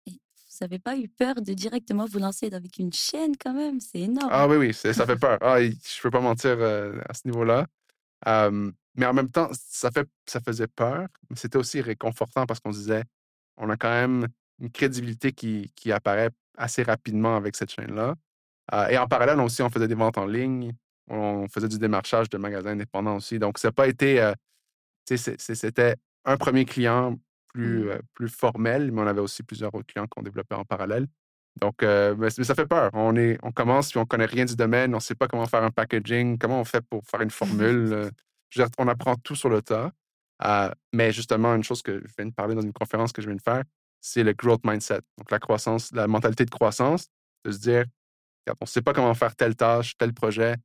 Et 0.06 0.12
vous 0.12 0.58
n'avez 0.62 0.80
pas 0.80 0.96
eu 0.96 1.10
peur 1.10 1.36
de 1.36 1.54
directement 1.54 2.06
vous 2.06 2.20
lancer 2.20 2.54
avec 2.54 2.78
une 2.78 2.94
chaîne 2.94 3.36
quand 3.38 3.54
même? 3.54 3.80
C'est 3.80 4.02
énorme. 4.02 4.30
Ah 4.32 4.48
oui, 4.48 4.58
oui, 4.58 4.74
ça 4.74 4.94
fait 4.94 5.18
peur. 5.18 5.40
Ah, 5.42 5.60
je 5.60 5.68
ne 5.70 6.02
peux 6.04 6.12
pas 6.12 6.22
mentir 6.22 6.56
euh, 6.60 7.02
à 7.10 7.16
ce 7.16 7.22
niveau-là 7.26 7.66
mais 8.26 9.06
en 9.06 9.14
même 9.14 9.30
temps, 9.30 9.50
ça, 9.54 9.92
fait, 9.92 10.08
ça 10.26 10.40
faisait 10.40 10.68
peur, 10.68 11.08
mais 11.30 11.36
c'était 11.36 11.58
aussi 11.58 11.82
réconfortant 11.82 12.46
parce 12.46 12.60
qu'on 12.60 12.72
se 12.72 12.80
disait, 12.80 13.04
on 13.58 13.70
a 13.70 13.78
quand 13.78 13.90
même 13.90 14.28
une 14.60 14.72
crédibilité 14.72 15.32
qui, 15.32 15.72
qui 15.76 15.92
apparaît 15.92 16.30
assez 16.58 16.84
rapidement 16.84 17.36
avec 17.36 17.56
cette 17.56 17.72
chaîne-là. 17.72 18.16
et 18.90 18.98
en 18.98 19.08
parallèle 19.08 19.40
aussi, 19.40 19.62
on 19.62 19.70
faisait 19.70 19.88
des 19.88 19.96
ventes 19.96 20.18
en 20.18 20.26
ligne, 20.26 20.74
on 21.08 21.48
faisait 21.48 21.68
du 21.68 21.80
démarchage 21.80 22.30
de 22.30 22.38
magasins 22.38 22.72
indépendants 22.72 23.16
aussi. 23.18 23.40
Donc, 23.40 23.58
ça 23.58 23.70
n'a 23.70 23.72
pas 23.72 23.88
été, 23.88 24.32
c'était 25.06 25.96
un 26.26 26.38
premier 26.38 26.66
client 26.66 27.18
plus, 27.48 27.86
mmh. 27.86 28.00
plus 28.14 28.30
formel, 28.30 28.92
mais 28.92 29.02
on 29.02 29.08
avait 29.08 29.22
aussi 29.22 29.44
plusieurs 29.44 29.74
autres 29.74 29.88
clients 29.88 30.08
qu'on 30.08 30.22
développait 30.22 30.56
en 30.56 30.66
parallèle. 30.66 31.08
Donc, 31.60 31.82
mais, 31.82 32.30
ça 32.30 32.56
fait 32.56 32.66
peur. 32.66 32.90
On, 32.94 33.16
est, 33.16 33.38
on 33.44 33.52
commence, 33.52 33.90
puis 33.90 33.98
on 33.98 34.04
ne 34.04 34.08
connaît 34.08 34.26
rien 34.26 34.46
du 34.46 34.56
domaine, 34.56 34.94
on 34.94 34.98
ne 34.98 35.02
sait 35.02 35.16
pas 35.16 35.28
comment 35.28 35.46
faire 35.46 35.64
un 35.64 35.70
packaging, 35.70 36.38
comment 36.38 36.62
on 36.62 36.66
fait 36.66 36.82
pour 36.82 37.04
faire 37.06 37.22
une 37.22 37.30
formule 37.30 38.12
on 38.78 38.88
apprend 38.88 39.16
tout 39.16 39.36
sur 39.36 39.50
le 39.50 39.62
tas. 39.62 39.92
Euh, 40.44 40.72
mais 40.94 41.12
justement, 41.12 41.56
une 41.56 41.64
chose 41.64 41.82
que 41.82 42.02
je 42.06 42.14
viens 42.18 42.28
de 42.28 42.34
parler 42.34 42.56
dans 42.56 42.62
une 42.62 42.74
conférence 42.74 43.12
que 43.12 43.22
je 43.22 43.28
viens 43.28 43.36
de 43.36 43.42
faire, 43.42 43.64
c'est 44.00 44.24
le 44.24 44.34
growth 44.34 44.62
mindset. 44.66 45.02
Donc, 45.18 45.30
la 45.30 45.40
croissance, 45.40 45.92
la 45.92 46.08
mentalité 46.08 46.46
de 46.46 46.50
croissance, 46.50 47.08
de 47.46 47.52
se 47.52 47.60
dire, 47.60 47.86
on 48.48 48.54
ne 48.62 48.68
sait 48.68 48.82
pas 48.82 48.94
comment 48.94 49.14
faire 49.14 49.36
telle 49.36 49.56
tâche, 49.56 49.96
tel 49.98 50.14
projet, 50.14 50.56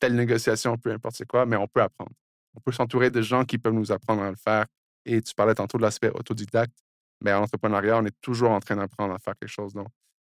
telle 0.00 0.14
négociation, 0.14 0.78
peu 0.78 0.92
importe 0.92 1.24
quoi, 1.24 1.46
mais 1.46 1.56
on 1.56 1.66
peut 1.66 1.82
apprendre. 1.82 2.12
On 2.54 2.60
peut 2.60 2.70
s'entourer 2.70 3.10
de 3.10 3.20
gens 3.20 3.44
qui 3.44 3.58
peuvent 3.58 3.72
nous 3.72 3.90
apprendre 3.90 4.22
à 4.22 4.30
le 4.30 4.36
faire. 4.36 4.66
Et 5.04 5.20
tu 5.20 5.34
parlais 5.34 5.54
tantôt 5.54 5.76
de 5.76 5.82
l'aspect 5.82 6.10
autodidacte, 6.10 6.78
mais 7.20 7.32
en 7.32 7.42
entrepreneuriat, 7.42 7.98
on 7.98 8.06
est 8.06 8.20
toujours 8.20 8.50
en 8.50 8.60
train 8.60 8.76
d'apprendre 8.76 9.12
à 9.14 9.18
faire 9.18 9.34
quelque 9.38 9.50
chose. 9.50 9.74
Donc, 9.74 9.88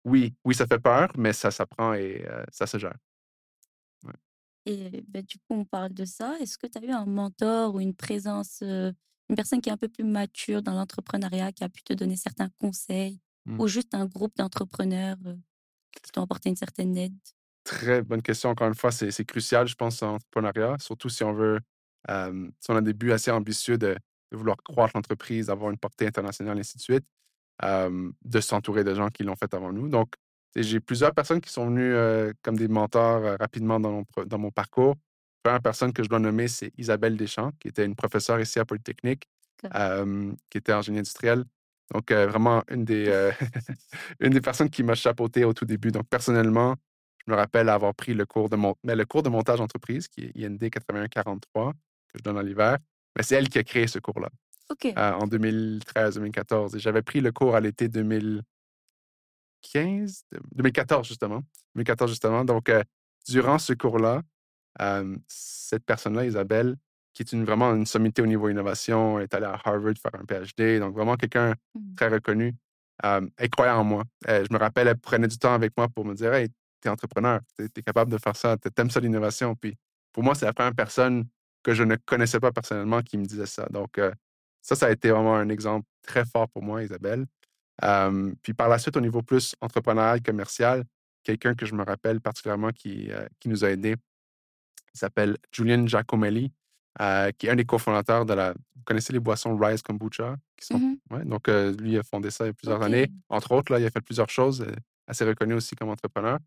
oui, 0.06 0.34
oui, 0.44 0.54
ça 0.54 0.66
fait 0.66 0.78
peur, 0.78 1.10
mais 1.18 1.32
ça 1.32 1.50
s'apprend 1.50 1.92
et 1.92 2.24
euh, 2.26 2.44
ça 2.52 2.66
se 2.66 2.78
gère. 2.78 2.96
Et 4.64 5.04
ben, 5.08 5.22
du 5.22 5.38
coup, 5.38 5.54
on 5.54 5.64
parle 5.64 5.92
de 5.92 6.04
ça. 6.04 6.36
Est-ce 6.40 6.58
que 6.58 6.66
tu 6.66 6.78
as 6.78 6.84
eu 6.84 6.90
un 6.90 7.06
mentor 7.06 7.74
ou 7.74 7.80
une 7.80 7.94
présence, 7.94 8.62
une 8.62 9.36
personne 9.36 9.60
qui 9.60 9.68
est 9.68 9.72
un 9.72 9.76
peu 9.76 9.88
plus 9.88 10.04
mature 10.04 10.62
dans 10.62 10.74
l'entrepreneuriat, 10.74 11.52
qui 11.52 11.62
a 11.62 11.68
pu 11.68 11.82
te 11.82 11.92
donner 11.92 12.16
certains 12.16 12.48
conseils, 12.60 13.20
mmh. 13.46 13.60
ou 13.60 13.68
juste 13.68 13.94
un 13.94 14.06
groupe 14.06 14.36
d'entrepreneurs 14.36 15.18
qui 16.02 16.10
t'ont 16.12 16.22
apporté 16.22 16.48
une 16.48 16.56
certaine 16.56 16.96
aide? 16.96 17.14
Très 17.62 18.02
bonne 18.02 18.22
question. 18.22 18.50
Encore 18.50 18.68
une 18.68 18.74
fois, 18.74 18.90
c'est 18.90 19.24
crucial, 19.24 19.66
je 19.68 19.74
pense, 19.74 20.02
en 20.02 20.14
entrepreneuriat, 20.14 20.76
surtout 20.80 21.08
si 21.08 21.22
on 21.22 21.32
veut, 21.32 21.60
si 22.08 22.70
on 22.70 22.76
a 22.76 22.80
des 22.80 22.92
buts 22.92 23.12
assez 23.12 23.30
ambitieux 23.30 23.78
de, 23.78 23.96
vouloir 24.32 24.56
croître 24.56 24.96
l'entreprise, 24.96 25.50
avoir 25.50 25.70
une 25.70 25.78
portée 25.78 26.06
internationale, 26.06 26.56
et 26.56 26.60
ainsi 26.60 26.76
de 26.76 26.82
suite, 26.82 27.04
de 27.62 28.40
s'entourer 28.40 28.84
de 28.84 28.94
gens 28.94 29.08
qui 29.08 29.22
l'ont 29.22 29.36
fait 29.36 29.52
avant 29.54 29.72
nous. 29.72 29.88
Donc, 29.88 30.08
j'ai 30.54 30.80
plusieurs 30.80 31.12
personnes 31.12 31.40
qui 31.40 31.50
sont 31.50 31.66
venues 31.66 31.94
euh, 31.94 32.32
comme 32.42 32.56
des 32.56 32.68
mentors 32.68 33.38
rapidement 33.38 33.78
dans 33.78 33.92
mon, 33.92 34.04
dans 34.24 34.38
mon 34.38 34.50
parcours. 34.50 34.94
La 35.44 35.50
première 35.50 35.62
personne 35.62 35.92
que 35.92 36.02
je 36.02 36.08
dois 36.08 36.18
nommer, 36.18 36.48
c'est 36.48 36.72
Isabelle 36.78 37.16
Deschamps, 37.16 37.52
qui 37.60 37.68
était 37.68 37.84
une 37.84 37.94
professeure 37.94 38.40
ici 38.40 38.58
à 38.58 38.64
Polytechnique, 38.64 39.24
qui 39.62 40.58
était 40.58 40.72
ingénieure 40.72 41.00
industrielle. 41.00 41.44
Donc, 41.92 42.10
vraiment 42.10 42.64
une 42.68 42.84
des, 42.84 43.30
une 44.20 44.30
des 44.30 44.40
personnes 44.40 44.70
qui 44.70 44.82
m'a 44.82 44.94
chapeauté 44.94 45.44
au 45.44 45.52
tout 45.52 45.64
début. 45.64 45.92
Donc, 45.92 46.08
personnellement, 46.08 46.74
je 47.26 47.32
me 47.32 47.36
rappelle 47.36 47.68
avoir 47.68 47.94
pris 47.94 48.14
le 48.14 48.24
cours 48.24 48.48
de, 48.48 48.56
mais 48.84 48.94
le 48.94 49.04
cours 49.04 49.22
de 49.22 49.28
montage 49.28 49.60
entreprise, 49.60 50.08
qui 50.08 50.24
est 50.24 50.36
IND 50.36 50.58
8143, 50.60 51.72
que 51.72 52.18
je 52.18 52.22
donne 52.22 52.38
en 52.38 52.42
l'hiver. 52.42 52.78
Mais 53.16 53.22
c'est 53.22 53.34
elle 53.34 53.48
qui 53.48 53.58
a 53.58 53.64
créé 53.64 53.86
ce 53.86 53.98
cours-là. 53.98 54.28
Euh, 54.98 55.12
en 55.12 55.26
2013-2014. 55.26 56.76
Et 56.76 56.78
j'avais 56.78 57.02
pris 57.02 57.20
le 57.20 57.32
cours 57.32 57.54
à 57.54 57.60
l'été 57.60 57.88
2015, 57.88 60.24
2014 60.54 61.06
justement. 61.06 61.42
2014 61.74 62.10
justement. 62.10 62.44
Donc, 62.44 62.68
euh, 62.68 62.82
durant 63.28 63.58
ce 63.58 63.72
cours-là, 63.72 64.22
euh, 64.80 65.16
cette 65.28 65.84
personne-là, 65.84 66.26
Isabelle, 66.26 66.76
qui 67.12 67.22
est 67.22 67.32
une, 67.32 67.44
vraiment 67.44 67.74
une 67.74 67.86
sommité 67.86 68.22
au 68.22 68.26
niveau 68.26 68.48
innovation, 68.48 69.18
est 69.18 69.32
allée 69.34 69.46
à 69.46 69.58
Harvard 69.64 69.94
faire 69.96 70.20
un 70.20 70.24
PhD, 70.24 70.78
donc 70.80 70.94
vraiment 70.94 71.16
quelqu'un 71.16 71.54
Mhm. 71.74 71.94
très 71.96 72.08
reconnu, 72.08 72.54
euh, 73.04 73.26
elle 73.36 73.50
croyait 73.50 73.72
en 73.72 73.84
moi. 73.84 74.04
Je 74.26 74.52
me 74.52 74.58
rappelle, 74.58 74.88
elle 74.88 74.98
prenait 74.98 75.28
du 75.28 75.38
temps 75.38 75.54
avec 75.54 75.72
moi 75.76 75.88
pour 75.88 76.04
me 76.04 76.14
dire 76.14 76.32
Hey, 76.34 76.48
t'es 76.80 76.88
entrepreneur, 76.90 77.40
t'es 77.56 77.64
es 77.74 77.82
capable 77.82 78.10
de 78.12 78.18
faire 78.18 78.36
ça, 78.36 78.56
t'aimes 78.58 78.90
ça 78.90 79.00
l'innovation. 79.00 79.54
Puis 79.54 79.76
pour 80.12 80.22
moi, 80.22 80.34
c'est 80.34 80.44
la 80.46 80.52
première 80.52 80.74
personne 80.74 81.24
que 81.62 81.72
je 81.74 81.82
ne 81.82 81.96
connaissais 81.96 82.38
pas 82.38 82.52
personnellement 82.52 83.02
qui 83.02 83.18
me 83.18 83.24
disait 83.24 83.46
ça. 83.46 83.66
Donc, 83.70 83.98
euh, 83.98 84.12
ça, 84.66 84.74
ça 84.74 84.86
a 84.86 84.90
été 84.90 85.10
vraiment 85.10 85.36
un 85.36 85.48
exemple 85.48 85.86
très 86.02 86.24
fort 86.24 86.48
pour 86.48 86.62
moi, 86.62 86.82
Isabelle. 86.82 87.24
Euh, 87.84 88.32
puis 88.42 88.52
par 88.52 88.68
la 88.68 88.78
suite, 88.78 88.96
au 88.96 89.00
niveau 89.00 89.22
plus 89.22 89.54
entrepreneurial, 89.60 90.20
commercial, 90.22 90.82
quelqu'un 91.22 91.54
que 91.54 91.66
je 91.66 91.74
me 91.74 91.84
rappelle 91.84 92.20
particulièrement 92.20 92.70
qui, 92.72 93.10
euh, 93.12 93.26
qui 93.38 93.48
nous 93.48 93.64
a 93.64 93.70
aidés, 93.70 93.94
il 94.92 94.98
s'appelle 94.98 95.36
Julian 95.52 95.86
Giacomelli, 95.86 96.52
euh, 97.00 97.30
qui 97.38 97.46
est 97.46 97.50
un 97.50 97.54
des 97.56 97.64
cofondateurs 97.64 98.24
de 98.26 98.32
la. 98.34 98.52
Vous 98.54 98.82
connaissez 98.84 99.12
les 99.12 99.20
boissons 99.20 99.56
Rise 99.56 99.82
Kombucha? 99.82 100.36
Qui 100.56 100.66
sont, 100.66 100.78
Mhm. 100.78 100.98
ouais, 101.10 101.24
donc, 101.24 101.48
euh, 101.48 101.72
lui 101.76 101.92
il 101.92 101.98
a 101.98 102.02
fondé 102.02 102.30
ça 102.30 102.44
il 102.44 102.48
y 102.48 102.50
a 102.50 102.54
plusieurs 102.54 102.82
années. 102.82 103.08
Entre 103.28 103.52
autres, 103.52 103.72
là, 103.72 103.78
il 103.78 103.84
a 103.86 103.90
fait 103.90 104.00
plusieurs 104.00 104.30
choses, 104.30 104.66
assez 105.06 105.24
reconnu 105.24 105.54
aussi 105.54 105.76
comme 105.76 105.90
entrepreneur. 105.90 106.38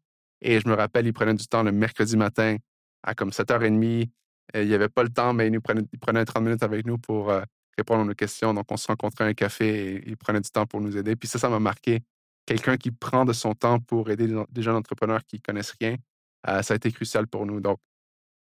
Et 0.41 0.60
je 0.60 0.67
me 0.67 0.73
rappelle, 0.73 1.05
il 1.08 1.13
prenait 1.13 1.34
du 1.36 1.47
temps 1.47 1.63
le 1.63 1.71
mercredi 1.71 2.17
matin 2.17 2.58
à 3.03 3.13
comme 3.13 3.32
7h30. 3.32 4.10
Euh, 4.55 4.63
il 4.63 4.67
n'y 4.67 4.73
avait 4.73 4.89
pas 4.89 5.03
le 5.03 5.10
temps, 5.10 5.34
mais 5.34 5.47
il, 5.47 5.53
nous 5.53 5.62
prenait, 5.62 5.84
il 5.93 5.99
prenait 5.99 6.25
30 6.25 6.43
minutes 6.43 6.63
avec 6.63 6.86
nous 6.86 6.97
pour 6.97 7.32
répondre 7.77 8.01
à 8.01 8.05
nos 8.05 8.13
questions. 8.13 8.53
Donc, 8.53 8.65
on 8.71 8.77
se 8.77 8.88
rencontrait 8.88 9.25
à 9.25 9.27
un 9.27 9.34
café 9.34 9.95
et 9.95 10.03
il 10.08 10.17
prenait 10.17 10.41
du 10.41 10.49
temps 10.49 10.65
pour 10.65 10.82
nous 10.82 10.97
aider. 10.97 11.15
Puis 11.15 11.27
ça, 11.27 11.39
ça 11.39 11.49
m'a 11.49 11.60
marqué. 11.60 12.01
Quelqu'un 12.45 12.77
qui 12.77 12.91
prend 12.91 13.25
de 13.25 13.34
son 13.34 13.53
temps 13.53 13.79
pour 13.79 14.10
aider 14.10 14.27
des, 14.49 14.62
jeunes 14.62 14.75
entrepreneurs 14.75 15.23
qui 15.25 15.39
connaissent 15.39 15.75
rien, 15.79 15.95
euh, 16.47 16.62
ça 16.62 16.73
a 16.73 16.77
été 16.77 16.91
crucial 16.91 17.27
pour 17.27 17.45
nous. 17.45 17.60
Donc, 17.60 17.79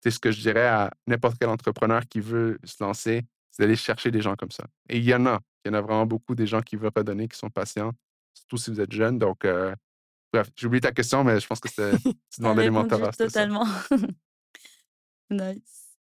c'est 0.01 0.11
ce 0.11 0.19
que 0.19 0.31
je 0.31 0.41
dirais 0.41 0.67
à 0.67 0.91
n'importe 1.07 1.37
quel 1.39 1.49
entrepreneur 1.49 2.01
qui 2.07 2.19
veut 2.19 2.59
se 2.63 2.83
lancer, 2.83 3.21
c'est 3.51 3.63
d'aller 3.63 3.75
chercher 3.75 4.11
des 4.11 4.21
gens 4.21 4.35
comme 4.35 4.51
ça. 4.51 4.65
Et 4.89 4.97
il 4.97 5.05
y 5.05 5.15
en 5.15 5.25
a. 5.25 5.39
Il 5.63 5.69
y 5.69 5.71
en 5.71 5.77
a 5.77 5.81
vraiment 5.81 6.05
beaucoup 6.05 6.35
des 6.35 6.45
gens 6.45 6.61
qui 6.61 6.75
veulent 6.75 6.91
pas 6.91 7.03
donner, 7.03 7.29
qui 7.29 7.37
sont 7.37 7.49
patients, 7.49 7.93
surtout 8.33 8.57
si 8.57 8.69
vous 8.69 8.81
êtes 8.81 8.91
jeune. 8.91 9.17
Donc, 9.17 9.45
euh, 9.45 9.73
bref, 10.33 10.49
j'ai 10.57 10.67
oublié 10.67 10.81
ta 10.81 10.91
question, 10.91 11.23
mais 11.23 11.39
je 11.39 11.47
pense 11.47 11.61
que 11.61 11.69
c'était, 11.69 11.97
tu 11.97 12.11
demandais 12.39 12.69
les 12.69 13.17
totalement. 13.17 13.65
Nice. 15.29 15.97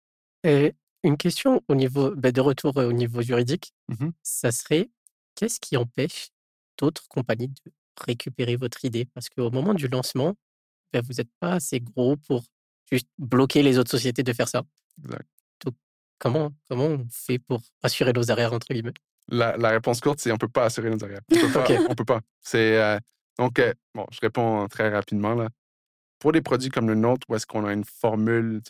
Et 0.44 0.74
une 1.06 1.16
question 1.16 1.62
au 1.68 1.74
niveau, 1.74 2.10
bah, 2.14 2.32
de 2.32 2.40
retour 2.40 2.76
au 2.76 2.92
niveau 2.92 3.22
juridique, 3.22 3.72
Mhm. 3.88 4.12
ça 4.22 4.52
serait 4.52 4.90
qu'est-ce 5.34 5.60
qui 5.60 5.76
empêche 5.76 6.28
d'autres 6.78 7.06
compagnies 7.08 7.48
de 7.48 7.72
récupérer 8.06 8.56
votre 8.56 8.84
idée? 8.84 9.04
Parce 9.14 9.28
qu'au 9.28 9.50
moment 9.50 9.74
du 9.74 9.88
lancement, 9.88 10.34
bah, 10.92 11.00
vous 11.02 11.14
n'êtes 11.14 11.30
pas 11.40 11.52
assez 11.54 11.80
gros 11.80 12.16
pour 12.16 12.44
juste 12.90 13.08
bloquer 13.18 13.62
les 13.62 13.78
autres 13.78 13.90
sociétés 13.90 14.22
de 14.22 14.32
faire 14.32 14.48
ça. 14.48 14.62
Exact. 15.04 15.26
Donc, 15.64 15.74
comment, 16.18 16.52
comment 16.68 16.86
on 16.86 17.06
fait 17.10 17.38
pour 17.38 17.62
assurer 17.82 18.12
nos 18.12 18.30
arrières, 18.30 18.52
entre 18.52 18.66
guillemets? 18.72 18.94
La, 19.28 19.56
la 19.56 19.70
réponse 19.70 20.00
courte, 20.00 20.20
c'est 20.20 20.30
on 20.32 20.38
peut 20.38 20.48
pas 20.48 20.66
assurer 20.66 20.88
nos 20.90 21.02
arrières. 21.02 21.20
On 21.32 21.34
peut 21.36 21.52
pas. 21.52 21.64
Ok. 21.64 21.86
On 21.88 21.94
peut 21.94 22.04
pas. 22.04 22.20
C'est, 22.40 22.80
euh, 22.80 22.98
donc, 23.38 23.58
euh, 23.58 23.72
bon, 23.94 24.06
je 24.12 24.20
réponds 24.22 24.66
très 24.68 24.88
rapidement. 24.88 25.34
Là. 25.34 25.48
Pour 26.18 26.32
des 26.32 26.40
produits 26.42 26.70
comme 26.70 26.88
le 26.88 26.94
nôtre, 26.94 27.26
où 27.28 27.34
est-ce 27.34 27.46
qu'on 27.46 27.64
a 27.66 27.72
une 27.72 27.84
formule, 27.84 28.62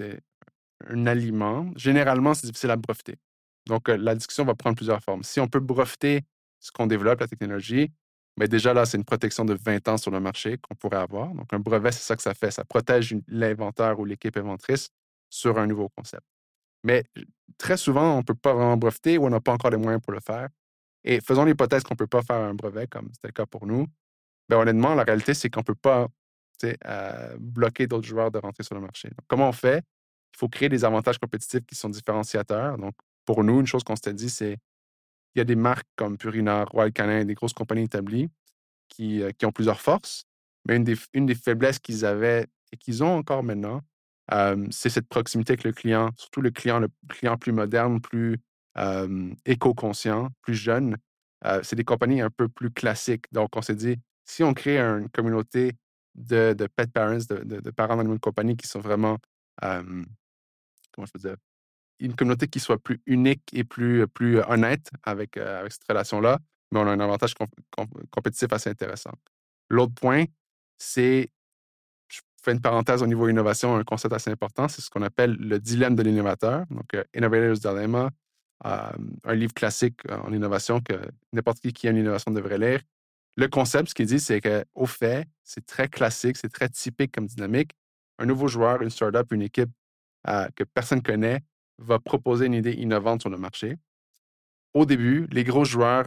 un 0.89 1.07
aliment, 1.07 1.71
généralement, 1.77 2.35
c'est 2.35 2.47
difficile 2.47 2.71
à 2.71 2.77
breveter. 2.77 3.17
Donc, 3.67 3.89
euh, 3.89 3.97
la 3.97 4.15
discussion 4.15 4.45
va 4.45 4.55
prendre 4.55 4.77
plusieurs 4.77 5.03
formes. 5.03 5.23
Si 5.23 5.41
on 5.41 5.49
peut 5.49 5.61
breveter 5.61 6.25
ce 6.61 6.71
qu'on 6.71 6.87
développe, 6.87 7.21
la 7.21 7.29
technologie, 7.29 7.93
mais 8.39 8.49
déjà 8.49 8.75
là, 8.75 8.85
c'est 8.85 8.97
une 8.99 9.05
protection 9.05 9.45
de 9.45 9.55
20 9.55 9.89
ans 9.89 9.97
sur 9.97 10.11
le 10.11 10.21
marché 10.21 10.59
qu'on 10.59 10.75
pourrait 10.75 10.99
avoir. 10.99 11.35
Donc, 11.35 11.53
un 11.53 11.59
brevet, 11.59 11.93
c'est 11.93 12.03
ça 12.03 12.17
que 12.17 12.23
ça 12.23 12.35
fait. 12.35 12.51
Ça 12.51 12.65
protège 12.65 13.17
l'inventeur 13.29 13.99
ou 13.99 14.05
l'équipe 14.05 14.37
inventrice 14.37 14.91
sur 15.31 15.59
un 15.59 15.67
nouveau 15.67 15.89
concept. 15.89 16.25
Mais 16.85 17.05
très 17.59 17.77
souvent, 17.77 18.15
on 18.15 18.19
ne 18.19 18.23
peut 18.23 18.35
pas 18.35 18.53
vraiment 18.53 18.77
breveter 18.77 19.19
ou 19.19 19.27
on 19.27 19.31
n'a 19.31 19.41
pas 19.41 19.53
encore 19.53 19.71
les 19.71 19.79
moyens 19.79 20.03
pour 20.03 20.13
le 20.13 20.21
faire. 20.21 20.49
Et 21.03 21.21
faisons 21.21 21.45
l'hypothèse 21.45 21.83
qu'on 21.83 21.95
ne 21.95 21.99
peut 21.99 22.07
pas 22.07 22.23
faire 22.23 22.37
un 22.37 22.55
brevet, 22.55 22.87
comme 22.87 23.09
c'était 23.15 23.29
le 23.29 23.33
cas 23.33 23.47
pour 23.47 23.67
nous. 23.67 23.87
Bien, 24.49 24.59
honnêtement, 24.59 24.95
la 24.95 25.05
réalité, 25.05 25.35
c'est 25.35 25.51
qu'on 25.51 25.61
ne 25.61 25.65
peut 25.65 25.75
pas 25.75 26.09
euh, 26.65 27.37
bloquer 27.39 27.87
d'autres 27.87 28.07
joueurs 28.07 28.31
de 28.31 28.39
rentrer 28.39 28.65
sur 28.65 28.75
le 28.75 28.81
marché. 28.81 29.09
Donc, 29.09 29.25
comment 29.29 29.49
on 29.49 29.53
fait? 29.53 29.83
Il 30.37 30.39
faut 30.39 30.49
créer 30.49 30.69
des 30.69 30.85
avantages 30.85 31.19
compétitifs 31.19 31.65
qui 31.67 31.75
sont 31.75 31.89
différenciateurs. 31.89 32.77
Donc, 32.77 32.95
pour 33.25 33.43
nous, 33.43 33.59
une 33.61 33.67
chose 33.67 33.83
qu'on 33.83 33.97
s'était 33.97 34.13
dit, 34.13 34.29
c'est 34.29 34.59
il 35.35 35.39
y 35.39 35.43
a 35.43 35.45
des 35.45 35.57
marques 35.57 35.89
comme 35.97 36.19
Purina, 36.19 36.65
Royal 36.65 36.93
Canin, 36.93 37.25
des 37.25 37.35
grosses 37.35 37.55
compagnies 37.55 37.85
établies 37.85 38.29
qui, 38.89 39.23
euh, 39.23 39.31
ont 39.45 39.53
plusieurs 39.53 39.81
forces, 39.81 40.25
mais 40.67 40.77
une 40.77 40.85
des, 40.85 40.97
une 41.15 41.35
faiblesses 41.35 41.79
qu'ils 41.79 42.05
avaient 42.05 42.47
et 42.73 42.77
qu'ils 42.77 43.03
ont 43.03 43.17
encore 43.17 43.43
maintenant, 43.43 43.81
euh, 44.33 44.67
c'est 44.71 44.91
cette 44.91 45.09
proximité 45.09 45.53
avec 45.53 45.65
le 45.65 45.73
client, 45.73 46.11
surtout 46.17 46.43
le 46.43 46.51
client, 46.51 46.81
le 46.81 46.89
client 47.09 47.37
plus 47.37 47.53
moderne, 47.53 48.01
plus 48.01 48.39
euh, 48.77 49.33
éco-conscient, 49.47 50.29
plus 50.43 50.55
jeune. 50.55 50.97
C'est 51.63 51.77
des 51.77 51.85
compagnies 51.85 52.23
un 52.23 52.31
peu 52.31 52.49
plus 52.49 52.73
classiques. 52.73 53.27
Donc, 53.31 53.51
on 53.55 53.63
s'est 53.63 53.77
dit, 53.77 54.01
si 54.25 54.43
on 54.43 54.53
crée 54.53 54.81
une 54.81 55.09
communauté 55.11 55.75
de, 56.17 56.55
de 56.59 56.67
pet 56.67 56.91
parents, 56.91 57.19
de, 57.19 57.71
parents 57.71 57.97
d'animaux 57.97 58.17
de 58.17 58.21
compagnie 58.21 58.57
qui 58.57 58.67
sont 58.67 58.81
vraiment, 58.81 59.19
une 61.99 62.15
communauté 62.15 62.47
qui 62.49 62.61
soit 62.61 62.79
plus 62.79 63.01
unique 63.07 63.43
et 63.53 63.65
plus, 63.65 64.07
plus 64.09 64.41
honnête 64.41 64.91
avec, 65.03 65.37
euh, 65.37 65.61
avec 65.61 65.73
cette 65.73 65.87
relation-là, 65.89 66.39
mais 66.73 66.81
on 66.81 66.87
a 66.87 66.91
un 66.91 67.01
avantage 67.01 67.35
com- 67.35 67.47
com- 67.71 67.89
compétitif 68.11 68.53
assez 68.53 68.71
intéressant. 68.71 69.13
L'autre 69.71 69.95
point, 69.95 70.25
c'est, 70.79 71.31
je 72.09 72.21
fais 72.43 72.53
une 72.53 72.61
parenthèse 72.61 73.03
au 73.03 73.07
niveau 73.07 73.29
innovation, 73.29 73.77
un 73.77 73.85
concept 73.85 74.13
assez 74.15 74.31
important, 74.31 74.69
c'est 74.69 74.83
ce 74.83 74.91
qu'on 74.91 75.03
appelle 75.03 75.37
le 75.37 75.59
dilemme 75.59 75.97
de 75.97 76.03
l'innovateur, 76.03 76.67
donc 76.71 76.93
euh, 76.95 77.05
Innovator's 77.15 77.61
Dilemma, 77.61 78.11
euh, 78.65 78.91
un 79.25 79.35
livre 79.35 79.55
classique 79.55 80.01
euh, 80.11 80.19
en 80.19 80.33
innovation 80.33 80.81
que 80.81 80.95
n'importe 81.33 81.61
qui 81.61 81.73
qui 81.73 81.87
aime 81.87 81.97
l'innovation 81.97 82.31
devrait 82.31 82.59
lire. 82.59 82.81
Le 83.37 83.49
concept, 83.49 83.91
ce 83.91 83.95
qu'il 83.95 84.07
dit, 84.07 84.19
c'est 84.21 84.41
qu'au 84.41 84.87
fait, 84.87 85.29
c'est 85.45 85.67
très 85.67 85.89
classique, 85.89 86.39
c'est 86.39 86.49
très 86.49 86.71
typique 86.71 87.13
comme 87.13 87.27
dynamique. 87.27 87.73
Un 88.19 88.25
nouveau 88.25 88.49
joueur, 88.49 88.81
une 88.81 88.89
startup, 88.89 89.31
une 89.31 89.43
équipe 89.43 89.71
euh, 90.29 90.49
que 90.55 90.65
personne 90.65 90.99
ne 90.99 91.03
connaît 91.03 91.41
va 91.79 91.99
proposer 91.99 92.47
une 92.47 92.55
idée 92.55 92.73
innovante 92.73 93.21
sur 93.21 93.31
le 93.31 93.39
marché. 93.39 93.77
Au 94.75 94.87
début, 94.87 95.27
les 95.31 95.45
gros 95.45 95.65
joueurs, 95.65 96.07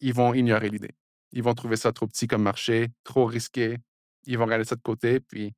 ils 0.00 0.14
vont 0.14 0.34
ignorer 0.34 0.70
l'idée. 0.70 0.94
Ils 1.32 1.42
vont 1.42 1.54
trouver 1.54 1.76
ça 1.76 1.92
trop 1.92 2.06
petit 2.06 2.26
comme 2.26 2.42
marché, 2.42 2.88
trop 3.04 3.26
risqué. 3.26 3.78
Ils 4.26 4.38
vont 4.38 4.44
regarder 4.44 4.64
ça 4.64 4.76
de 4.76 4.80
côté. 4.80 5.20
Puis 5.20 5.54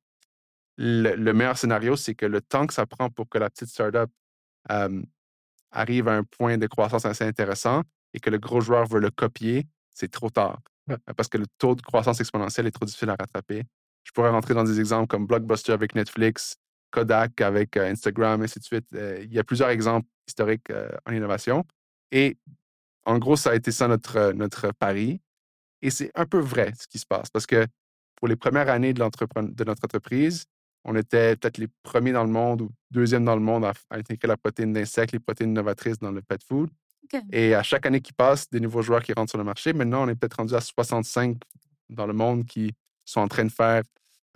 le, 0.77 1.15
le 1.15 1.33
meilleur 1.33 1.57
scénario, 1.57 1.95
c'est 1.95 2.15
que 2.15 2.25
le 2.25 2.41
temps 2.41 2.67
que 2.67 2.73
ça 2.73 2.85
prend 2.85 3.09
pour 3.09 3.29
que 3.29 3.37
la 3.37 3.49
petite 3.49 3.69
startup 3.69 4.09
euh, 4.69 5.01
arrive 5.71 6.07
à 6.07 6.15
un 6.17 6.23
point 6.23 6.57
de 6.57 6.67
croissance 6.67 7.05
assez 7.05 7.23
intéressant 7.23 7.83
et 8.13 8.19
que 8.19 8.29
le 8.29 8.37
gros 8.37 8.61
joueur 8.61 8.85
veut 8.87 8.99
le 8.99 9.09
copier, 9.09 9.67
c'est 9.93 10.11
trop 10.11 10.29
tard. 10.29 10.59
Euh, 10.89 10.97
Parce 11.15 11.29
que 11.29 11.37
le 11.37 11.47
taux 11.57 11.75
de 11.75 11.81
croissance 11.81 12.19
exponentielle 12.19 12.67
est 12.67 12.71
trop 12.71 12.85
difficile 12.85 13.09
à 13.09 13.15
rattraper. 13.15 13.63
Je 14.03 14.11
pourrais 14.11 14.29
rentrer 14.29 14.53
dans 14.53 14.63
des 14.63 14.79
exemples 14.79 15.07
comme 15.07 15.27
Blockbuster 15.27 15.71
avec 15.71 15.95
Netflix, 15.95 16.57
Kodak 16.91 17.41
avec 17.41 17.77
euh, 17.77 17.91
Instagram, 17.91 18.41
et 18.41 18.45
ainsi 18.45 18.59
de 18.59 18.63
suite. 18.63 18.85
Euh, 18.93 19.21
il 19.23 19.33
y 19.33 19.39
a 19.39 19.43
plusieurs 19.43 19.69
exemples 19.69 20.07
historiques 20.27 20.69
euh, 20.69 20.89
en 21.05 21.13
innovation. 21.13 21.65
Et 22.11 22.37
en 23.05 23.17
gros, 23.17 23.35
ça 23.35 23.51
a 23.51 23.55
été 23.55 23.71
ça 23.71 23.87
notre, 23.87 24.33
notre 24.33 24.71
pari. 24.73 25.21
Et 25.81 25.89
c'est 25.89 26.11
un 26.13 26.25
peu 26.25 26.39
vrai 26.39 26.73
ce 26.79 26.87
qui 26.87 26.99
se 26.99 27.05
passe 27.07 27.29
parce 27.31 27.47
que 27.47 27.65
pour 28.15 28.27
les 28.27 28.35
premières 28.35 28.69
années 28.69 28.93
de, 28.93 29.01
de 29.01 29.63
notre 29.63 29.83
entreprise, 29.83 30.45
on 30.83 30.95
était 30.95 31.35
peut-être 31.35 31.57
les 31.57 31.67
premiers 31.81 32.11
dans 32.11 32.23
le 32.23 32.29
monde 32.29 32.61
ou 32.61 32.69
deuxième 32.91 33.25
dans 33.25 33.35
le 33.35 33.41
monde 33.41 33.65
à, 33.65 33.73
à 33.89 33.97
intégrer 33.97 34.27
la 34.27 34.37
protéine 34.37 34.73
d'insectes, 34.73 35.13
les 35.13 35.19
protéines 35.19 35.53
novatrices 35.53 35.97
dans 35.97 36.11
le 36.11 36.21
pet 36.21 36.43
food. 36.43 36.69
Et 37.31 37.55
à 37.55 37.63
chaque 37.63 37.85
année 37.85 38.01
qui 38.01 38.13
passe, 38.13 38.49
des 38.49 38.59
nouveaux 38.59 38.81
joueurs 38.81 39.03
qui 39.03 39.13
rentrent 39.13 39.31
sur 39.31 39.37
le 39.37 39.43
marché. 39.43 39.73
Maintenant, 39.73 40.05
on 40.05 40.09
est 40.09 40.15
peut-être 40.15 40.35
rendu 40.35 40.53
à 40.53 40.61
65 40.61 41.37
dans 41.89 42.05
le 42.05 42.13
monde 42.13 42.45
qui 42.45 42.73
sont 43.05 43.19
en 43.19 43.27
train 43.27 43.43
de 43.43 43.51
faire 43.51 43.83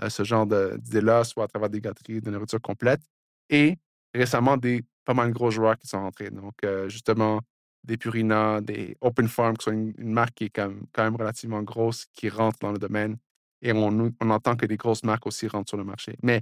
ce 0.10 0.24
genre 0.24 0.46
d'idées-là, 0.46 1.24
soit 1.24 1.46
à 1.46 1.48
travers 1.48 1.70
des 1.70 1.82
gâteries, 1.82 2.22
de 2.22 2.30
nourriture 2.30 2.62
complète. 2.62 3.02
Et 3.50 3.78
récemment, 4.14 4.58
des 4.58 4.84
pas 5.06 5.14
mal 5.14 5.30
de 5.30 5.34
gros 5.34 5.52
joueurs 5.52 5.78
qui 5.78 5.88
sont 5.88 6.02
rentrés. 6.02 6.32
Donc, 6.32 6.56
euh, 6.64 6.89
justement, 6.89 7.39
des 7.84 7.98
Purina, 7.98 8.62
des 8.62 8.98
Open 9.02 9.28
Farm, 9.28 9.56
qui 9.56 9.66
sont 9.66 9.72
une, 9.72 9.93
marque 9.98 10.34
qui 10.34 10.46
est 10.46 10.50
quand 10.50 10.72
même, 10.98 11.16
relativement 11.16 11.62
grosse, 11.62 12.06
qui 12.14 12.30
rentre 12.30 12.58
dans 12.60 12.72
le 12.72 12.80
domaine. 12.80 13.18
Et 13.62 13.72
on, 13.72 14.14
on 14.20 14.30
entend 14.30 14.56
que 14.56 14.66
des 14.66 14.78
grosses 14.78 15.04
marques 15.04 15.28
aussi 15.28 15.48
rentrent 15.48 15.70
sur 15.70 15.78
le 15.78 15.84
marché. 15.84 16.16
Mais 16.24 16.41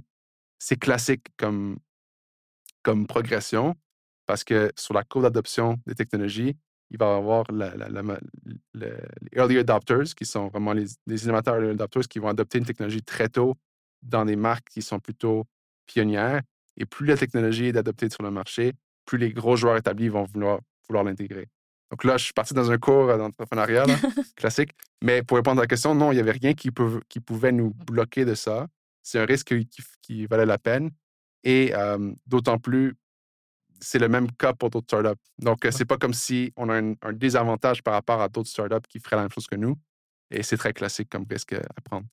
c'est 0.58 0.78
classique 0.78 1.26
comme, 1.36 1.78
comme 2.82 3.06
progression 3.06 3.76
parce 4.26 4.44
que 4.44 4.72
sur 4.76 4.94
la 4.94 5.04
courbe 5.04 5.24
d'adoption 5.24 5.78
des 5.86 5.94
technologies, 5.94 6.56
il 6.90 6.98
va 6.98 7.06
y 7.06 7.16
avoir 7.16 7.44
la- 7.50 7.74
la- 7.76 7.88
la 7.88 8.02
ma- 8.02 8.20
le- 8.44 8.60
les 8.74 9.38
early 9.38 9.58
adopters, 9.58 10.14
qui 10.16 10.26
sont 10.26 10.48
vraiment 10.48 10.72
les, 10.72 10.86
les 11.06 11.24
innovateurs 11.24 11.56
early 11.56 11.70
adopters 11.70 12.08
qui 12.08 12.18
vont 12.18 12.28
adopter 12.28 12.58
une 12.58 12.64
technologie 12.64 13.02
très 13.02 13.28
tôt 13.28 13.56
dans 14.02 14.24
des 14.24 14.36
marques 14.36 14.68
qui 14.70 14.82
sont 14.82 15.00
plutôt 15.00 15.44
pionnières. 15.86 16.42
Et 16.76 16.84
plus 16.86 17.06
la 17.06 17.16
technologie 17.16 17.66
est 17.66 17.76
adoptée 17.76 18.10
sur 18.10 18.22
le 18.22 18.30
marché, 18.30 18.72
plus 19.06 19.18
les 19.18 19.32
gros 19.32 19.56
joueurs 19.56 19.76
établis 19.76 20.08
vont 20.08 20.24
vouloir, 20.24 20.60
vouloir 20.88 21.04
l'intégrer. 21.04 21.48
Donc 21.90 22.04
là, 22.04 22.16
je 22.16 22.24
suis 22.24 22.32
parti 22.32 22.54
dans 22.54 22.70
un 22.70 22.78
cours 22.78 23.06
d'entrepreneuriat 23.16 23.84
classique. 24.36 24.72
Mais 25.02 25.22
pour 25.22 25.36
répondre 25.36 25.60
à 25.60 25.64
la 25.64 25.66
question, 25.68 25.94
non, 25.94 26.10
il 26.12 26.16
n'y 26.16 26.20
avait 26.20 26.32
rien 26.32 26.54
qui, 26.54 26.70
qui, 27.08 27.20
pouvait 27.20 27.52
nous 27.52 27.72
bloquer 27.86 28.24
de 28.24 28.34
ça. 28.34 28.66
C'est 29.02 29.20
un 29.20 29.26
risque 29.26 29.54
qui, 30.02 30.26
valait 30.26 30.46
la 30.46 30.58
peine. 30.58 30.90
Et 31.44 31.72
d'autant 32.26 32.58
plus, 32.58 32.96
c'est 33.84 33.98
le 33.98 34.08
même 34.08 34.30
cas 34.32 34.52
pour 34.52 34.70
d'autres 34.70 34.86
startups. 34.86 35.20
Donc, 35.38 35.58
ce 35.64 35.70
c'est 35.70 35.84
pas 35.84 35.98
comme 35.98 36.14
si 36.14 36.52
on 36.56 36.68
a 36.70 36.80
un, 36.80 37.12
désavantage 37.12 37.82
par 37.82 37.94
rapport 37.94 38.20
à 38.20 38.28
d'autres 38.28 38.48
startups 38.48 38.88
qui 38.88 38.98
feraient 38.98 39.16
la 39.16 39.22
même 39.22 39.32
chose 39.32 39.46
que 39.46 39.56
nous. 39.56 39.78
Et 40.30 40.42
c'est 40.42 40.56
très 40.56 40.72
classique 40.72 41.08
comme 41.10 41.26
risque 41.28 41.52
à 41.52 41.80
prendre. 41.82 42.06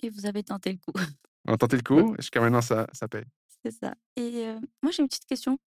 Et 0.00 0.10
vous 0.10 0.26
avez 0.26 0.44
tenté 0.44 0.72
le 0.72 0.78
coup. 0.78 0.92
On 1.46 1.54
a 1.54 1.56
tenté 1.56 1.76
le 1.76 1.82
coup, 1.82 2.14
jusqu'à 2.18 2.40
maintenant, 2.40 2.60
ça, 2.60 2.86
ça 2.92 3.08
paye. 3.08 3.24
C'est 3.64 3.72
ça. 3.72 3.94
Et 4.16 4.46
moi, 4.82 4.92
j'ai 4.92 5.02
une 5.02 5.08
petite 5.08 5.26
question. 5.26 5.58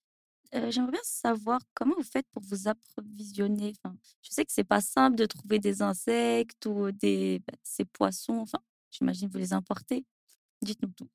J'aimerais 0.54 0.92
bien 0.92 1.02
savoir 1.04 1.60
comment 1.74 1.96
vous 1.96 2.04
faites 2.04 2.28
pour 2.32 2.42
vous 2.44 2.68
approvisionner? 2.68 3.74
Enfin, 3.84 3.96
je 4.22 4.30
sais 4.32 4.46
que 4.46 4.52
c'est 4.52 4.64
pas 4.64 4.82
simple 4.82 5.18
de 5.18 5.26
trouver 5.26 5.60
des 5.60 5.82
insectes 5.82 6.66
ou 6.66 6.92
des 6.92 7.40
bah, 7.40 7.54
ces 7.64 7.86
poissons. 7.86 8.40
Enfin, 8.40 8.60
j'imagine 8.90 9.30
vous 9.30 9.38
les 9.38 9.54
importez. 9.54 10.06
Dites-nous 10.62 10.89
tout. 10.89 11.09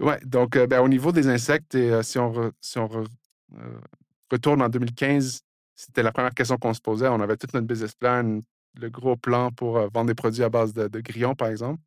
Oui, 0.00 0.14
donc 0.24 0.58
ben, 0.58 0.80
au 0.80 0.88
niveau 0.88 1.12
des 1.12 1.28
insectes, 1.28 1.76
si 2.02 2.18
on, 2.18 2.52
retourne 4.30 4.62
en 4.62 4.68
2015, 4.68 5.42
c'était 5.74 6.02
la 6.02 6.12
première 6.12 6.34
question 6.34 6.56
qu'on 6.56 6.74
se 6.74 6.80
posait. 6.80 7.08
On 7.08 7.20
avait 7.20 7.36
tout 7.36 7.46
notre 7.54 7.66
business 7.66 7.94
plan, 7.94 8.40
le 8.74 8.90
gros 8.90 9.16
plan 9.16 9.50
pour 9.52 9.78
vendre 9.90 10.06
des 10.06 10.14
produits 10.14 10.42
à 10.42 10.48
base 10.48 10.72
de, 10.72 11.00
grillons, 11.00 11.34
par 11.34 11.48
exemple. 11.48 11.80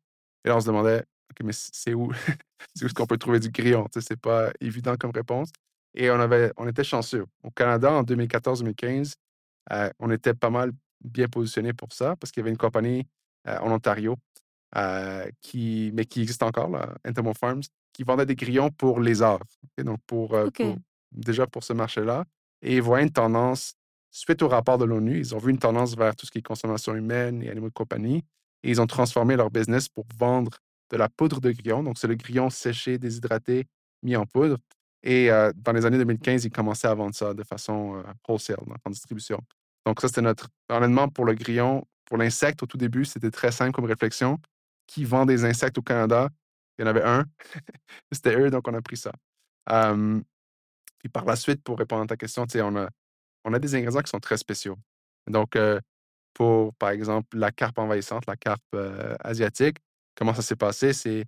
Et 0.44 0.48
là, 0.48 0.56
on 0.56 0.60
se 0.60 0.66
demandait, 0.66 1.00
OK, 1.30 1.44
mais 1.44 1.52
c'est 1.52 1.92
où? 1.92 2.12
c'est 2.74 2.86
où 2.86 2.88
qu'on 2.94 3.06
peut 3.06 3.18
trouver 3.18 3.40
du 3.40 3.50
grillon? 3.50 3.86
Ce 3.92 3.98
n'est 3.98 4.16
pas 4.16 4.50
évident 4.60 4.96
comme 4.96 5.10
réponse. 5.10 5.50
Et 5.94 6.10
on, 6.10 6.20
avait, 6.20 6.52
on 6.56 6.66
était 6.68 6.84
chanceux. 6.84 7.26
Au 7.42 7.50
Canada, 7.50 7.92
en 7.92 8.02
2014-2015, 8.02 9.14
euh, 9.72 9.90
on 9.98 10.10
était 10.10 10.34
pas 10.34 10.50
mal 10.50 10.72
bien 11.02 11.26
positionné 11.28 11.72
pour 11.72 11.92
ça 11.92 12.16
parce 12.16 12.30
qu'il 12.30 12.40
y 12.40 12.44
avait 12.44 12.50
une 12.50 12.56
compagnie 12.56 13.06
en 13.46 13.70
Ontario, 13.70 14.16
euh, 14.76 15.26
qui, 15.40 15.90
mais 15.94 16.04
qui 16.04 16.22
existe 16.22 16.42
encore, 16.42 16.68
là, 16.68 16.94
Farms, 17.38 17.62
qui 17.92 18.02
vendait 18.02 18.26
des 18.26 18.36
grillons 18.36 18.70
pour 18.70 19.00
les 19.00 19.22
arts. 19.22 19.42
Donc, 19.78 19.98
pour, 20.06 20.36
déjà 21.12 21.46
pour 21.46 21.64
ce 21.64 21.72
marché-là. 21.72 22.24
Et 22.62 22.76
ils 22.76 22.82
voyaient 22.82 23.04
une 23.04 23.12
tendance, 23.12 23.74
suite 24.10 24.42
au 24.42 24.48
rapport 24.48 24.78
de 24.78 24.84
l'ONU, 24.84 25.18
ils 25.18 25.34
ont 25.34 25.38
vu 25.38 25.50
une 25.50 25.58
tendance 25.58 25.96
vers 25.96 26.14
tout 26.14 26.26
ce 26.26 26.30
qui 26.30 26.38
est 26.38 26.42
consommation 26.42 26.94
humaine 26.94 27.42
et 27.42 27.50
animaux 27.50 27.68
de 27.68 27.74
compagnie. 27.74 28.24
Et 28.62 28.70
ils 28.70 28.80
ont 28.80 28.86
transformé 28.86 29.36
leur 29.36 29.50
business 29.50 29.88
pour 29.88 30.04
vendre 30.18 30.58
de 30.90 30.96
la 30.96 31.08
poudre 31.08 31.40
de 31.40 31.52
grillon. 31.52 31.82
Donc, 31.82 31.98
c'est 31.98 32.08
le 32.08 32.14
grillon 32.14 32.50
séché, 32.50 32.98
déshydraté, 32.98 33.66
mis 34.02 34.16
en 34.16 34.26
poudre. 34.26 34.58
Et 35.02 35.28
dans 35.28 35.72
les 35.72 35.86
années 35.86 35.98
2015, 35.98 36.44
ils 36.44 36.50
commençaient 36.50 36.88
à 36.88 36.94
vendre 36.94 37.14
ça 37.14 37.32
de 37.32 37.44
façon 37.44 38.02
wholesale, 38.28 38.58
en 38.84 38.90
distribution. 38.90 39.40
Donc, 39.86 40.00
ça, 40.00 40.08
c'était 40.08 40.22
notre. 40.22 40.48
Honnêtement, 40.68 41.08
pour 41.08 41.24
le 41.24 41.34
grillon, 41.34 41.86
pour 42.04 42.16
l'insecte, 42.16 42.62
au 42.62 42.66
tout 42.66 42.76
début, 42.76 43.04
c'était 43.04 43.30
très 43.30 43.52
simple 43.52 43.72
comme 43.72 43.84
réflexion. 43.84 44.38
Qui 44.86 45.04
vend 45.04 45.26
des 45.26 45.44
insectes 45.44 45.78
au 45.78 45.82
Canada? 45.82 46.28
Il 46.78 46.82
y 46.82 46.84
en 46.84 46.88
avait 46.88 47.02
un. 47.02 47.24
c'était 48.12 48.38
eux, 48.38 48.50
donc 48.50 48.68
on 48.68 48.74
a 48.74 48.82
pris 48.82 48.96
ça. 48.96 49.12
puis 50.98 51.08
par 51.12 51.24
la 51.24 51.36
suite, 51.36 51.62
pour 51.62 51.78
répondre 51.78 52.02
à 52.02 52.06
ta 52.06 52.16
question, 52.16 52.46
on 52.54 52.76
a, 53.54 53.58
des 53.58 53.74
ingrédients 53.74 54.02
qui 54.02 54.10
sont 54.10 54.20
très 54.20 54.36
spéciaux. 54.36 54.76
Donc, 55.26 55.56
pour, 56.34 56.74
par 56.74 56.90
exemple, 56.90 57.38
la 57.38 57.50
carpe 57.50 57.78
envahissante, 57.78 58.26
la 58.26 58.36
carpe 58.36 58.76
asiatique, 59.20 59.78
comment 60.14 60.34
ça 60.34 60.42
s'est 60.42 60.56
passé? 60.56 60.92
C'est 60.92 61.24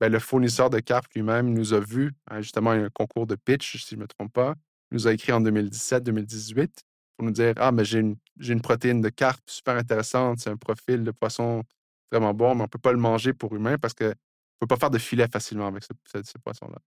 ben, 0.00 0.12
le 0.12 0.18
fournisseur 0.20 0.70
de 0.70 0.78
cartes 0.78 1.12
lui-même 1.14 1.52
nous 1.52 1.74
a 1.74 1.80
vu, 1.80 2.12
hein, 2.28 2.40
justement, 2.40 2.70
un 2.70 2.88
concours 2.90 3.26
de 3.26 3.34
pitch, 3.34 3.84
si 3.84 3.90
je 3.90 3.96
ne 3.96 4.02
me 4.02 4.06
trompe 4.06 4.32
pas, 4.32 4.54
nous 4.92 5.08
a 5.08 5.12
écrit 5.12 5.32
en 5.32 5.40
2017-2018 5.40 6.68
pour 7.16 7.26
nous 7.26 7.32
dire 7.32 7.54
Ah, 7.56 7.72
mais 7.72 7.84
j'ai 7.84 7.98
une, 7.98 8.16
une, 8.38 8.60
protéine 8.60 9.00
de 9.00 9.08
carpe 9.08 9.42
super 9.46 9.76
intéressante, 9.76 10.38
c'est 10.38 10.50
un 10.50 10.56
profil 10.56 11.02
de 11.02 11.10
poisson 11.10 11.64
vraiment 12.10 12.34
bon, 12.34 12.54
mais 12.54 12.62
on 12.62 12.64
ne 12.64 12.68
peut 12.68 12.78
pas 12.78 12.92
le 12.92 12.98
manger 12.98 13.32
pour 13.32 13.54
humain 13.54 13.78
parce 13.78 13.94
qu'on 13.94 14.06
ne 14.06 14.12
peut 14.60 14.66
pas 14.66 14.76
faire 14.76 14.90
de 14.90 14.98
filet 14.98 15.26
facilement 15.28 15.66
avec 15.66 15.84
ce, 15.84 16.38
poisson-là. 16.38 16.78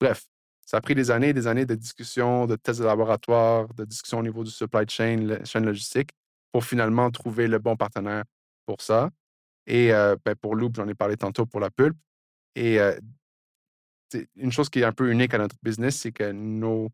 Bref, 0.00 0.24
ça 0.66 0.78
a 0.78 0.80
pris 0.80 0.94
des 0.94 1.10
années 1.10 1.30
et 1.30 1.32
des 1.32 1.46
années 1.46 1.66
de 1.66 1.74
discussions, 1.74 2.46
de 2.46 2.56
tests 2.56 2.80
de 2.80 2.84
laboratoire, 2.84 3.68
de 3.74 3.84
discussions 3.84 4.18
au 4.18 4.22
niveau 4.22 4.44
du 4.44 4.50
supply 4.50 4.88
chain, 4.88 5.16
la 5.16 5.44
chaîne 5.44 5.64
logistique, 5.64 6.10
pour 6.52 6.64
finalement 6.64 7.10
trouver 7.10 7.48
le 7.48 7.58
bon 7.58 7.76
partenaire 7.76 8.24
pour 8.66 8.80
ça. 8.80 9.10
Et 9.66 9.92
euh, 9.92 10.16
ben, 10.24 10.34
pour 10.36 10.54
Loop, 10.54 10.76
j'en 10.76 10.88
ai 10.88 10.94
parlé 10.94 11.16
tantôt 11.16 11.46
pour 11.46 11.60
la 11.60 11.70
pulpe. 11.70 11.96
Et 12.56 12.78
une 14.34 14.50
chose 14.50 14.68
qui 14.68 14.80
est 14.80 14.84
un 14.84 14.92
peu 14.92 15.12
unique 15.12 15.32
à 15.34 15.38
notre 15.38 15.54
business, 15.62 15.96
c'est 15.98 16.10
que 16.10 16.32
nos, 16.32 16.90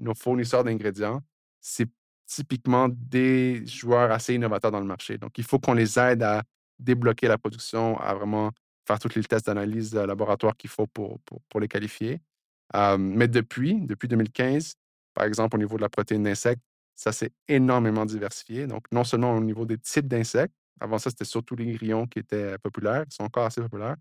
nos 0.00 0.14
fournisseurs 0.14 0.64
d'ingrédients, 0.64 1.22
c'est 1.60 1.88
typiquement 2.28 2.88
des 2.88 3.66
joueurs 3.66 4.12
assez 4.12 4.34
innovateurs 4.34 4.70
dans 4.70 4.80
le 4.80 4.86
marché. 4.86 5.18
Donc, 5.18 5.38
il 5.38 5.44
faut 5.44 5.58
qu'on 5.58 5.72
les 5.72 5.98
aide 5.98 6.22
à 6.22 6.42
débloquer 6.78 7.26
la 7.26 7.38
production, 7.38 7.98
à 7.98 8.14
vraiment 8.14 8.52
faire 8.86 8.98
tous 8.98 9.14
les 9.14 9.24
tests 9.24 9.46
d'analyse 9.46 9.90
de 9.90 10.00
laboratoire 10.00 10.56
qu'il 10.56 10.70
faut 10.70 10.86
pour, 10.86 11.18
pour, 11.48 11.60
les 11.60 11.68
qualifier. 11.68 12.20
mais 12.98 13.28
depuis, 13.28 13.80
depuis 13.80 14.08
2015, 14.08 14.74
par 15.14 15.24
exemple, 15.24 15.56
au 15.56 15.58
niveau 15.58 15.76
de 15.76 15.82
la 15.82 15.88
protéine 15.88 16.22
d'insectes, 16.22 16.62
ça 16.94 17.12
s'est 17.12 17.32
énormément 17.48 18.04
diversifié. 18.04 18.66
Donc, 18.66 18.84
non 18.92 19.04
seulement 19.04 19.34
au 19.34 19.40
niveau 19.40 19.64
des 19.64 19.78
types 19.78 20.06
d'insectes, 20.06 20.54
avant 20.80 20.98
ça, 20.98 21.10
c'était 21.10 21.24
surtout 21.24 21.56
les 21.56 21.72
grillons 21.72 22.06
qui 22.06 22.18
étaient 22.18 22.58
populaires, 22.58 23.04
qui 23.06 23.16
sont 23.16 23.24
encore 23.24 23.46
assez 23.46 23.60
populaires, 23.60 23.96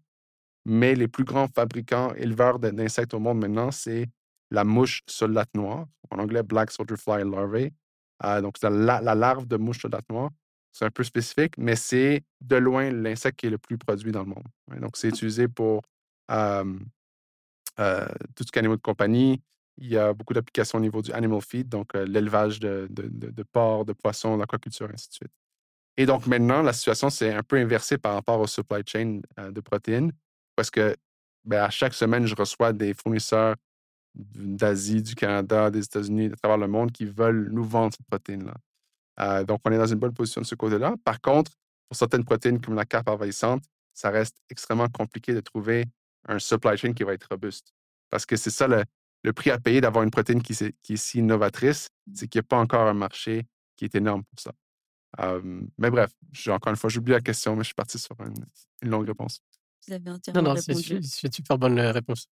mais 0.65 0.95
les 0.95 1.07
plus 1.07 1.23
grands 1.23 1.47
fabricants, 1.47 2.13
éleveurs 2.15 2.59
d'insectes 2.59 3.13
au 3.13 3.19
monde 3.19 3.39
maintenant, 3.39 3.71
c'est 3.71 4.07
la 4.51 4.63
mouche 4.63 5.01
soldate 5.07 5.53
noire, 5.55 5.87
en 6.11 6.19
anglais 6.19 6.43
Black 6.43 6.71
Soldier 6.71 6.97
Fly 6.97 7.23
Larvae. 7.29 7.69
Euh, 8.23 8.41
donc, 8.41 8.55
c'est 8.59 8.69
la, 8.69 9.01
larve 9.01 9.47
de 9.47 9.57
mouche 9.57 9.81
soldate 9.81 10.09
noire. 10.09 10.31
C'est 10.71 10.85
un 10.85 10.91
peu 10.91 11.03
spécifique, 11.03 11.57
mais 11.57 11.75
c'est 11.75 12.23
de 12.41 12.55
loin 12.55 12.91
l'insecte 12.91 13.39
qui 13.39 13.47
est 13.47 13.49
le 13.49 13.57
plus 13.57 13.77
produit 13.77 14.11
dans 14.11 14.21
le 14.21 14.29
monde. 14.29 14.43
Donc, 14.79 14.97
c'est 14.97 15.09
utilisé 15.09 15.47
pour 15.47 15.81
euh, 16.31 16.63
tout 18.35 18.43
ce 18.43 18.51
qui 18.51 18.57
est 18.57 18.59
animaux 18.59 18.75
de 18.75 18.81
compagnie. 18.81 19.41
Il 19.77 19.87
y 19.87 19.97
a 19.97 20.13
beaucoup 20.13 20.33
d'applications 20.33 20.77
au 20.77 20.81
niveau 20.81 21.01
du 21.01 21.11
animal 21.11 21.41
feed, 21.41 21.69
donc 21.69 21.93
l'élevage 21.93 22.59
de, 22.59 22.87
de, 22.89 23.07
de, 23.07 23.43
porcs, 23.43 23.85
de 23.85 23.93
poissons, 23.93 24.35
l'aquaculture, 24.37 24.89
ainsi 24.91 25.09
de 25.09 25.13
suite. 25.13 25.31
Et 25.97 26.05
donc 26.05 26.25
maintenant, 26.25 26.61
la 26.61 26.73
situation 26.73 27.09
s'est 27.09 27.33
un 27.33 27.43
peu 27.43 27.57
inversée 27.57 27.97
par 27.97 28.13
rapport 28.13 28.39
au 28.39 28.47
supply 28.47 28.81
chain 28.85 29.21
de 29.37 29.61
protéines 29.61 30.11
parce 30.57 30.71
que 30.71 30.95
ben, 31.45 31.63
à 31.63 31.69
chaque 31.69 31.93
semaine, 31.93 32.25
je 32.25 32.35
reçois 32.35 32.73
des 32.73 32.93
fournisseurs 32.93 33.55
d'Asie, 34.17 35.01
du 35.01 35.15
Canada, 35.15 35.69
des 35.69 35.83
États-Unis, 35.83 36.29
de 36.29 36.35
travers 36.35 36.57
le 36.57 36.67
monde 36.67 36.91
qui 36.91 37.05
veulent 37.05 37.49
nous 37.51 37.63
vendre 37.63 37.93
cette 37.93 38.05
protéine-là. 38.07 38.55
Euh, 39.19 39.43
donc, 39.43 39.61
on 39.65 39.71
est 39.71 39.77
dans 39.77 39.87
une 39.87 39.99
bonne 39.99 40.13
position 40.13 40.41
de 40.41 40.45
ce 40.45 40.55
côté-là. 40.55 40.95
Par 41.03 41.21
contre, 41.21 41.51
pour 41.87 41.97
certaines 41.97 42.23
protéines 42.23 42.59
comme 42.59 42.75
la 42.75 42.85
carpe 42.85 43.09
envahissante, 43.09 43.63
ça 43.93 44.09
reste 44.09 44.37
extrêmement 44.49 44.87
compliqué 44.89 45.33
de 45.33 45.39
trouver 45.39 45.85
un 46.27 46.39
supply 46.39 46.77
chain 46.77 46.93
qui 46.93 47.03
va 47.03 47.13
être 47.13 47.27
robuste. 47.29 47.73
Parce 48.09 48.25
que 48.25 48.35
c'est 48.35 48.49
ça 48.49 48.67
le, 48.67 48.83
prix 49.33 49.49
à 49.49 49.59
payer 49.59 49.81
d'avoir 49.81 50.03
une 50.03 50.11
protéine 50.11 50.41
qui, 50.41 50.55
qui, 50.81 50.93
est 50.93 50.97
si 50.97 51.19
innovatrice, 51.19 51.89
c'est 52.13 52.27
qu'il 52.27 52.39
n'y 52.39 52.45
a 52.45 52.47
pas 52.47 52.57
encore 52.57 52.87
un 52.87 52.93
marché 52.93 53.45
qui 53.75 53.85
est 53.85 53.95
énorme 53.95 54.23
pour 54.23 54.39
ça. 54.39 54.51
Euh, 55.19 55.61
mais 55.77 55.89
bref, 55.89 56.11
encore 56.47 56.71
une 56.71 56.77
fois, 56.77 56.89
j'oublie 56.89 57.13
la 57.13 57.21
question, 57.21 57.55
mais 57.55 57.63
je 57.63 57.67
suis 57.67 57.75
parti 57.75 57.97
sur 57.97 58.15
une 58.19 58.89
longue 58.89 59.07
réponse. 59.07 59.41
Vous 59.87 59.93
avez 59.93 60.09
entièrement 60.09 60.41
non, 60.41 60.55
non, 60.55 60.61
c'est 60.61 60.89
une 60.89 61.31
super 61.31 61.57
bonne 61.57 61.79
réponse. 61.79 62.27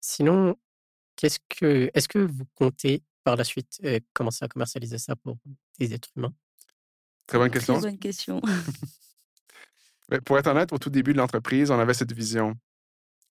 Sinon, 0.00 0.56
qu'est-ce 1.16 1.38
que, 1.48 1.90
est-ce 1.94 2.08
que 2.08 2.18
vous 2.18 2.44
comptez 2.54 3.02
par 3.24 3.36
la 3.36 3.44
suite 3.44 3.80
commencer 4.12 4.44
à 4.44 4.48
commercialiser 4.48 4.98
ça 4.98 5.16
pour 5.16 5.36
des 5.78 5.94
êtres 5.94 6.08
humains? 6.16 6.34
Très 7.26 7.38
bonne 7.38 7.50
question. 7.50 7.74
Très 7.80 7.90
bonne 7.90 7.98
question. 7.98 8.40
pour 10.24 10.38
être 10.38 10.46
honnête, 10.46 10.72
au 10.72 10.78
tout 10.78 10.90
début 10.90 11.12
de 11.12 11.18
l'entreprise, 11.18 11.70
on 11.70 11.78
avait 11.78 11.94
cette 11.94 12.12
vision. 12.12 12.54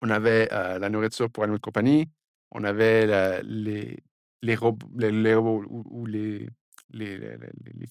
On 0.01 0.09
avait 0.09 0.47
la 0.47 0.89
nourriture 0.89 1.29
pour 1.29 1.43
animaux 1.43 1.57
de 1.57 1.61
compagnie, 1.61 2.07
on 2.51 2.63
avait 2.63 3.41
les, 3.43 3.97
les, 4.41 4.55
robots, 4.55 4.88
les, 4.95 5.35
ou 5.35 6.05
les, 6.05 6.47
les, 6.91 7.38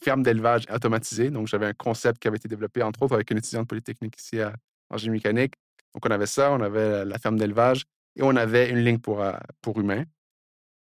fermes 0.03 0.22
d'élevage 0.22 0.64
automatisées. 0.70 1.30
Donc, 1.30 1.47
j'avais 1.47 1.66
un 1.66 1.72
concept 1.72 2.20
qui 2.20 2.28
avait 2.28 2.36
été 2.36 2.49
développé, 2.49 2.82
entre 2.82 3.03
autres, 3.03 3.14
avec 3.14 3.30
une 3.30 3.38
étudiante 3.38 3.68
polytechnique 3.68 4.18
ici 4.18 4.40
à, 4.40 4.55
en 4.90 4.97
génie 4.97 5.12
mécanique. 5.12 5.55
Donc, 5.97 6.05
on 6.05 6.11
avait 6.11 6.26
ça, 6.26 6.53
on 6.53 6.61
avait 6.61 7.07
la 7.07 7.18
ferme 7.18 7.38
d'élevage 7.38 7.86
et 8.16 8.22
on 8.22 8.36
avait 8.36 8.68
une 8.68 8.80
ligne 8.80 8.99
pour, 8.99 9.22
euh, 9.22 9.32
pour 9.62 9.80
humains. 9.80 10.05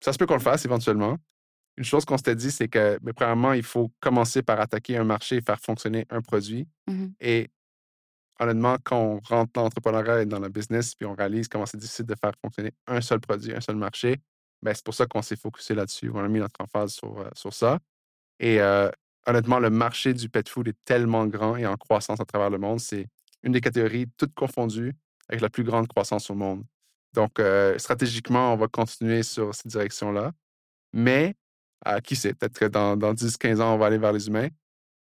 Ça 0.00 0.10
se 0.10 0.16
peut 0.16 0.24
qu'on 0.24 0.36
le 0.36 0.40
fasse 0.40 0.64
éventuellement. 0.64 1.18
Une 1.76 1.84
chose 1.84 2.06
qu'on 2.06 2.16
s'était 2.16 2.34
dit, 2.34 2.50
c'est 2.50 2.68
que, 2.68 2.98
mais, 3.02 3.12
premièrement, 3.12 3.52
il 3.52 3.62
faut 3.62 3.92
commencer 4.00 4.42
par 4.42 4.58
attaquer 4.58 4.96
un 4.96 5.04
marché 5.04 5.36
et 5.36 5.40
faire 5.42 5.60
fonctionner 5.60 6.06
un 6.08 6.22
produit. 6.22 6.66
Mmh 6.86 7.08
et 7.20 7.50
honnêtement, 8.40 8.76
quand 8.82 8.98
on 8.98 9.20
rentre 9.20 9.52
dans 9.52 9.64
l'entrepreneuriat 9.64 10.22
et 10.22 10.26
dans 10.26 10.40
le 10.40 10.48
business, 10.48 10.94
puis 10.94 11.04
on 11.04 11.14
réalise 11.14 11.46
comment 11.46 11.66
c'est 11.66 11.76
difficile 11.76 12.06
de 12.06 12.14
faire 12.14 12.32
fonctionner 12.42 12.72
un 12.86 13.02
seul 13.02 13.20
produit, 13.20 13.54
un 13.54 13.60
seul 13.60 13.76
marché, 13.76 14.16
ben, 14.62 14.72
c'est 14.74 14.84
pour 14.84 14.94
ça 14.94 15.04
qu'on 15.04 15.20
s'est 15.20 15.36
focusé 15.36 15.74
là-dessus. 15.74 16.10
On 16.12 16.24
a 16.24 16.28
mis 16.28 16.40
notre 16.40 16.58
emphase 16.58 16.94
sur, 16.94 17.18
euh, 17.18 17.28
sur 17.34 17.52
ça. 17.52 17.78
Et 18.40 18.60
honnêtement, 19.26 19.60
le 19.60 19.68
marché 19.68 20.14
du 20.14 20.30
pet 20.30 20.48
food 20.48 20.68
est 20.68 20.78
tellement 20.86 21.26
grand 21.26 21.56
et 21.56 21.66
en 21.66 21.76
croissance 21.76 22.18
à 22.18 22.24
travers 22.24 22.48
le 22.48 22.58
monde. 22.58 22.80
C'est 22.80 23.06
une 23.42 23.52
des 23.52 23.60
catégories 23.60 24.06
toutes 24.16 24.34
confondues 24.34 24.94
avec 25.28 25.40
la 25.40 25.48
plus 25.50 25.64
grande 25.64 25.88
croissance 25.88 26.30
au 26.30 26.34
monde. 26.34 26.64
Donc, 27.14 27.40
stratégiquement, 27.78 28.54
on 28.54 28.56
va 28.56 28.68
continuer 28.68 29.22
sur 29.22 29.54
cette 29.54 29.68
direction-là. 29.68 30.32
Mais 30.92 31.34
qui 32.04 32.16
sait, 32.16 32.34
peut-être 32.34 32.58
que 32.58 32.64
dans, 32.66 32.96
dans 32.96 33.12
10-15 33.12 33.60
ans, 33.60 33.74
on 33.74 33.78
va 33.78 33.86
aller 33.86 33.98
vers 33.98 34.12
les 34.12 34.28
humains. 34.28 34.48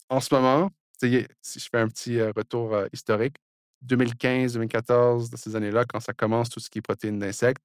En 0.08 0.20
ce 0.20 0.34
moment, 0.34 0.70
si 1.00 1.60
je 1.60 1.68
fais 1.70 1.78
un 1.78 1.88
petit 1.88 2.20
retour 2.22 2.76
historique, 2.92 3.36
2015, 3.82 4.54
2014, 4.54 5.30
dans 5.30 5.36
ces 5.36 5.56
années-là, 5.56 5.84
quand 5.84 6.00
ça 6.00 6.12
commence 6.12 6.48
tout 6.48 6.60
ce 6.60 6.70
qui 6.70 6.78
est 6.78 6.82
protéines 6.82 7.18
d'insectes, 7.18 7.62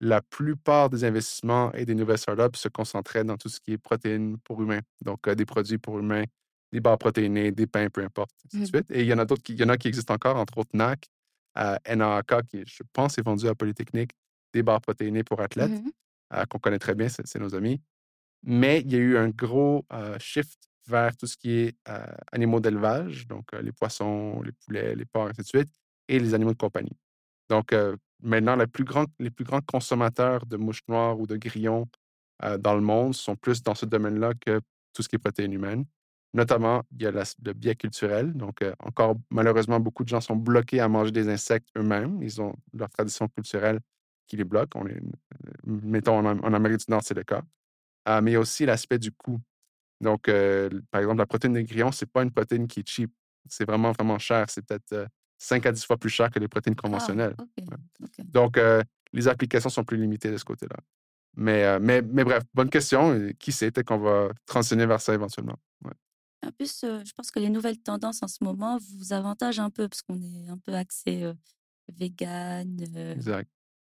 la 0.00 0.20
plupart 0.20 0.90
des 0.90 1.04
investissements 1.04 1.72
et 1.72 1.86
des 1.86 1.94
nouvelles 1.94 2.18
startups 2.18 2.58
se 2.58 2.68
concentraient 2.68 3.24
dans 3.24 3.36
tout 3.36 3.48
ce 3.48 3.60
qui 3.60 3.72
est 3.72 3.78
protéines 3.78 4.38
pour 4.38 4.60
humains. 4.62 4.80
Donc, 5.02 5.28
des 5.28 5.46
produits 5.46 5.78
pour 5.78 5.98
humains, 5.98 6.24
des 6.76 6.80
barres 6.80 6.98
protéinées, 6.98 7.52
des 7.52 7.66
pains, 7.66 7.88
peu 7.88 8.02
importe, 8.04 8.32
ainsi 8.44 8.58
de 8.58 8.62
mmh. 8.62 8.66
suite. 8.66 8.90
Et 8.90 9.00
il 9.00 9.06
y 9.06 9.14
en 9.14 9.18
a 9.18 9.24
d'autres 9.24 9.42
qui, 9.42 9.54
il 9.54 9.60
y 9.60 9.64
en 9.64 9.70
a 9.70 9.78
qui 9.78 9.88
existent 9.88 10.12
encore, 10.12 10.36
entre 10.36 10.58
autres 10.58 10.74
NAC, 10.74 11.06
euh, 11.56 11.76
NAAK, 11.88 12.46
qui, 12.48 12.62
je 12.66 12.82
pense, 12.92 13.16
est 13.16 13.22
vendu 13.22 13.48
à 13.48 13.54
Polytechnique, 13.54 14.10
des 14.52 14.62
barres 14.62 14.82
protéinées 14.82 15.24
pour 15.24 15.40
athlètes, 15.40 15.70
mmh 15.70 15.90
qu'on 16.50 16.58
connaît 16.58 16.80
très 16.80 16.96
bien, 16.96 17.08
c'est 17.08 17.38
nos 17.38 17.54
amis. 17.54 17.80
Mais 18.42 18.80
il 18.80 18.92
y 18.92 18.96
a 18.96 18.98
eu 18.98 19.16
un 19.16 19.28
gros 19.28 19.86
shift 20.18 20.58
vers 20.88 21.16
tout 21.16 21.28
ce 21.28 21.36
qui 21.36 21.52
est 21.52 21.76
animaux 22.32 22.58
d'élevage, 22.58 23.28
donc 23.28 23.44
les 23.52 23.70
poissons, 23.70 24.42
les 24.42 24.50
poulets, 24.50 24.96
les 24.96 25.04
porcs, 25.04 25.28
ainsi 25.28 25.42
de 25.42 25.46
suite, 25.46 25.72
et 26.08 26.18
les 26.18 26.34
animaux 26.34 26.52
de 26.52 26.58
compagnie. 26.58 26.96
Donc, 27.48 27.72
maintenant, 28.20 28.56
les 28.56 28.66
plus, 28.66 28.82
grands, 28.82 29.06
les 29.20 29.30
plus 29.30 29.44
grands 29.44 29.60
consommateurs 29.60 30.44
de 30.46 30.56
mouches 30.56 30.82
noires 30.88 31.16
ou 31.20 31.28
de 31.28 31.36
grillons 31.36 31.86
dans 32.58 32.74
le 32.74 32.82
monde 32.82 33.14
sont 33.14 33.36
plus 33.36 33.62
dans 33.62 33.76
ce 33.76 33.86
domaine-là 33.86 34.32
que 34.34 34.60
tout 34.92 35.02
ce 35.04 35.08
qui 35.08 35.14
est 35.14 35.20
protéines 35.20 35.52
humaines. 35.52 35.84
Notamment, 36.36 36.82
il 36.92 37.02
y 37.02 37.06
a 37.06 37.10
le 37.10 37.52
biais 37.54 37.74
culturel. 37.76 38.34
Donc, 38.34 38.62
encore, 38.80 39.16
malheureusement, 39.30 39.80
beaucoup 39.80 40.04
de 40.04 40.10
gens 40.10 40.20
sont 40.20 40.36
bloqués 40.36 40.80
à 40.80 40.88
manger 40.88 41.10
des 41.10 41.30
insectes 41.30 41.66
eux-mêmes. 41.78 42.22
Ils 42.22 42.42
ont 42.42 42.54
leur 42.74 42.90
tradition 42.90 43.26
culturelle 43.26 43.80
qui 44.26 44.36
les 44.36 44.44
bloque. 44.44 44.68
On 44.74 44.86
est, 44.86 45.00
mettons, 45.64 46.18
en, 46.18 46.52
Amérique 46.52 46.80
du 46.80 46.84
Nord, 46.90 47.00
c'est 47.02 47.14
le 47.14 47.24
cas. 47.24 47.40
mais 48.20 48.32
il 48.32 48.34
y 48.34 48.36
a 48.36 48.40
aussi 48.40 48.66
l'aspect 48.66 48.98
du 48.98 49.12
coût. 49.12 49.40
Donc, 50.02 50.30
par 50.90 51.00
exemple, 51.00 51.16
la 51.16 51.26
protéine 51.26 51.54
de 51.54 51.62
grillon, 51.62 51.90
ce 51.90 52.04
n'est 52.04 52.10
pas 52.12 52.22
une 52.22 52.30
protéine 52.30 52.68
qui 52.68 52.80
est 52.80 52.88
cheap. 52.88 53.10
C'est 53.48 53.64
vraiment, 53.64 53.92
vraiment 53.92 54.18
cher. 54.18 54.44
C'est 54.50 54.60
peut-être 54.60 55.08
5 55.38 55.64
à 55.64 55.72
10 55.72 55.86
fois 55.86 55.96
plus 55.96 56.10
cher 56.10 56.30
que 56.30 56.38
les 56.38 56.48
protéines 56.48 56.76
ah, 56.76 56.82
conventionnelles. 56.82 57.34
Donc, 58.24 58.60
les 59.14 59.26
applications 59.26 59.70
sont 59.70 59.84
plus 59.84 59.96
limitées 59.96 60.30
de 60.30 60.36
ce 60.36 60.44
côté-là. 60.44 60.76
Mais, 61.34 61.80
mais, 61.80 62.02
mais, 62.02 62.24
bref, 62.24 62.42
bonne 62.52 62.68
question. 62.68 63.30
Qui 63.38 63.52
sait, 63.52 63.70
peut-être 63.70 63.86
qu'on 63.86 64.00
va 64.00 64.28
transitionner 64.44 64.84
vers 64.84 65.00
ça 65.00 65.14
éventuellement. 65.14 65.56
En 66.46 66.52
plus, 66.52 66.80
je 66.82 67.12
pense 67.12 67.30
que 67.30 67.40
les 67.40 67.50
nouvelles 67.50 67.78
tendances 67.78 68.22
en 68.22 68.28
ce 68.28 68.42
moment 68.42 68.78
vous 68.78 69.12
avantagent 69.12 69.58
un 69.58 69.70
peu 69.70 69.88
parce 69.88 70.02
qu'on 70.02 70.20
est 70.20 70.48
un 70.48 70.58
peu 70.58 70.74
axé 70.74 71.32
vegan, 71.88 72.76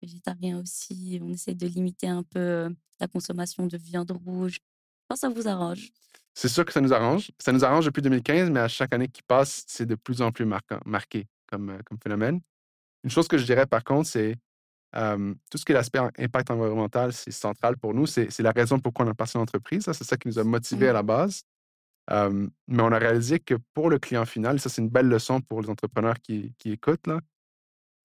végétarien 0.03 0.59
aussi. 0.59 1.21
On 1.23 1.29
essaie 1.29 1.55
de 1.55 1.67
limiter 1.67 2.09
un 2.09 2.25
peu 2.25 2.75
la 2.99 3.07
consommation 3.07 3.67
de 3.67 3.77
viande 3.77 4.11
rouge. 4.11 4.55
Je 4.55 5.07
pense 5.09 5.21
que 5.21 5.29
ça 5.29 5.29
vous 5.29 5.49
arrange. 5.49 5.91
C'est 6.35 6.49
sûr 6.49 6.65
que 6.65 6.73
ça 6.73 6.81
nous 6.81 6.93
arrange. 6.93 7.31
Ça 7.39 7.53
nous 7.53 7.65
arrange 7.65 7.87
depuis 7.87 8.03
2015, 8.03 8.51
mais 8.51 8.61
à 8.61 8.69
chaque 8.69 8.93
année 8.93 9.09
qui 9.09 9.23
passe, 9.23 9.65
c'est 9.67 9.87
de 9.87 9.95
plus 9.95 10.21
en 10.21 10.33
plus 10.33 10.45
marquant, 10.45 10.81
marqué 10.85 11.27
comme, 11.47 11.79
comme 11.85 11.99
phénomène. 12.03 12.41
Une 13.05 13.11
chose 13.11 13.29
que 13.29 13.39
je 13.39 13.45
dirais 13.45 13.67
par 13.67 13.85
contre, 13.85 14.09
c'est 14.09 14.35
tout 14.93 15.59
ce 15.59 15.65
qui 15.65 15.73
est 15.73 15.75
l'aspect 15.75 16.01
impact 16.19 16.51
environnemental, 16.51 17.13
c'est 17.13 17.31
central 17.31 17.77
pour 17.77 17.95
nous. 17.95 18.07
C'est 18.07 18.41
la 18.41 18.53
raison 18.53 18.81
pourquoi 18.81 19.05
on 19.07 19.11
a 19.11 19.15
passé 19.15 19.39
l'entreprise. 19.39 19.85
C'est 19.85 20.05
ça 20.05 20.17
qui 20.17 20.27
nous 20.29 20.39
a 20.39 20.45
motivés 20.45 20.89
à 20.89 20.93
la 20.93 21.03
base. 21.03 21.43
Mais 22.11 22.83
on 22.83 22.93
a 22.93 22.99
réalisé 22.99 23.39
que 23.39 23.55
pour 23.75 23.91
le 23.91 23.99
client 23.99 24.25
final, 24.25 24.61
ça 24.61 24.69
c'est 24.69 24.83
une 24.83 24.89
belle 24.89 25.09
leçon 25.09 25.41
pour 25.41 25.61
les 25.61 25.69
entrepreneurs 25.69 26.19
qui, 26.21 26.55
qui 26.59 26.73
écoutent, 26.73 27.09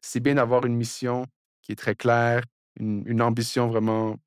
c'est 0.02 0.20
bien 0.20 0.36
d'avoir 0.36 0.66
une 0.66 0.76
mission 0.76 1.26
qui 1.62 1.72
est 1.72 1.76
très 1.76 1.96
claire, 1.96 2.44
une, 2.80 3.22
ambition 3.22 3.68
vraiment 3.68 4.18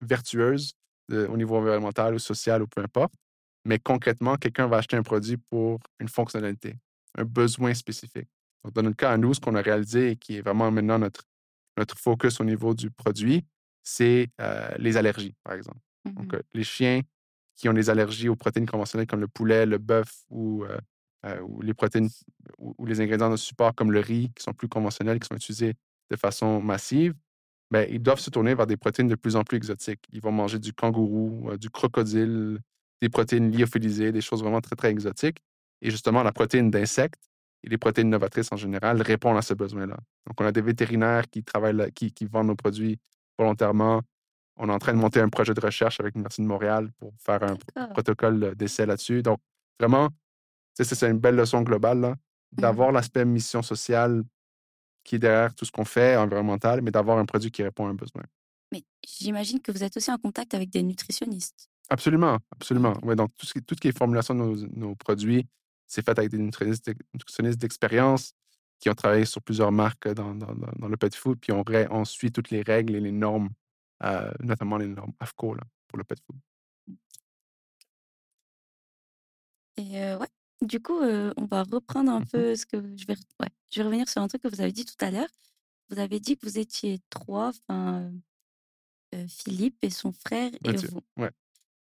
vertueuse 0.00 0.74
au 1.10 1.36
niveau 1.36 1.56
environnemental 1.56 2.14
ou 2.14 2.18
social 2.18 2.62
ou 2.62 2.66
peu 2.66 2.82
importe. 2.82 3.14
Mais 3.64 3.78
concrètement, 3.78 4.36
quelqu'un 4.36 4.66
va 4.66 4.78
acheter 4.78 4.96
un 4.96 5.02
produit 5.02 5.36
pour 5.36 5.80
une 5.98 6.08
fonctionnalité, 6.08 6.76
un 7.16 7.24
besoin 7.24 7.74
spécifique. 7.74 8.28
Donc, 8.64 8.74
dans 8.74 8.82
notre 8.82 8.96
cas, 8.96 9.12
à 9.12 9.16
nous, 9.16 9.34
ce 9.34 9.40
qu'on 9.40 9.54
a 9.54 9.62
réalisé 9.62 10.10
et 10.10 10.16
qui 10.16 10.36
est 10.36 10.40
vraiment 10.40 10.70
maintenant 10.70 10.98
notre, 10.98 11.24
notre 11.76 11.96
focus 11.96 12.40
au 12.40 12.44
niveau 12.44 12.74
du 12.74 12.90
produit, 12.90 13.44
c'est 13.82 14.28
les 14.78 14.96
allergies, 14.96 15.34
par 15.44 15.54
exemple. 15.54 15.78
Donc, 16.04 16.32
mmh 16.32 16.40
les 16.54 16.64
chiens 16.64 17.00
qui 17.56 17.68
ont 17.68 17.72
des 17.72 17.90
allergies 17.90 18.28
aux 18.28 18.36
protéines 18.36 18.66
conventionnelles 18.66 19.06
comme 19.06 19.20
le 19.20 19.28
poulet, 19.28 19.66
le 19.66 19.78
bœuf 19.78 20.24
ou, 20.30 20.64
ou 21.42 21.62
les 21.62 21.74
protéines 21.74 22.08
ou, 22.58 22.86
les 22.86 23.00
ingrédients 23.00 23.30
de 23.30 23.36
support 23.36 23.74
comme 23.74 23.90
le 23.92 24.00
riz, 24.00 24.30
qui 24.36 24.42
sont 24.42 24.52
plus 24.52 24.68
conventionnels, 24.68 25.18
qui 25.18 25.26
sont 25.26 25.36
utilisés 25.36 25.74
de 26.10 26.16
façon 26.16 26.60
massive, 26.60 27.14
bien, 27.70 27.84
ils 27.84 28.00
doivent 28.00 28.20
se 28.20 28.30
tourner 28.30 28.54
vers 28.54 28.66
des 28.66 28.76
protéines 28.76 29.08
de 29.08 29.14
plus 29.14 29.36
en 29.36 29.42
plus 29.42 29.56
exotiques. 29.56 30.04
Ils 30.12 30.20
vont 30.20 30.32
manger 30.32 30.58
du 30.58 30.72
kangourou, 30.72 31.56
du 31.56 31.70
crocodile, 31.70 32.60
des 33.00 33.08
protéines 33.08 33.50
lyophilisées, 33.50 34.12
des 34.12 34.20
choses 34.20 34.42
vraiment 34.42 34.60
très, 34.60 34.76
très 34.76 34.90
exotiques. 34.90 35.38
Et 35.82 35.90
justement, 35.90 36.22
la 36.22 36.32
protéine 36.32 36.70
d'insectes 36.70 37.28
et 37.62 37.68
les 37.68 37.78
protéines 37.78 38.08
novatrices 38.08 38.52
en 38.52 38.56
général 38.56 39.02
répondent 39.02 39.36
à 39.36 39.42
ce 39.42 39.54
besoin-là. 39.54 39.98
Donc, 40.26 40.40
on 40.40 40.44
a 40.44 40.52
des 40.52 40.62
vétérinaires 40.62 41.28
qui 41.28 41.42
travaillent, 41.42 41.92
qui 41.92 42.24
vendent 42.26 42.48
nos 42.48 42.56
produits 42.56 42.98
volontairement. 43.38 44.02
On 44.56 44.68
est 44.68 44.72
en 44.72 44.78
train 44.78 44.92
de 44.92 44.98
monter 44.98 45.20
un 45.20 45.28
projet 45.28 45.54
de 45.54 45.60
recherche 45.60 46.00
avec 46.00 46.14
l'Université 46.14 46.42
de 46.42 46.48
Montréal 46.48 46.90
pour 46.98 47.12
faire 47.18 47.42
un 47.42 47.56
protocole 47.88 48.54
d'essai 48.54 48.86
là-dessus. 48.86 49.22
Donc, 49.22 49.38
vraiment, 49.78 50.08
c'est 50.74 51.02
une 51.02 51.18
belle 51.18 51.36
leçon 51.36 51.62
globale, 51.62 51.98
mmh 51.98 52.16
d'avoir 52.52 52.90
l'aspect 52.90 53.24
mission 53.24 53.60
sociale 53.60 54.22
qui 55.04 55.16
est 55.16 55.18
derrière 55.18 55.54
tout 55.54 55.64
ce 55.64 55.72
qu'on 55.72 55.84
fait, 55.84 56.16
environnemental, 56.16 56.80
mais 56.80 56.90
d'avoir 56.90 57.18
un 57.18 57.26
produit 57.26 57.50
qui 57.50 57.62
répond 57.62 57.86
à 57.86 57.90
un 57.90 57.94
besoin. 57.94 58.22
Mais 58.72 58.82
j'imagine 59.06 59.60
que 59.60 59.72
vous 59.72 59.84
êtes 59.84 59.96
aussi 59.96 60.10
en 60.10 60.16
contact 60.16 60.54
avec 60.54 60.70
des 60.70 60.82
nutritionnistes. 60.82 61.68
Absolument, 61.90 62.38
absolument. 62.52 62.94
Ouais, 63.02 63.14
donc, 63.14 63.30
tout 63.36 63.46
ce, 63.46 63.52
qui, 63.52 63.62
tout 63.62 63.74
ce 63.74 63.80
qui 63.80 63.88
est 63.88 63.96
formulation 63.96 64.34
de 64.34 64.40
nos, 64.40 64.56
nos 64.68 64.94
produits, 64.94 65.46
c'est 65.86 66.04
fait 66.04 66.18
avec 66.18 66.30
des 66.30 66.38
nutritionnistes 66.38 67.60
d'expérience 67.60 68.32
qui 68.78 68.90
ont 68.90 68.94
travaillé 68.94 69.24
sur 69.24 69.42
plusieurs 69.42 69.72
marques 69.72 70.08
dans, 70.08 70.34
dans, 70.34 70.54
dans 70.54 70.88
le 70.88 70.96
pet 70.96 71.14
food, 71.14 71.38
puis 71.40 71.52
on, 71.52 71.64
on, 71.90 72.04
suit 72.04 72.32
toutes 72.32 72.50
les 72.50 72.62
règles 72.62 72.94
et 72.96 73.00
les 73.00 73.12
normes, 73.12 73.50
notamment 74.40 74.76
les 74.76 74.86
normes 74.86 75.12
AFCO 75.20 75.54
là, 75.54 75.62
pour 75.88 75.98
le 75.98 76.04
pet 76.04 76.18
food. 76.26 76.36
Et 79.76 80.02
euh, 80.02 80.18
ouais, 80.18 80.28
du 80.62 80.80
coup, 80.80 81.00
euh, 81.00 81.32
on 81.36 81.44
va 81.44 81.62
reprendre 81.62 82.10
un 82.10 82.20
mmh 82.20 82.28
peu 82.28 82.56
ce 82.56 82.64
que 82.64 82.78
je 82.96 83.06
vais, 83.06 83.16
ouais, 83.40 83.50
je 83.70 83.80
vais 83.80 83.86
revenir 83.86 84.08
sur 84.08 84.22
un 84.22 84.28
truc 84.28 84.42
que 84.42 84.48
vous 84.48 84.60
avez 84.60 84.72
dit 84.72 84.84
tout 84.84 85.04
à 85.04 85.10
l'heure. 85.10 85.28
Vous 85.90 85.98
avez 85.98 86.18
dit 86.18 86.36
que 86.36 86.46
vous 86.46 86.58
étiez 86.58 86.98
trois, 87.10 87.52
enfin, 87.68 88.10
Philippe 89.28 89.78
et 89.82 89.90
son 89.90 90.12
frère 90.12 90.50
et 90.64 90.72
vous. 90.72 91.00
Ouais. 91.16 91.30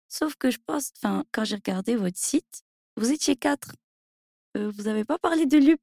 Sauf 0.08 0.36
que 0.36 0.50
je 0.50 0.58
pense, 0.64 0.92
enfin, 0.96 1.24
quand 1.32 1.44
j'ai 1.44 1.56
regardé 1.56 1.96
votre 1.96 2.18
site, 2.18 2.62
vous 2.96 3.10
étiez 3.10 3.36
quatre. 3.36 3.72
Euh, 4.56 4.70
vous 4.70 4.84
n'avez 4.84 5.04
pas 5.04 5.18
parlé 5.18 5.46
de 5.46 5.58
Lup. 5.58 5.80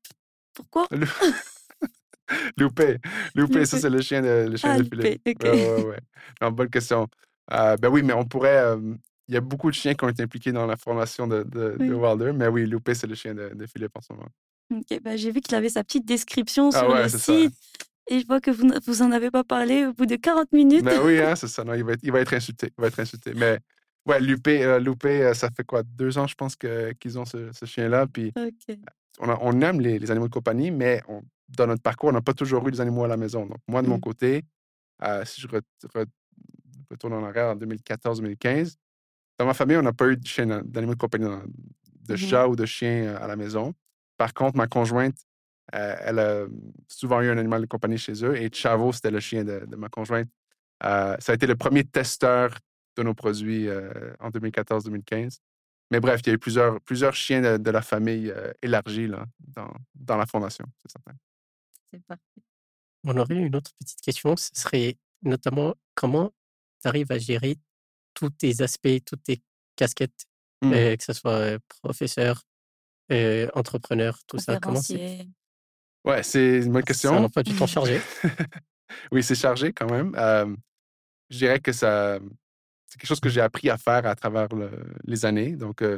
Pourquoi? 0.54 0.88
Loupé. 2.58 2.98
Loupé, 3.36 3.66
ça 3.66 3.80
c'est 3.80 3.90
le 3.90 4.02
chien 4.02 4.22
de, 4.22 4.48
le 4.50 4.58
chien 4.58 4.72
ah, 4.72 4.80
de 4.80 4.84
Philippe. 4.84 5.44
Ouais, 5.44 5.52
ouais, 5.52 5.84
ouais. 5.84 6.00
Non, 6.42 6.52
bonne 6.52 6.70
question. 6.70 7.08
Euh, 7.52 7.78
ben 7.78 7.90
oui, 7.90 8.04
mais 8.04 8.14
on 8.14 8.26
pourrait. 8.26 8.58
Euh, 8.58 8.96
il 9.28 9.36
y 9.36 9.38
a 9.38 9.42
beaucoup 9.42 9.70
de 9.70 9.76
chiens 9.76 9.94
qui 9.94 10.04
ont 10.04 10.10
été 10.10 10.24
impliqués 10.24 10.52
dans 10.52 10.66
la 10.66 10.76
formation 10.76 11.26
de, 11.28 11.44
de, 11.44 11.94
Wilder, 11.94 12.34
mais 12.34 12.48
oui, 12.48 12.66
Loupé, 12.66 12.94
c'est 12.94 13.08
le 13.08 13.16
chien 13.16 13.34
de, 13.34 13.52
de, 13.54 13.66
Philippe 13.66 13.92
en 13.96 14.02
ce 14.02 14.12
moment. 14.12 14.28
Ok, 14.74 15.00
ben, 15.02 15.18
j'ai 15.18 15.32
vu 15.32 15.40
qu'il 15.40 15.56
avait 15.56 15.70
sa 15.70 15.84
petite 15.84 16.06
description 16.06 16.70
ah 16.74 16.80
sur 16.80 16.96
le 16.96 17.10
site. 17.10 17.54
Et 18.10 18.20
je 18.20 18.28
vois 18.28 18.42
que 18.42 18.52
vous 18.52 18.68
vous 18.86 19.02
en 19.02 19.12
avez 19.12 19.32
pas 19.32 19.44
parlé 19.44 19.86
au 19.86 19.94
bout 19.94 20.06
de 20.06 20.18
40 20.18 20.52
minutes. 20.52 20.84
Ben 20.84 21.00
oui, 21.04 21.20
hein, 21.20 21.36
c'est 21.36 21.48
ça. 21.48 21.64
Non, 21.64 21.76
il 21.76 21.84
va, 21.84 21.94
être, 21.94 22.02
il 22.04 22.12
va 22.12 22.20
être 22.20 22.34
insulté. 22.34 22.72
Il 22.78 22.82
va 22.82 22.88
être 22.88 23.00
insulté. 23.00 23.32
Mais 23.36 23.60
Ouais, 24.08 24.20
Loupé, 24.20 24.64
euh, 24.64 24.80
Loupé 24.80 25.24
euh, 25.24 25.34
ça 25.34 25.50
fait 25.56 25.64
quoi, 25.64 25.84
deux 25.84 26.18
ans, 26.18 26.26
je 26.26 26.34
pense, 26.36 26.56
qu'ils 26.56 27.20
ont 27.20 27.26
ce, 27.26 27.52
chien-là. 27.66 28.08
Puis 28.08 28.34
on, 29.20 29.62
aime 29.62 29.82
les, 29.82 30.10
animaux 30.12 30.28
de 30.28 30.34
compagnie, 30.34 30.72
mais 30.72 31.02
dans 31.50 31.68
notre 31.68 31.82
parcours, 31.82 32.10
on 32.10 32.14
n'a 32.14 32.22
pas 32.22 32.34
toujours 32.34 32.68
eu 32.68 32.72
des 32.72 32.82
animaux 32.82 33.04
à 33.04 33.08
la 33.08 33.18
maison. 33.18 33.46
Donc, 33.46 33.60
moi, 33.68 33.82
de 33.82 33.88
mon 33.88 33.98
mmh. 33.98 34.02
côté, 34.02 34.46
euh, 35.04 35.26
si 35.26 35.42
je 35.42 35.48
retourne 36.90 37.14
en 37.14 37.24
arrière 37.24 37.48
en 37.48 37.56
2014-2015, 37.56 38.76
dans 39.38 39.46
ma 39.46 39.54
famille, 39.54 39.78
on 39.78 39.82
n'a 39.82 39.94
pas 39.94 40.08
eu 40.08 40.18
d'animaux 40.18 40.94
de 40.94 41.00
compagnie, 41.00 41.26
de 41.26 42.14
mmh 42.14 42.18
chat 42.18 42.48
ou 42.48 42.56
de 42.56 42.66
chien 42.66 43.16
à 43.16 43.28
la 43.28 43.36
maison. 43.36 43.74
Par 44.18 44.34
contre, 44.34 44.58
ma 44.58 44.68
conjointe, 44.68 45.18
elle 45.72 46.20
a 46.20 46.46
souvent 46.88 47.22
eu 47.22 47.30
un 47.30 47.38
animal 47.38 47.62
de 47.62 47.68
compagnie 47.68 47.98
chez 47.98 48.26
eux 48.26 48.36
et 48.36 48.50
Chavo, 48.52 48.92
c'était 48.92 49.12
le 49.12 49.20
chien 49.20 49.44
de, 49.44 49.66
de 49.66 49.76
ma 49.76 49.90
conjointe. 49.90 50.28
ça 50.82 51.18
a 51.28 51.34
été 51.34 51.48
le 51.48 51.56
premier 51.56 51.84
testeur 51.84 52.56
de 52.98 53.04
nos 53.04 53.14
produits 53.14 53.68
euh, 53.68 54.14
en 54.20 54.30
2014-2015. 54.30 55.40
Mais 55.92 56.00
bref, 56.00 56.22
il 56.24 56.28
y 56.28 56.30
a 56.32 56.34
eu 56.34 56.40
plusieurs, 56.40 56.80
plusieurs 56.82 57.14
chiens 57.14 57.60
de, 57.60 57.72
la 57.72 57.82
famille 57.82 58.32
euh, 58.32 58.52
élargie 58.62 59.08
là, 59.08 59.26
dans, 59.40 59.72
dans, 59.94 60.16
la 60.16 60.26
fondation, 60.26 60.66
c'est 60.82 60.90
certain. 60.90 61.14
C'est 61.92 62.02
parfait. 62.06 62.24
On 63.04 63.18
aurait 63.18 63.36
une 63.36 63.56
autre 63.56 63.72
petite 63.78 64.00
question, 64.00 64.38
ce 64.38 64.50
serait 64.54 64.98
notamment 65.22 65.76
comment 65.94 66.32
tu 66.82 66.88
arrives 66.88 67.12
à 67.12 67.18
gérer 67.18 67.58
tous 68.14 68.30
tes 68.30 68.62
aspects, 68.62 69.04
toutes 69.06 69.24
tes 69.24 69.42
casquettes, 69.76 70.26
mmh. 70.62 70.74
euh, 70.74 70.96
que 70.96 71.04
ce 71.04 71.14
soit 71.14 71.60
professeur, 71.82 72.42
entrepreneur, 73.54 74.18
tout 74.26 74.40
ça. 74.40 74.58
Comment 74.60 74.82
c'est 74.82 75.28
Ouais, 76.06 76.24
c'est 76.24 76.60
une 76.60 76.72
bonne 76.72 76.84
question. 76.84 77.14
Ça 77.14 77.20
n'a 77.20 77.30
pas 77.30 77.44
du 77.44 77.54
temps 77.54 77.68
chargé. 77.68 78.00
oui, 79.12 79.22
c'est 79.22 79.36
chargé 79.36 79.74
quand 79.74 79.92
même. 79.92 80.16
je 81.30 81.38
dirais 81.38 81.60
que 81.60 81.74
ça, 81.74 82.20
c'est 82.92 83.00
quelque 83.00 83.08
chose 83.08 83.22
que 83.22 83.30
j'ai 83.30 83.40
appris 83.40 83.70
à 83.70 83.78
faire 83.78 84.06
à 84.06 84.16
travers 84.16 84.50
les 85.06 85.26
années. 85.26 85.56
Donc, 85.56 85.82
euh, 85.82 85.98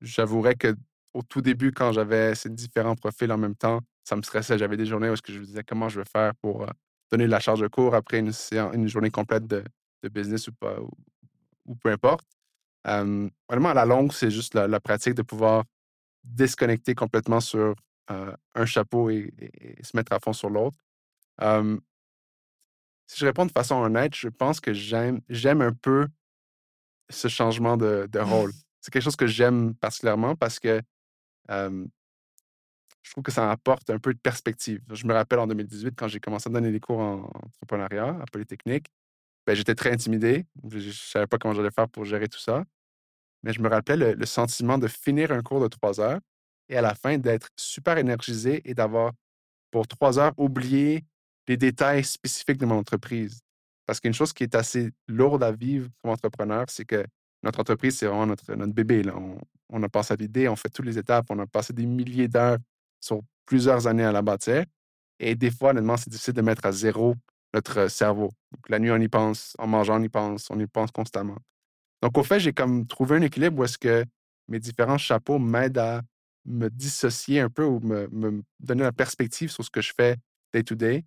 j'avouerais 0.00 0.54
que 0.54 0.74
au 1.12 1.22
tout 1.22 1.42
début, 1.42 1.70
quand 1.70 1.92
j'avais 1.92 2.34
ces 2.34 2.48
différents 2.48 2.94
profils 2.94 3.30
en 3.30 3.36
même 3.36 3.54
temps, 3.54 3.80
ça 4.02 4.16
me 4.16 4.22
stressait. 4.22 4.56
J'avais 4.56 4.78
des 4.78 4.86
journées 4.86 5.10
où 5.10 5.14
je 5.16 5.38
me 5.38 5.44
disais 5.44 5.64
comment 5.64 5.90
je 5.90 6.00
vais 6.00 6.06
faire 6.10 6.34
pour 6.36 6.62
euh, 6.62 6.70
donner 7.10 7.26
de 7.26 7.30
la 7.30 7.40
charge 7.40 7.60
de 7.60 7.68
cours 7.68 7.94
après 7.94 8.20
une, 8.20 8.88
journée 8.88 9.10
complète 9.10 9.46
de, 9.46 9.62
business 10.10 10.48
ou 10.48 10.52
pas, 10.52 10.78
ou, 11.66 11.74
peu 11.74 11.90
importe. 11.90 12.24
vraiment, 12.84 13.68
à 13.68 13.74
la 13.74 13.84
longue, 13.84 14.12
c'est 14.12 14.30
juste 14.30 14.54
la, 14.54 14.80
pratique 14.80 15.14
de 15.14 15.22
pouvoir 15.22 15.64
déconnecter 16.24 16.94
complètement 16.94 17.40
sur 17.40 17.74
euh, 18.10 18.32
un 18.54 18.64
chapeau 18.64 19.10
et, 19.10 19.30
se 19.82 19.94
mettre 19.94 20.12
à 20.12 20.20
fond 20.20 20.32
sur 20.32 20.48
l'autre. 20.48 20.78
Si 23.06 23.20
je 23.20 23.26
réponds 23.26 23.46
de 23.46 23.52
façon 23.52 23.76
honnête, 23.76 24.14
je 24.14 24.28
pense 24.28 24.60
que 24.60 24.72
j'aime, 24.72 25.20
j'aime 25.28 25.62
un 25.62 25.72
peu 25.72 26.06
ce 27.08 27.28
changement 27.28 27.76
de, 27.76 28.08
de 28.10 28.18
rôle. 28.18 28.52
C'est 28.80 28.92
quelque 28.92 29.02
chose 29.02 29.16
que 29.16 29.26
j'aime 29.26 29.74
particulièrement 29.74 30.36
parce 30.36 30.60
que 30.60 30.80
je 33.06 33.12
trouve 33.12 33.22
que 33.22 33.32
ça 33.32 33.50
apporte 33.50 33.88
un 33.90 33.98
peu 33.98 34.12
de 34.12 34.18
perspective. 34.18 34.80
Je 34.92 35.06
me 35.06 35.14
rappelle 35.14 35.38
en 35.38 35.46
2018, 35.46 35.94
quand 35.96 36.08
j'ai 36.08 36.18
commencé 36.18 36.48
à 36.48 36.52
donner 36.52 36.72
des 36.72 36.80
cours 36.80 36.98
en 36.98 37.30
entrepreneuriat 37.44 38.18
à 38.20 38.24
Polytechnique, 38.32 38.88
ben, 39.46 39.54
j'étais 39.54 39.76
très 39.76 39.92
intimidé. 39.92 40.44
Je 40.68 40.78
ne 40.78 40.92
savais 40.92 41.28
pas 41.28 41.38
comment 41.38 41.54
j'allais 41.54 41.70
faire 41.70 41.88
pour 41.88 42.04
gérer 42.04 42.26
tout 42.26 42.40
ça. 42.40 42.64
Mais 43.44 43.52
je 43.52 43.60
me 43.60 43.68
rappelais 43.68 44.14
le, 44.14 44.26
sentiment 44.26 44.76
de 44.76 44.88
finir 44.88 45.30
un 45.30 45.40
cours 45.40 45.60
de 45.60 45.68
trois 45.68 46.00
heures 46.00 46.18
et 46.68 46.76
à 46.76 46.82
la 46.82 46.96
fin 46.96 47.16
d'être 47.16 47.48
super 47.56 47.96
énergisé 47.96 48.60
et 48.64 48.74
d'avoir, 48.74 49.12
pour 49.70 49.86
trois 49.86 50.18
heures, 50.18 50.32
oublié 50.36 51.04
les 51.48 51.56
détails 51.56 52.04
spécifiques 52.04 52.58
de 52.58 52.66
mon 52.66 52.76
entreprise. 52.76 53.40
Parce 53.86 54.00
qu'une 54.00 54.14
chose 54.14 54.32
qui 54.32 54.42
est 54.42 54.54
assez 54.54 54.90
lourde 55.06 55.42
à 55.42 55.52
vivre 55.52 55.88
comme 56.02 56.10
entrepreneur, 56.10 56.64
c'est 56.68 56.84
que 56.84 57.04
notre 57.42 57.60
entreprise, 57.60 57.96
c'est 57.98 58.06
vraiment 58.06 58.26
notre, 58.26 58.54
notre 58.54 58.72
bébé. 58.72 59.02
Là. 59.02 59.14
On, 59.68 59.82
a 59.82 59.88
passé 59.88 60.14
à 60.14 60.16
l'idée, 60.16 60.48
on 60.48 60.56
fait 60.56 60.68
toutes 60.68 60.86
les 60.86 60.98
étapes, 60.98 61.26
on 61.30 61.38
a 61.38 61.46
passé 61.46 61.72
des 61.72 61.86
milliers 61.86 62.28
d'heures 62.28 62.58
sur 63.00 63.20
plusieurs 63.44 63.86
années 63.86 64.04
à 64.04 64.12
la 64.12 64.22
bâtir. 64.22 64.64
Et 65.20 65.34
des 65.34 65.50
fois, 65.50 65.70
honnêtement, 65.70 65.96
c'est 65.96 66.10
difficile 66.10 66.34
de 66.34 66.42
mettre 66.42 66.66
à 66.66 66.72
zéro 66.72 67.14
notre 67.54 67.88
cerveau. 67.88 68.30
la 68.68 68.78
nuit, 68.78 68.90
on 68.90 68.96
y 68.96 69.08
pense, 69.08 69.54
en 69.58 69.66
mangeant, 69.66 70.00
on 70.00 70.02
y 70.02 70.08
pense, 70.08 70.50
on 70.50 70.58
y 70.58 70.66
pense 70.66 70.90
constamment. 70.90 71.38
Donc, 72.02 72.18
au 72.18 72.22
fait, 72.22 72.40
j'ai 72.40 72.52
comme 72.52 72.86
trouvé 72.86 73.16
un 73.16 73.22
équilibre 73.22 73.60
où 73.60 73.64
est-ce 73.64 73.78
que 73.78 74.04
mes 74.48 74.58
différents 74.58 74.98
chapeaux 74.98 75.38
m'aident 75.38 75.78
à 75.78 76.02
me 76.44 76.68
dissocier 76.68 77.40
un 77.40 77.48
peu 77.48 77.64
ou 77.64 77.80
me, 77.80 78.08
me, 78.08 78.42
donner 78.60 78.82
la 78.82 78.92
perspective 78.92 79.50
sur 79.50 79.64
ce 79.64 79.70
que 79.70 79.80
je 79.80 79.92
fais 79.96 80.16
day 80.52 80.62
to 80.62 80.74
day. 80.74 81.04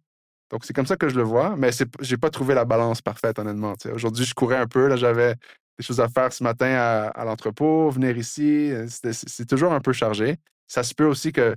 Donc, 0.49 0.65
c'est 0.65 0.73
comme 0.73 0.85
ça 0.85 0.97
que 0.97 1.09
je 1.09 1.15
le 1.15 1.23
vois, 1.23 1.55
mais 1.55 1.71
je 1.71 2.11
n'ai 2.11 2.17
pas 2.17 2.29
trouvé 2.29 2.55
la 2.55 2.65
balance 2.65 3.01
parfaite, 3.01 3.37
honnêtement. 3.39 3.75
Aujourd'hui, 3.93 4.25
je 4.25 4.33
courais 4.33 4.57
un 4.57 4.67
peu, 4.67 4.87
là, 4.87 4.95
j'avais 4.95 5.35
des 5.77 5.83
choses 5.85 5.99
à 5.99 6.09
faire 6.09 6.33
ce 6.33 6.43
matin 6.43 7.11
à, 7.13 7.23
l'entrepôt, 7.23 7.89
venir 7.89 8.17
ici, 8.17 8.71
euh, 8.71 8.87
c'est 8.89 9.45
toujours 9.47 9.71
un 9.73 9.79
peu 9.79 9.93
chargé. 9.93 10.37
Ça 10.67 10.83
se 10.83 10.93
peut 10.93 11.05
aussi 11.05 11.31
que, 11.31 11.55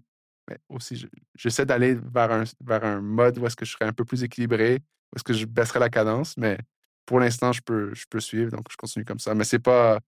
mais 0.48 0.58
aussi, 0.68 1.08
j'essaie 1.34 1.66
d'aller 1.66 1.94
vers 1.94 2.30
un, 2.30 2.44
vers 2.64 2.84
un 2.84 3.00
mode 3.00 3.38
où 3.38 3.46
est-ce 3.46 3.56
que 3.56 3.64
je 3.64 3.72
serais 3.72 3.86
un 3.86 3.92
peu 3.92 4.04
plus 4.04 4.22
équilibré, 4.22 4.76
où 4.76 5.16
est-ce 5.16 5.24
que 5.24 5.32
je 5.32 5.46
baisserais 5.46 5.80
la 5.80 5.88
cadence, 5.88 6.36
mais 6.36 6.58
pour 7.04 7.18
l'instant, 7.18 7.52
je 7.52 7.60
peux, 7.62 7.92
je 7.94 8.04
peux 8.08 8.20
suivre, 8.20 8.50
donc 8.50 8.66
je 8.70 8.76
continue 8.76 9.04
comme 9.04 9.18
ça. 9.18 9.34
Mais 9.34 9.44
c'est 9.44 9.58
pas, 9.58 9.98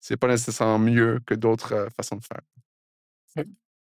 c'est 0.00 0.16
pas 0.16 0.28
nécessairement 0.28 0.78
mieux 0.78 1.20
que 1.26 1.34
d'autres 1.34 1.72
euh, 1.72 1.88
façons 1.96 2.16
de 2.16 2.24
faire. 2.24 2.40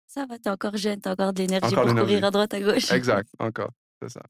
Ça 0.07 0.27
va, 0.27 0.39
t'es 0.39 0.51
encore 0.51 0.77
jeune, 0.77 1.01
t'as 1.01 1.13
encore 1.13 1.33
de 1.33 1.39
l'énergie 1.39 1.75
pour 1.75 1.85
courir 1.85 2.25
à 2.25 2.31
droite, 2.31 2.53
à 2.53 2.61
gauche. 2.61 2.93
Exact, 2.93 3.29
encore, 3.39 3.71
c'est 4.03 4.09
ça. 4.09 4.23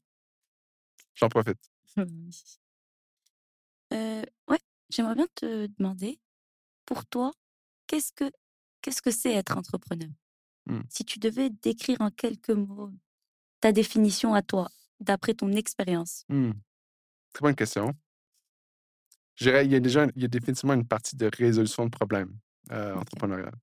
J'en 1.15 1.29
profite. 1.29 1.59
euh, 3.93 4.23
ouais, 4.47 4.59
J'aimerais 4.89 5.15
bien 5.15 5.27
te 5.35 5.67
demander, 5.77 6.19
pour 6.85 7.05
toi, 7.05 7.31
qu'est-ce 7.87 8.11
que 8.13 8.31
qu'est-ce 8.81 9.01
que 9.01 9.11
c'est 9.11 9.33
être 9.33 9.57
entrepreneur? 9.57 10.09
Mmh. 10.65 10.81
Si 10.89 11.05
tu 11.05 11.19
devais 11.19 11.49
décrire 11.49 12.01
en 12.01 12.11
quelques 12.11 12.49
mots 12.49 12.91
ta 13.59 13.71
définition 13.71 14.33
à 14.33 14.41
toi, 14.41 14.69
d'après 14.99 15.33
ton 15.33 15.51
expérience. 15.53 16.25
Mmh. 16.29 16.51
Très 17.33 17.41
bonne 17.41 17.55
question. 17.55 17.93
Je 19.35 19.45
dirais, 19.45 19.65
il 19.65 19.71
y 19.71 19.75
a 19.75 19.79
déjà 19.79 20.05
il 20.15 20.21
y 20.21 20.25
a 20.25 20.27
définitivement 20.27 20.73
une 20.73 20.87
partie 20.87 21.15
de 21.15 21.29
résolution 21.35 21.85
de 21.85 21.89
problèmes 21.89 22.37
euh, 22.71 22.95
entrepreneurial. 22.95 23.53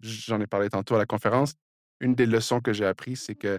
J'en 0.00 0.40
ai 0.40 0.46
parlé 0.46 0.68
tantôt 0.68 0.94
à 0.94 0.98
la 0.98 1.06
conférence. 1.06 1.54
Une 2.00 2.14
des 2.14 2.26
leçons 2.26 2.60
que 2.60 2.72
j'ai 2.72 2.84
apprises, 2.84 3.22
c'est 3.22 3.34
que 3.34 3.58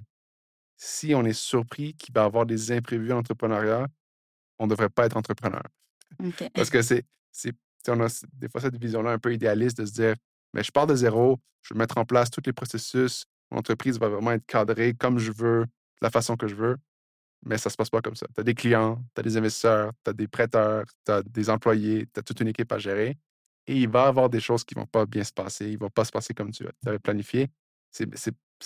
si 0.77 1.13
on 1.15 1.23
est 1.25 1.33
surpris 1.33 1.93
qu'il 1.95 2.13
va 2.13 2.23
y 2.23 2.25
avoir 2.25 2.45
des 2.45 2.71
imprévus 2.71 3.11
en 3.13 3.19
entrepreneuriat, 3.19 3.87
on 4.59 4.65
ne 4.65 4.69
devrait 4.69 4.89
pas 4.89 5.05
être 5.05 5.17
entrepreneur. 5.17 5.63
Parce 6.53 6.69
que 6.69 6.81
c'est, 6.81 7.05
on 7.87 7.99
a 8.01 8.23
des 8.33 8.49
fois 8.49 8.61
cette 8.61 8.77
vision-là 8.77 9.11
un 9.11 9.19
peu 9.19 9.33
idéaliste 9.33 9.77
de 9.77 9.85
se 9.85 9.93
dire, 9.93 10.15
mais 10.53 10.63
je 10.63 10.71
pars 10.71 10.87
de 10.87 10.95
zéro, 10.95 11.39
je 11.61 11.73
vais 11.73 11.77
mettre 11.77 11.97
en 11.97 12.05
place 12.05 12.29
tous 12.29 12.41
les 12.45 12.53
processus, 12.53 13.25
mon 13.51 13.59
entreprise 13.59 13.99
va 13.99 14.09
vraiment 14.09 14.31
être 14.31 14.45
cadrée 14.45 14.93
comme 14.93 15.19
je 15.19 15.31
veux, 15.31 15.63
de 15.65 15.69
la 16.01 16.09
façon 16.09 16.35
que 16.35 16.47
je 16.47 16.55
veux. 16.55 16.77
Mais 17.45 17.57
ça 17.57 17.69
ne 17.69 17.71
se 17.71 17.77
passe 17.77 17.89
pas 17.91 18.01
comme 18.01 18.15
ça. 18.15 18.25
Tu 18.33 18.41
as 18.41 18.43
des 18.43 18.55
clients, 18.55 19.03
tu 19.13 19.19
as 19.19 19.23
des 19.23 19.37
investisseurs, 19.37 19.91
tu 20.03 20.09
as 20.09 20.13
des 20.13 20.27
prêteurs, 20.27 20.85
tu 21.05 21.11
as 21.11 21.21
des 21.21 21.49
employés, 21.49 22.07
tu 22.11 22.19
as 22.19 22.23
toute 22.23 22.39
une 22.39 22.47
équipe 22.47 22.71
à 22.71 22.79
gérer. 22.79 23.17
Et 23.67 23.77
il 23.77 23.89
va 23.89 24.05
y 24.05 24.07
avoir 24.07 24.29
des 24.29 24.39
choses 24.39 24.63
qui 24.63 24.75
ne 24.75 24.81
vont 24.81 24.87
pas 24.87 25.05
bien 25.05 25.23
se 25.23 25.31
passer, 25.31 25.67
ils 25.67 25.73
ne 25.73 25.79
vont 25.79 25.89
pas 25.89 26.05
se 26.05 26.11
passer 26.11 26.33
comme 26.33 26.51
tu 26.51 26.65
avais 26.85 26.97
planifié. 26.97 27.49
C'est 27.91 28.07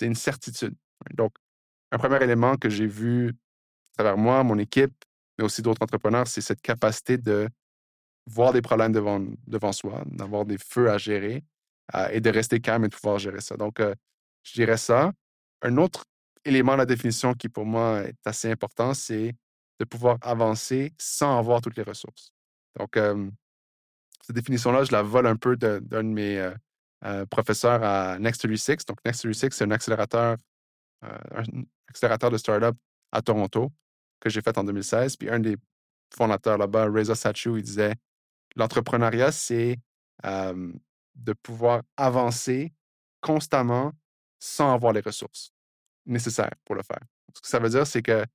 une 0.02 0.16
certitude. 0.16 0.76
Donc, 1.14 1.34
un 1.92 1.98
premier 1.98 2.24
élément 2.24 2.56
que 2.56 2.70
j'ai 2.70 2.88
vu 2.88 3.30
à 3.30 4.04
travers 4.04 4.18
moi, 4.18 4.44
mon 4.44 4.58
équipe, 4.58 4.94
mais 5.38 5.46
aussi 5.46 5.62
d'autres 5.62 5.82
entrepreneurs, 5.82 6.28
c'est 6.28 6.42
cette 6.42 6.62
capacité 6.62 7.18
de 7.18 7.50
voir 8.28 8.54
des 8.54 8.62
problèmes 8.62 8.92
devant, 8.92 9.72
soi, 9.72 10.04
d'avoir 10.06 10.46
des 10.46 10.58
feux 10.58 10.90
à 10.90 10.98
gérer 10.98 11.44
euh, 11.96 12.08
et 12.12 12.22
de 12.22 12.30
rester 12.30 12.60
calme 12.60 12.86
et 12.86 12.90
de 12.90 12.96
pouvoir 12.96 13.18
gérer 13.20 13.42
ça. 13.42 13.58
Donc, 13.58 13.80
euh, 13.80 13.96
je 14.44 14.54
dirais 14.54 14.78
ça. 14.78 15.12
Un 15.62 15.78
autre 15.78 16.06
élément 16.46 16.74
de 16.74 16.80
la 16.80 16.86
définition 16.86 17.34
qui, 17.34 17.50
pour 17.50 17.66
moi, 17.66 18.04
est 18.04 18.16
assez 18.26 18.52
important, 18.52 18.94
c'est 18.94 19.36
de 19.80 19.86
pouvoir 19.86 20.18
avancer 20.22 20.94
sans 20.98 21.38
avoir 21.40 21.62
toutes 21.62 21.78
les 21.78 21.84
ressources. 21.84 22.32
Donc, 22.78 22.98
euh, 22.98 23.30
cette 24.22 24.36
définition-là, 24.36 24.84
je 24.84 24.92
la 24.92 25.02
vole 25.02 25.26
un 25.26 25.36
peu 25.36 25.56
d'un 25.56 25.80
de, 25.82 26.02
mes 26.02 26.54
professeurs 27.30 27.82
à 27.84 28.20
Next 28.20 28.42
36. 28.42 28.86
Donc, 28.86 28.98
Next 29.06 29.22
36, 29.22 29.50
c'est 29.52 29.64
un 29.64 29.72
accélérateur, 29.72 30.38
un 31.02 31.44
accélérateur 31.88 32.32
de 32.32 32.38
start-up 32.38 32.76
à 33.12 33.22
Toronto 33.22 33.72
que 34.20 34.30
j'ai 34.30 34.42
fait 34.42 34.58
en 34.58 34.64
2016. 34.64 35.18
Puis 35.18 35.30
un 35.30 35.40
des 35.40 35.58
fondateurs 36.14 36.58
là-bas, 36.58 36.86
Reza 36.86 37.16
Sachu, 37.16 37.58
il 37.58 37.64
disait 37.64 37.96
l'entrepreneuriat, 38.56 39.32
c'est 39.32 39.78
de 40.24 41.34
pouvoir 41.42 41.82
avancer 41.98 42.74
constamment 43.22 43.92
sans 44.40 44.74
avoir 44.74 44.94
les 44.94 45.02
ressources 45.02 45.52
nécessaires 46.06 46.54
pour 46.66 46.76
le 46.76 46.84
faire. 46.84 47.02
Ce 47.36 47.42
que 47.42 47.48
ça 47.48 47.60
veut 47.60 47.70
dire, 47.70 47.86
c'est 47.86 48.02
que 48.02 48.26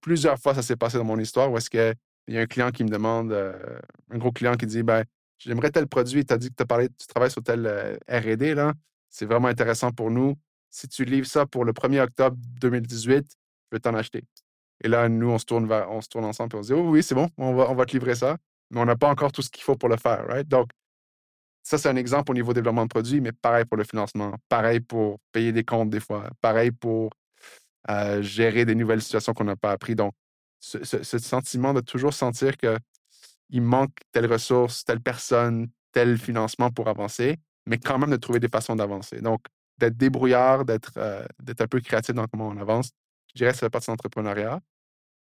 plusieurs 0.00 0.38
fois, 0.38 0.54
ça 0.54 0.62
s'est 0.62 0.76
passé 0.76 0.98
dans 0.98 1.04
mon 1.04 1.18
histoire 1.18 1.50
où 1.50 1.56
est-ce 1.56 1.70
qu'il 1.70 1.94
y 2.28 2.38
a 2.38 2.40
un 2.40 2.46
client 2.46 2.70
qui 2.70 2.84
me 2.84 2.88
demande, 2.88 3.32
un 3.32 4.18
gros 4.18 4.32
client 4.32 4.56
qui 4.56 4.66
dit 4.66 4.82
ben, 4.82 5.04
J'aimerais 5.38 5.70
tel 5.70 5.86
produit, 5.86 6.26
tu 6.26 6.34
as 6.34 6.38
dit 6.38 6.52
que 6.52 6.64
parlé, 6.64 6.88
tu 6.88 7.06
travailles 7.06 7.30
sur 7.30 7.42
tel 7.42 7.98
RD, 8.08 8.42
là. 8.54 8.74
C'est 9.08 9.26
vraiment 9.26 9.48
intéressant 9.48 9.90
pour 9.90 10.10
nous. 10.10 10.36
Si 10.70 10.88
tu 10.88 11.04
livres 11.04 11.26
ça 11.26 11.46
pour 11.46 11.64
le 11.64 11.72
1er 11.72 12.00
octobre 12.02 12.36
2018, 12.60 13.26
je 13.70 13.76
vais 13.76 13.80
t'en 13.80 13.94
acheter. 13.94 14.24
Et 14.82 14.88
là, 14.88 15.08
nous, 15.08 15.28
on 15.28 15.38
se 15.38 15.44
tourne, 15.44 15.70
on 15.72 16.00
se 16.00 16.08
tourne 16.08 16.24
ensemble 16.24 16.54
et 16.54 16.58
on 16.58 16.62
se 16.62 16.68
dit, 16.68 16.74
oh 16.74 16.90
oui, 16.90 17.02
c'est 17.02 17.14
bon, 17.14 17.28
on 17.36 17.54
va, 17.54 17.86
te 17.86 17.92
livrer 17.92 18.14
ça, 18.14 18.36
mais 18.70 18.80
on 18.80 18.84
n'a 18.84 18.96
pas 18.96 19.08
encore 19.08 19.32
tout 19.32 19.42
ce 19.42 19.50
qu'il 19.50 19.62
faut 19.62 19.76
pour 19.76 19.88
le 19.88 19.96
faire. 19.96 20.26
Right? 20.26 20.46
Donc, 20.46 20.70
ça, 21.62 21.78
c'est 21.78 21.88
un 21.88 21.96
exemple 21.96 22.30
au 22.30 22.34
niveau 22.34 22.52
développement 22.52 22.84
de 22.84 22.88
produits, 22.88 23.20
mais 23.20 23.32
pareil 23.32 23.64
pour 23.64 23.76
le 23.76 23.84
financement, 23.84 24.34
pareil 24.48 24.80
pour 24.80 25.18
payer 25.32 25.52
des 25.52 25.64
comptes 25.64 25.90
des 25.90 26.00
fois, 26.00 26.30
pareil 26.40 26.70
pour 26.70 27.10
euh, 27.90 28.22
gérer 28.22 28.64
des 28.64 28.74
nouvelles 28.74 29.02
situations 29.02 29.34
qu'on 29.34 29.44
n'a 29.44 29.56
pas 29.56 29.72
appris. 29.72 29.94
Donc, 29.94 30.14
ce, 30.60 30.82
ce, 30.84 31.18
sentiment 31.18 31.72
de 31.72 31.80
toujours 31.80 32.12
sentir 32.12 32.56
qu'il 32.56 33.62
manque 33.62 33.94
telle 34.12 34.30
ressource, 34.30 34.84
telle 34.84 35.00
personne, 35.00 35.68
tel 35.92 36.18
financement 36.18 36.70
pour 36.70 36.88
avancer, 36.88 37.36
mais 37.68 37.78
quand 37.78 37.98
même 37.98 38.10
de 38.10 38.16
trouver 38.16 38.40
des 38.40 38.48
façons 38.48 38.74
d'avancer. 38.74 39.20
Donc, 39.20 39.42
d'être 39.78 39.96
débrouillard, 39.96 40.64
d'être 40.64 40.92
euh, 40.96 41.24
un 41.46 41.66
peu 41.66 41.80
créatif 41.80 42.14
dans 42.14 42.26
comment 42.26 42.48
on 42.48 42.56
avance, 42.56 42.90
je 43.32 43.38
dirais 43.38 43.52
que 43.52 43.58
ça 43.58 43.66
fait 43.66 43.70
partie 43.70 43.86
de 43.86 43.92
l'entrepreneuriat. 43.92 44.60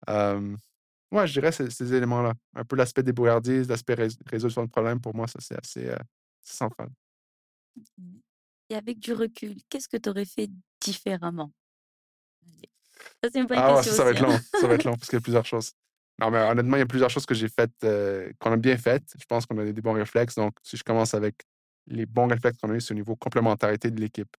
ouais, 0.07 1.27
je 1.27 1.33
dirais 1.33 1.51
ces, 1.51 1.69
ces 1.69 1.93
éléments-là. 1.93 2.33
Un 2.55 2.63
peu 2.63 2.75
l'aspect 2.75 3.03
débrouillardise, 3.03 3.67
l'aspect 3.67 3.95
résolution 4.25 4.63
de 4.63 4.69
problème, 4.69 5.01
pour 5.01 5.15
moi, 5.15 5.27
ça, 5.27 5.39
c'est 5.41 5.57
assez 5.57 5.89
euh, 5.89 5.97
central. 6.41 6.89
Et 8.69 8.75
avec 8.75 8.99
du 8.99 9.13
recul, 9.13 9.55
qu'est-ce 9.69 9.87
que 9.87 9.97
tu 9.97 10.09
aurais 10.09 10.25
fait 10.25 10.49
différemment? 10.81 11.51
Ça, 13.23 13.29
c'est 13.31 13.39
une 13.39 13.47
ah, 13.51 13.75
ouais, 13.75 13.83
ça, 13.83 14.03
va 14.03 14.11
être 14.11 14.21
long. 14.21 14.31
Hein. 14.31 14.39
ça 14.59 14.67
va 14.67 14.73
être 14.75 14.83
long 14.83 14.95
parce 14.95 15.09
qu'il 15.09 15.17
y 15.17 15.21
a 15.21 15.21
plusieurs 15.21 15.45
choses. 15.45 15.73
Non, 16.19 16.31
mais 16.31 16.39
honnêtement, 16.39 16.77
il 16.77 16.79
y 16.79 16.83
a 16.83 16.87
plusieurs 16.87 17.09
choses 17.09 17.25
que 17.25 17.35
j'ai 17.35 17.47
faites, 17.47 17.83
euh, 17.83 18.31
qu'on 18.39 18.51
a 18.51 18.57
bien 18.57 18.77
faites. 18.77 19.13
Je 19.19 19.25
pense 19.25 19.45
qu'on 19.45 19.57
a 19.59 19.65
des 19.65 19.81
bons 19.81 19.93
réflexes. 19.93 20.35
Donc, 20.35 20.53
si 20.63 20.75
je 20.75 20.83
commence 20.83 21.13
avec 21.13 21.35
les 21.87 22.05
bons 22.05 22.27
réflexes 22.27 22.57
qu'on 22.59 22.69
a 22.71 22.75
eu, 22.75 22.81
c'est 22.81 22.93
au 22.93 22.95
niveau 22.95 23.15
complémentarité 23.15 23.91
de 23.91 23.99
l'équipe. 23.99 24.35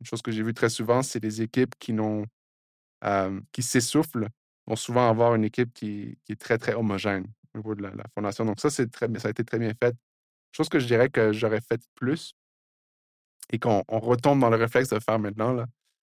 Une 0.00 0.06
chose 0.06 0.22
que 0.22 0.30
j'ai 0.30 0.42
vue 0.42 0.54
très 0.54 0.68
souvent, 0.68 1.02
c'est 1.02 1.22
les 1.22 1.42
équipes 1.42 1.74
qui 1.78 1.94
qui 3.52 3.62
s'essoufflent 3.62 4.28
vont 4.66 4.76
souvent 4.76 5.08
avoir 5.08 5.34
une 5.34 5.44
équipe 5.44 5.72
qui, 5.72 6.18
est 6.28 6.40
très, 6.40 6.58
très 6.58 6.74
homogène 6.74 7.26
au 7.54 7.58
niveau 7.58 7.74
de 7.74 7.82
la, 7.82 7.92
fondation. 8.14 8.44
Donc, 8.44 8.60
ça, 8.60 8.70
ça 8.70 8.82
a 8.82 9.30
été 9.30 9.44
très 9.44 9.58
bien 9.58 9.72
fait. 9.80 9.96
Chose 10.52 10.68
que 10.68 10.78
je 10.78 10.86
dirais 10.86 11.08
que 11.08 11.32
j'aurais 11.32 11.60
fait 11.60 11.80
plus 11.94 12.34
et 13.50 13.58
qu'on 13.58 13.82
retombe 13.88 14.40
dans 14.40 14.50
le 14.50 14.56
réflexe 14.56 14.88
de 14.88 14.98
faire 14.98 15.18
maintenant, 15.18 15.64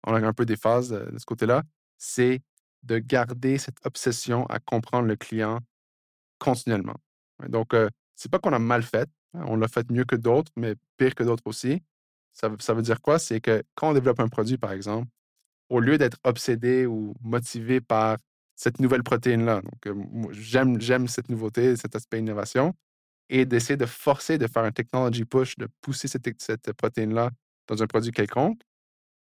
on 0.06 0.14
a 0.14 0.20
un 0.20 0.34
peu 0.34 0.46
des 0.46 0.58
phases 0.58 0.90
de 0.90 1.18
ce 1.18 1.26
côté-là, 1.26 1.64
c'est 1.98 2.42
de 2.84 2.98
garder 2.98 3.58
cette 3.58 3.86
obsession 3.86 4.46
à 4.48 4.60
comprendre 4.60 5.08
le 5.08 5.16
client 5.16 5.60
continuellement. 6.40 6.98
Donc, 7.48 7.74
euh, 7.74 7.90
c'est 8.16 8.30
pas 8.30 8.40
qu'on 8.40 8.54
a 8.54 8.60
mal 8.60 8.84
fait, 8.84 9.10
on 9.34 9.56
l'a 9.56 9.68
fait 9.68 9.90
mieux 9.92 10.06
que 10.06 10.16
d'autres, 10.16 10.52
mais 10.56 10.76
pire 10.98 11.16
que 11.16 11.24
d'autres 11.24 11.44
aussi. 11.46 11.82
Ça, 12.34 12.74
veut 12.74 12.82
dire 12.82 13.02
quoi? 13.02 13.20
C'est 13.20 13.42
que 13.42 13.64
quand 13.76 13.90
on 13.90 13.94
développe 13.94 14.20
un 14.20 14.30
produit, 14.30 14.58
par 14.58 14.72
exemple, 14.72 15.08
au 15.70 15.80
lieu 15.80 15.98
d'être 15.98 16.18
obsédé 16.24 16.86
ou 16.86 17.14
motivé 17.22 17.82
par 17.82 18.18
cette 18.56 18.80
nouvelle 18.80 19.04
protéine-là, 19.04 19.62
donc 19.62 19.88
euh, 19.88 20.32
j'aime, 20.32 21.08
cette 21.08 21.30
nouveauté, 21.30 21.76
cet 21.76 21.96
aspect 21.96 22.20
innovation, 22.20 22.74
et 23.30 23.46
d'essayer 23.46 23.78
de 23.78 23.86
forcer, 23.86 24.38
de 24.38 24.48
faire 24.48 24.64
un 24.64 24.72
technology 24.72 25.26
push, 25.26 25.58
de 25.58 25.68
pousser 25.82 26.08
cette, 26.08 26.74
protéine-là 26.74 27.32
dans 27.68 27.82
un 27.82 27.88
produit 27.88 28.12
quelconque, 28.12 28.62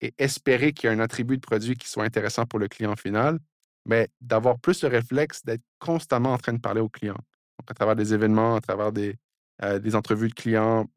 et 0.00 0.14
espérer 0.18 0.72
qu'il 0.72 0.90
y 0.90 0.92
ait 0.92 0.96
un 0.96 1.00
attribut 1.00 1.36
de 1.36 1.42
produit 1.42 1.76
qui 1.76 1.88
soit 1.88 2.04
intéressant 2.04 2.46
pour 2.46 2.58
le 2.58 2.68
client 2.68 2.96
final, 2.96 3.38
mais 3.86 4.08
d'avoir 4.20 4.58
plus 4.58 4.82
le 4.82 4.88
réflexe 4.88 5.44
d'être 5.44 5.62
constamment 5.78 6.32
en 6.32 6.38
train 6.38 6.52
de 6.52 6.60
parler 6.60 6.80
au 6.80 6.88
client. 6.88 7.18
Donc, 7.58 7.70
à 7.70 7.74
travers 7.74 7.96
des 7.96 8.14
événements, 8.14 8.56
à 8.56 8.60
travers 8.60 8.92
des, 8.92 9.16
euh, 9.62 9.78
des 9.78 9.94
entrevues 9.94 10.28
de 10.28 10.34
clients, 10.34 10.88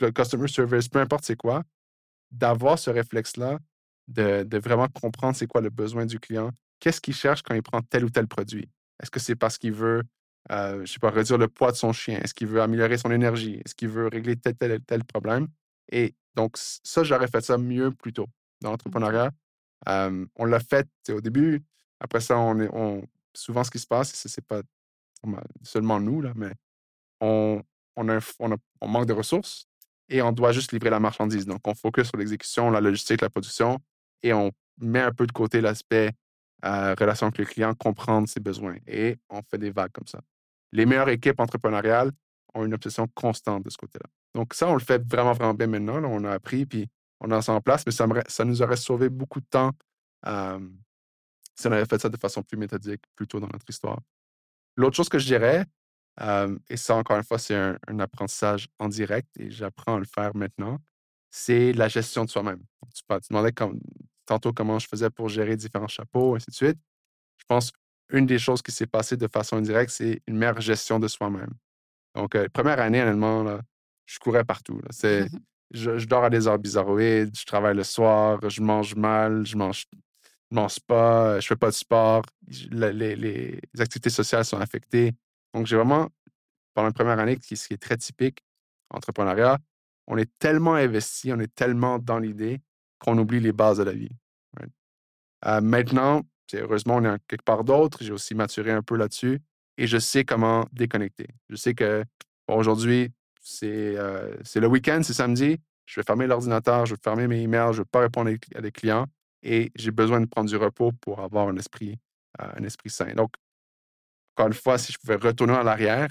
le 0.00 0.10
customer 0.10 0.48
service, 0.48 0.88
peu 0.88 0.98
importe 0.98 1.24
c'est 1.24 1.36
quoi, 1.36 1.62
d'avoir 2.30 2.78
ce 2.78 2.90
réflexe-là, 2.90 3.58
de, 4.08 4.42
de, 4.42 4.58
vraiment 4.58 4.88
comprendre 4.88 5.36
c'est 5.36 5.46
quoi 5.46 5.60
le 5.60 5.70
besoin 5.70 6.06
du 6.06 6.18
client, 6.18 6.50
qu'est-ce 6.80 7.00
qu'il 7.00 7.14
cherche 7.14 7.42
quand 7.42 7.54
il 7.54 7.62
prend 7.62 7.80
tel 7.82 8.04
ou 8.04 8.10
tel 8.10 8.26
produit? 8.26 8.68
Est-ce 9.00 9.10
que 9.10 9.20
c'est 9.20 9.36
parce 9.36 9.56
qu'il 9.56 9.72
veut, 9.72 10.02
euh, 10.50 10.84
je 10.84 10.92
sais 10.92 10.98
pas, 10.98 11.10
réduire 11.10 11.38
le 11.38 11.48
poids 11.48 11.70
de 11.70 11.76
son 11.76 11.92
chien? 11.92 12.18
Est-ce 12.20 12.34
qu'il 12.34 12.48
veut 12.48 12.60
améliorer 12.60 12.98
son 12.98 13.10
énergie? 13.10 13.60
Est-ce 13.64 13.74
qu'il 13.74 13.88
veut 13.88 14.08
régler 14.08 14.36
tel, 14.36 14.56
tel, 14.56 14.80
tel 14.80 15.04
problème? 15.04 15.46
Et 15.92 16.14
donc, 16.34 16.56
ça, 16.56 17.04
j'aurais 17.04 17.28
fait 17.28 17.40
ça 17.40 17.56
mieux 17.56 17.92
plus 17.92 18.12
tôt 18.12 18.26
dans 18.60 18.70
l'entrepreneuriat. 18.70 19.30
on 19.86 20.44
l'a 20.44 20.60
fait 20.60 20.88
au 21.10 21.20
début. 21.20 21.62
Après 22.00 22.20
ça, 22.20 22.38
on 22.38 22.58
est, 22.60 22.68
on, 22.72 23.06
souvent, 23.34 23.64
ce 23.64 23.70
qui 23.70 23.78
se 23.78 23.86
passe, 23.86 24.12
ce 24.12 24.28
n'est 24.28 24.44
pas 24.46 24.62
seulement 25.62 26.00
nous, 26.00 26.20
là, 26.20 26.32
mais 26.34 26.52
on, 27.20 27.62
manque 28.82 29.06
de 29.06 29.12
ressources 29.12 29.66
et 30.08 30.22
on 30.22 30.32
doit 30.32 30.52
juste 30.52 30.72
livrer 30.72 30.90
la 30.90 31.00
marchandise. 31.00 31.46
Donc, 31.46 31.60
on 31.66 31.74
focus 31.74 32.08
sur 32.08 32.16
l'exécution, 32.16 32.70
la 32.70 32.80
logistique, 32.80 33.20
la 33.20 33.30
production 33.30 33.78
et 34.22 34.32
on 34.32 34.50
met 34.78 35.00
un 35.00 35.12
peu 35.12 35.26
de 35.26 35.32
côté 35.32 35.60
l'aspect 35.60 36.12
euh, 36.64 36.94
relation 36.98 37.26
avec 37.26 37.38
le 37.38 37.44
client, 37.44 37.74
comprendre 37.74 38.28
ses 38.28 38.40
besoins 38.40 38.76
et 38.86 39.16
on 39.28 39.40
fait 39.42 39.58
des 39.58 39.70
vagues 39.70 39.92
comme 39.92 40.06
ça. 40.06 40.20
Les 40.72 40.86
meilleures 40.86 41.08
équipes 41.08 41.40
entrepreneuriales 41.40 42.12
ont 42.54 42.64
une 42.64 42.74
obsession 42.74 43.06
constante 43.14 43.64
de 43.64 43.70
ce 43.70 43.76
côté-là. 43.76 44.06
Donc, 44.34 44.54
ça, 44.54 44.68
on 44.68 44.74
le 44.74 44.80
fait 44.80 45.02
vraiment, 45.08 45.32
vraiment 45.32 45.54
bien 45.54 45.66
maintenant. 45.66 46.02
on 46.04 46.24
a 46.24 46.32
appris, 46.32 46.66
puis 46.66 46.88
on 47.20 47.30
a 47.30 47.42
ça 47.42 47.52
en 47.52 47.60
place, 47.60 47.84
mais 47.86 47.92
ça 47.92 48.44
nous 48.44 48.62
aurait 48.62 48.76
sauvé 48.76 49.08
beaucoup 49.08 49.40
de 49.40 49.46
temps 49.50 49.72
si 51.60 51.66
on 51.66 51.72
avait 51.72 51.86
fait 51.86 52.00
ça 52.00 52.08
de 52.08 52.16
façon 52.16 52.42
plus 52.42 52.56
méthodique 52.56 53.02
plus 53.14 53.26
tôt 53.26 53.38
dans 53.38 53.48
notre 53.48 53.68
histoire. 53.68 54.00
L'autre 54.76 54.96
chose 54.96 55.08
que 55.08 55.18
je 55.18 55.26
dirais, 55.26 55.64
et 56.68 56.76
ça, 56.76 56.96
encore 56.96 57.16
une 57.16 57.24
fois, 57.24 57.38
c'est 57.38 57.54
un, 57.54 57.98
apprentissage 57.98 58.68
en 58.78 58.88
direct 58.88 59.28
et 59.38 59.50
j'apprends 59.50 59.96
à 59.96 59.98
le 59.98 60.04
faire 60.04 60.34
maintenant, 60.36 60.78
c'est 61.30 61.72
la 61.72 61.88
gestion 61.88 62.24
de 62.24 62.30
soi-même. 62.30 62.62
Tu, 62.94 63.02
tu 63.02 63.28
demandais 63.30 63.52
tantôt 64.26 64.52
comment 64.52 64.78
je 64.78 64.86
faisais 64.86 65.10
pour 65.10 65.28
gérer 65.28 65.56
différents 65.56 65.88
chapeaux, 65.88 66.34
ainsi 66.34 66.50
de 66.50 66.54
suite. 66.54 66.78
Je 67.38 67.44
pense 67.46 67.72
une 68.12 68.26
des 68.26 68.38
choses 68.38 68.62
qui 68.62 68.72
s'est 68.72 68.86
passée 68.86 69.16
de 69.16 69.28
façon 69.28 69.56
indirecte, 69.56 69.90
c'est 69.90 70.20
une 70.26 70.36
meilleure 70.36 70.60
gestion 70.60 70.98
de 70.98 71.08
soi-même. 71.08 71.52
Donc, 72.14 72.34
euh, 72.34 72.48
première 72.52 72.80
année, 72.80 73.00
honnêtement, 73.00 73.42
là, 73.42 73.60
je 74.06 74.18
courais 74.18 74.44
partout. 74.44 74.80
C'est, 74.90 75.26
je, 75.70 76.04
dors 76.06 76.24
à 76.24 76.30
des 76.30 76.46
heures 76.48 76.58
bizarroïdes, 76.58 77.36
je 77.36 77.44
travaille 77.44 77.76
le 77.76 77.84
soir, 77.84 78.38
je 78.48 78.60
mange 78.60 78.94
mal, 78.94 79.46
je 79.46 79.56
mange, 79.56 79.86
mange 80.50 80.80
pas, 80.80 81.38
je 81.40 81.46
fais 81.46 81.56
pas 81.56 81.68
de 81.68 81.74
sport, 81.74 82.22
les, 82.70 83.14
les, 83.16 83.60
activités 83.78 84.10
sociales 84.10 84.44
sont 84.44 84.58
affectées. 84.58 85.12
Donc, 85.54 85.66
j'ai 85.66 85.76
vraiment, 85.76 86.08
pendant 86.74 86.88
la 86.88 86.92
première 86.92 87.18
année, 87.18 87.38
ce 87.42 87.54
qui 87.54 87.74
est 87.74 87.82
très 87.82 87.96
typique 87.96 88.44
en 88.90 88.98
entrepreneuriat, 88.98 89.58
on 90.06 90.16
est 90.18 90.30
tellement 90.38 90.74
investi, 90.74 91.32
on 91.32 91.38
est 91.38 91.54
tellement 91.54 91.98
dans 91.98 92.18
l'idée 92.18 92.60
qu'on 92.98 93.16
oublie 93.18 93.40
les 93.40 93.52
bases 93.52 93.78
de 93.78 93.84
la 93.84 93.92
vie. 93.92 94.10
Euh, 95.46 95.60
maintenant, 95.60 96.22
heureusement, 96.54 96.96
on 96.96 97.04
est 97.04 97.18
quelque 97.28 97.44
part 97.44 97.64
d'autre. 97.64 97.98
J'ai 98.02 98.12
aussi 98.12 98.34
maturé 98.34 98.72
un 98.72 98.82
peu 98.82 98.96
là-dessus 98.96 99.40
et 99.78 99.86
je 99.86 99.98
sais 99.98 100.24
comment 100.24 100.66
déconnecter. 100.72 101.28
Je 101.48 101.56
sais 101.56 101.74
que 101.74 102.04
aujourd'hui, 102.48 103.12
euh, 103.62 104.36
c'est 104.44 104.60
le 104.60 104.66
week-end, 104.66 105.00
c'est 105.02 105.14
samedi, 105.14 105.58
je 105.86 106.00
vais 106.00 106.04
fermer 106.04 106.26
l'ordinateur, 106.26 106.86
je 106.86 106.94
vais 106.94 107.00
fermer 107.02 107.26
mes 107.26 107.40
emails, 107.40 107.72
je 107.72 107.78
ne 107.78 107.82
vais 107.84 107.88
pas 107.90 108.00
répondre 108.00 108.30
à 108.54 108.60
des 108.60 108.72
clients 108.72 109.06
et 109.42 109.72
j'ai 109.74 109.90
besoin 109.90 110.20
de 110.20 110.26
prendre 110.26 110.48
du 110.48 110.56
repos 110.56 110.92
pour 111.00 111.20
avoir 111.20 111.48
un 111.48 111.56
esprit, 111.56 111.98
euh, 112.40 112.52
un 112.56 112.64
esprit 112.64 112.90
sain. 112.90 113.14
Donc, 113.14 113.32
encore 114.40 114.46
une 114.48 114.54
fois, 114.54 114.78
si 114.78 114.90
je 114.92 114.98
pouvais 114.98 115.16
retourner 115.16 115.52
en 115.52 115.66
arrière, 115.66 116.08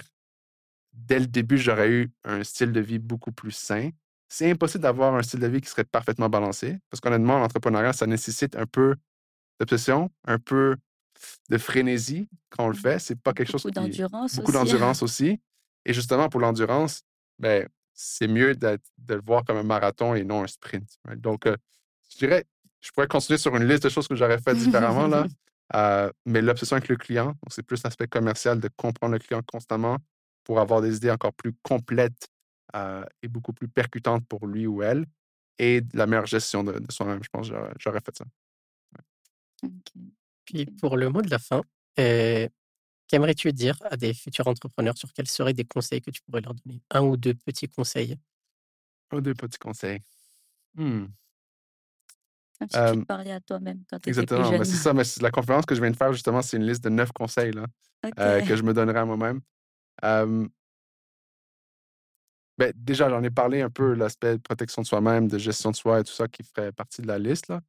dès 0.92 1.18
le 1.18 1.26
début, 1.26 1.58
j'aurais 1.58 1.90
eu 1.90 2.12
un 2.22 2.44
style 2.44 2.70
de 2.70 2.80
vie 2.80 3.00
beaucoup 3.00 3.32
plus 3.32 3.50
sain. 3.50 3.90
C'est 4.28 4.48
impossible 4.48 4.82
d'avoir 4.82 5.16
un 5.16 5.22
style 5.22 5.40
de 5.40 5.48
vie 5.48 5.60
qui 5.60 5.68
serait 5.68 5.84
parfaitement 5.84 6.28
balancé 6.28 6.78
parce 6.88 7.00
qu'honnêtement, 7.00 7.40
l'entrepreneuriat, 7.40 7.92
ça 7.92 8.06
nécessite 8.06 8.54
un 8.54 8.66
peu 8.66 8.94
d'obsession, 9.58 10.10
un 10.24 10.38
peu 10.38 10.76
de 11.48 11.58
frénésie 11.58 12.28
quand 12.50 12.66
on 12.66 12.68
le 12.68 12.76
mmh. 12.76 12.80
fait. 12.80 12.98
C'est 13.00 13.20
pas 13.20 13.32
quelque 13.32 13.50
chose 13.50 13.64
beaucoup 13.64 13.74
d'endurance 13.74 14.36
beaucoup 14.36 14.52
d'endurance 14.52 15.02
aussi. 15.02 15.40
Et 15.84 15.92
justement 15.92 16.28
pour 16.28 16.40
l'endurance, 16.40 17.02
ben 17.40 17.68
c'est 17.92 18.28
mieux 18.28 18.54
de 18.54 18.78
le 19.08 19.20
voir 19.20 19.44
comme 19.44 19.56
un 19.56 19.64
marathon 19.64 20.14
et 20.14 20.22
non 20.22 20.44
un 20.44 20.46
sprint. 20.46 20.88
Donc 21.16 21.46
euh, 21.46 21.56
je 22.12 22.18
dirais, 22.18 22.44
je 22.80 22.92
pourrais 22.92 23.08
continuer 23.08 23.38
sur 23.38 23.54
une 23.56 23.66
liste 23.66 23.82
de 23.82 23.88
choses 23.88 24.06
que 24.06 24.14
j'aurais 24.14 24.38
fait 24.38 24.54
différemment 24.54 25.08
là. 25.08 25.26
Euh, 25.74 26.10
mais 26.26 26.42
l'obsession 26.42 26.76
avec 26.76 26.88
le 26.88 26.96
client, 26.96 27.34
c'est 27.48 27.62
plus 27.62 27.82
l'aspect 27.82 28.08
commercial 28.08 28.60
de 28.60 28.68
comprendre 28.76 29.12
le 29.12 29.18
client 29.18 29.42
constamment 29.46 29.98
pour 30.44 30.58
avoir 30.58 30.80
des 30.80 30.96
idées 30.96 31.10
encore 31.10 31.32
plus 31.32 31.54
complètes 31.62 32.28
euh, 32.74 33.04
et 33.22 33.28
beaucoup 33.28 33.52
plus 33.52 33.68
percutantes 33.68 34.26
pour 34.26 34.46
lui 34.46 34.66
ou 34.66 34.82
elle 34.82 35.06
et 35.58 35.80
de 35.80 35.96
la 35.96 36.06
meilleure 36.06 36.26
gestion 36.26 36.64
de, 36.64 36.80
soi-même. 36.90 37.22
Je 37.22 37.28
pense 37.28 37.50
que 37.50 37.54
j'aurais 37.78 38.00
fait 38.00 38.16
ça. 38.16 38.24
Puis 40.44 40.66
pour 40.66 40.96
le 40.96 41.10
mot 41.10 41.22
de 41.22 41.30
la 41.30 41.38
fin, 41.38 41.62
euh, 41.98 42.48
qu'aimerais-tu 43.06 43.52
dire 43.52 43.76
à 43.90 43.96
des 43.96 44.14
futurs 44.14 44.48
entrepreneurs? 44.48 44.96
Sur 44.96 45.12
quels 45.12 45.28
seraient 45.28 45.52
des 45.52 45.64
conseils 45.64 46.00
que 46.00 46.10
tu 46.10 46.22
pourrais 46.22 46.40
leur 46.40 46.54
donner? 46.54 46.80
Un 46.90 47.02
ou 47.02 47.16
deux 47.16 47.34
petits 47.34 47.68
conseils? 47.68 48.16
Un 49.10 49.18
ou 49.18 49.20
deux 49.20 49.34
petits 49.34 49.58
conseils. 49.58 50.00
Mmh. 50.74 51.06
Comme 52.60 52.68
si 52.68 52.76
tu 52.76 53.00
te 53.00 53.06
parlais 53.06 53.32
à 53.32 53.40
toi-même 53.40 53.82
quand 53.88 53.98
tu 53.98 54.10
étais 54.10 54.12
plus 54.12 54.22
Exactement. 54.22 54.50
jeune. 54.50 54.58
Ben, 54.58 54.64
c'est 54.64 54.76
ça, 54.76 54.92
mais 54.92 55.02
la 55.22 55.30
conférence 55.30 55.64
que 55.64 55.74
je 55.74 55.80
viens 55.80 55.90
de 55.90 55.96
faire, 55.96 56.12
justement, 56.12 56.42
c'est 56.42 56.58
une 56.58 56.66
liste 56.66 56.84
de 56.84 56.90
neuf 56.90 57.10
conseils 57.12 57.52
là, 57.52 57.64
euh, 58.18 58.42
que 58.42 58.54
je 58.54 58.62
me 58.62 58.74
donnerai 58.74 58.98
à 58.98 59.06
moi-même. 59.06 59.40
ben, 60.02 60.50
déjà, 62.76 63.08
j'en 63.08 63.22
ai 63.22 63.30
parlé 63.30 63.62
un 63.62 63.70
peu, 63.70 63.94
l'aspect 63.94 64.36
de 64.36 64.42
protection 64.42 64.82
de 64.82 64.86
soi-même, 64.86 65.26
de 65.26 65.38
gestion 65.38 65.70
de 65.70 65.76
soi 65.76 66.00
et 66.00 66.04
tout 66.04 66.12
ça 66.12 66.28
qui 66.28 66.42
ferait 66.42 66.72
partie 66.72 67.00
de 67.00 67.06
la 67.06 67.18
liste. 67.18 67.48
Là. 67.48 67.62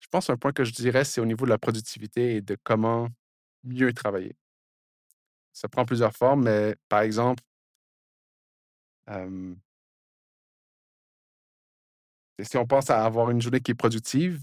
Je 0.00 0.06
pense 0.10 0.30
un 0.30 0.36
point 0.36 0.52
que 0.52 0.64
je 0.64 0.72
dirais, 0.72 1.04
c'est 1.04 1.20
au 1.20 1.26
niveau 1.26 1.44
de 1.44 1.50
la 1.50 1.58
productivité 1.58 2.36
et 2.36 2.40
de 2.40 2.56
comment 2.64 3.08
mieux 3.62 3.92
travailler. 3.92 4.34
Ça 5.52 5.68
prend 5.68 5.84
plusieurs 5.84 6.16
formes, 6.16 6.44
mais 6.44 6.74
par 6.88 7.02
exemple, 7.02 7.42
si 12.44 12.56
on 12.56 12.66
pense 12.66 12.90
à 12.90 13.04
avoir 13.04 13.30
une 13.30 13.40
journée 13.40 13.60
qui 13.60 13.72
est 13.72 13.74
productive, 13.74 14.40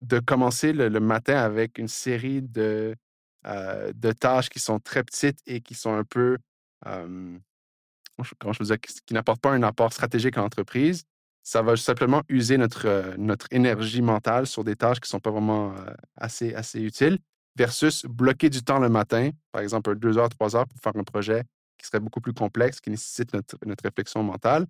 de 0.00 0.18
commencer 0.18 0.72
le, 0.72 0.88
matin 1.00 1.36
avec 1.36 1.78
une 1.78 1.88
série 1.88 2.42
de, 2.42 2.96
de 3.44 4.12
tâches 4.12 4.48
qui 4.48 4.58
sont 4.58 4.80
très 4.80 5.04
petites 5.04 5.38
et 5.46 5.60
qui 5.60 5.74
sont 5.74 5.94
un 5.94 6.02
peu, 6.02 6.38
comment 6.82 8.52
je 8.52 8.58
veux 8.58 8.66
dire, 8.66 8.80
qui 8.80 9.14
n'apportent 9.14 9.40
pas 9.40 9.52
un 9.52 9.62
apport 9.62 9.92
stratégique 9.92 10.36
à 10.36 10.40
l'entreprise, 10.40 11.04
ça 11.42 11.62
va 11.62 11.76
simplement 11.76 12.22
user 12.28 12.56
notre, 12.56 12.86
euh, 12.86 13.14
notre 13.18 13.46
énergie 13.50 14.02
mentale 14.02 14.46
sur 14.46 14.64
des 14.64 14.76
tâches 14.76 15.00
qui 15.00 15.06
ne 15.06 15.10
sont 15.10 15.20
pas 15.20 15.30
vraiment 15.30 15.74
euh, 15.76 15.92
assez, 16.16 16.54
assez 16.54 16.80
utiles, 16.80 17.18
versus 17.56 18.06
bloquer 18.06 18.48
du 18.48 18.62
temps 18.62 18.78
le 18.78 18.88
matin, 18.88 19.30
par 19.50 19.62
exemple 19.62 19.96
deux 19.96 20.18
heures, 20.18 20.28
trois 20.28 20.56
heures 20.56 20.66
pour 20.66 20.78
faire 20.80 20.96
un 20.96 21.04
projet 21.04 21.44
qui 21.78 21.86
serait 21.86 22.00
beaucoup 22.00 22.20
plus 22.20 22.32
complexe, 22.32 22.80
qui 22.80 22.90
nécessite 22.90 23.32
notre, 23.34 23.58
notre 23.66 23.82
réflexion 23.82 24.22
mentale, 24.22 24.66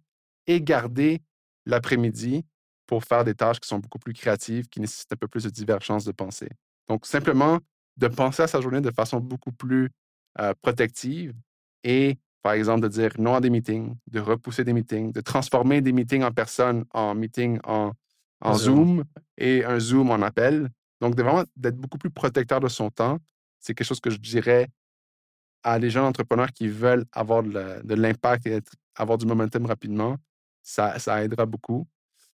et 0.46 0.62
garder 0.62 1.20
l'après-midi 1.66 2.44
pour 2.86 3.04
faire 3.04 3.24
des 3.24 3.34
tâches 3.34 3.60
qui 3.60 3.68
sont 3.68 3.78
beaucoup 3.78 3.98
plus 3.98 4.12
créatives, 4.12 4.68
qui 4.68 4.80
nécessitent 4.80 5.12
un 5.12 5.16
peu 5.16 5.28
plus 5.28 5.44
de 5.44 5.50
divergence 5.50 6.04
de 6.04 6.12
pensée. 6.12 6.50
Donc, 6.88 7.06
simplement 7.06 7.58
de 7.96 8.08
penser 8.08 8.42
à 8.42 8.46
sa 8.46 8.60
journée 8.60 8.80
de 8.80 8.90
façon 8.90 9.20
beaucoup 9.20 9.52
plus 9.52 9.90
euh, 10.40 10.52
protective 10.62 11.32
et 11.84 12.18
par 12.42 12.54
exemple, 12.54 12.80
de 12.80 12.88
dire 12.88 13.12
non 13.18 13.34
à 13.34 13.40
des 13.40 13.50
meetings, 13.50 13.94
de 14.08 14.20
repousser 14.20 14.64
des 14.64 14.72
meetings, 14.72 15.12
de 15.12 15.20
transformer 15.20 15.80
des 15.80 15.92
meetings 15.92 16.24
en 16.24 16.32
personne 16.32 16.84
en 16.90 17.14
meetings 17.14 17.60
en, 17.64 17.92
en 18.40 18.54
Zoom 18.54 19.04
et 19.38 19.64
un 19.64 19.78
Zoom 19.78 20.10
en 20.10 20.20
appel. 20.22 20.68
Donc, 21.00 21.14
de 21.14 21.22
vraiment 21.22 21.44
d'être 21.56 21.76
beaucoup 21.76 21.98
plus 21.98 22.10
protecteur 22.10 22.58
de 22.60 22.68
son 22.68 22.90
temps, 22.90 23.18
c'est 23.60 23.74
quelque 23.74 23.86
chose 23.86 24.00
que 24.00 24.10
je 24.10 24.18
dirais 24.18 24.68
à 25.62 25.78
les 25.78 25.90
jeunes 25.90 26.04
entrepreneurs 26.04 26.52
qui 26.52 26.66
veulent 26.66 27.04
avoir 27.12 27.44
de 27.44 27.94
l'impact 27.94 28.46
et 28.46 28.60
avoir 28.96 29.18
du 29.18 29.26
momentum 29.26 29.66
rapidement. 29.66 30.16
Ça, 30.62 30.98
ça 30.98 31.22
aidera 31.24 31.46
beaucoup. 31.46 31.86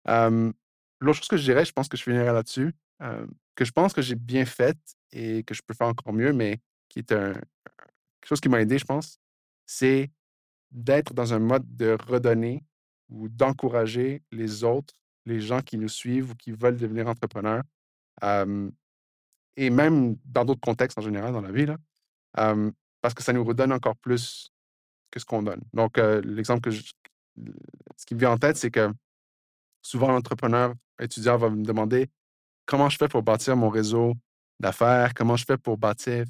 L'autre 0.06 1.18
chose 1.20 1.28
que 1.28 1.38
je 1.38 1.44
dirais, 1.44 1.66
je 1.66 1.74
pense 1.74 1.88
que 1.88 1.98
je 1.98 2.04
finirai 2.04 2.32
là-dessus, 2.32 2.74
que 3.56 3.66
je 3.66 3.72
pense 3.72 3.94
que 3.94 4.02
j'ai 4.02 4.16
bien 4.16 4.46
fait 4.46 4.78
et 5.12 5.44
que 5.44 5.54
je 5.54 5.62
peux 5.66 5.74
faire 5.74 5.88
encore 5.88 6.14
mieux, 6.14 6.34
mais 6.34 6.60
qui 6.90 7.00
est 7.00 7.12
un, 7.12 7.34
quelque 7.34 8.30
chose 8.30 8.40
qui 8.40 8.50
m'a 8.50 8.62
aidé, 8.62 8.78
je 8.78 8.86
pense, 8.86 9.20
c'est 9.66 10.10
d'être 10.72 11.14
dans 11.14 11.34
un 11.34 11.40
mode 11.40 11.64
de 11.76 11.98
redonner 12.08 12.64
ou 13.10 13.28
d'encourager 13.30 14.24
les 14.32 14.64
autres, 14.64 14.94
les 15.26 15.40
gens 15.40 15.62
qui 15.62 15.78
nous 15.78 15.90
suivent 15.90 16.32
ou 16.32 16.36
qui 16.36 16.52
veulent 16.52 16.78
devenir 16.78 17.08
entrepreneurs. 17.08 17.64
et 19.56 19.70
même 19.70 20.16
dans 20.26 20.46
d'autres 20.46 20.62
contextes 20.62 20.98
en 20.98 21.02
général 21.02 21.34
dans 21.34 21.42
la 21.42 21.52
vie, 21.52 21.66
là, 21.66 21.78
parce 23.02 23.14
que 23.14 23.22
ça 23.22 23.34
nous 23.34 23.44
redonne 23.44 23.74
encore 23.74 23.98
plus 23.98 24.52
que 25.12 25.20
ce 25.20 25.26
qu'on 25.26 25.44
donne. 25.44 25.62
Donc, 25.74 25.98
l'exemple 25.98 26.62
que 26.62 26.72
je, 26.72 26.82
ce 27.98 28.06
qui 28.06 28.16
me 28.16 28.20
vient 28.20 28.32
en 28.32 28.38
tête, 28.38 28.58
c'est 28.58 28.72
que 28.72 28.92
souvent 29.82 30.12
l'entrepreneur 30.12 30.74
étudiant 31.00 31.38
va 31.38 31.50
me 31.50 31.64
demander 31.64 32.10
comment 32.66 32.90
je 32.90 32.98
fais 32.98 33.08
pour 33.08 33.24
bâtir 33.24 33.56
mon 33.56 33.70
réseau 33.70 34.14
d'affaires, 34.60 35.14
comment 35.14 35.36
je 35.36 35.46
fais 35.46 35.58
pour 35.58 35.78
bâtir 35.78 36.26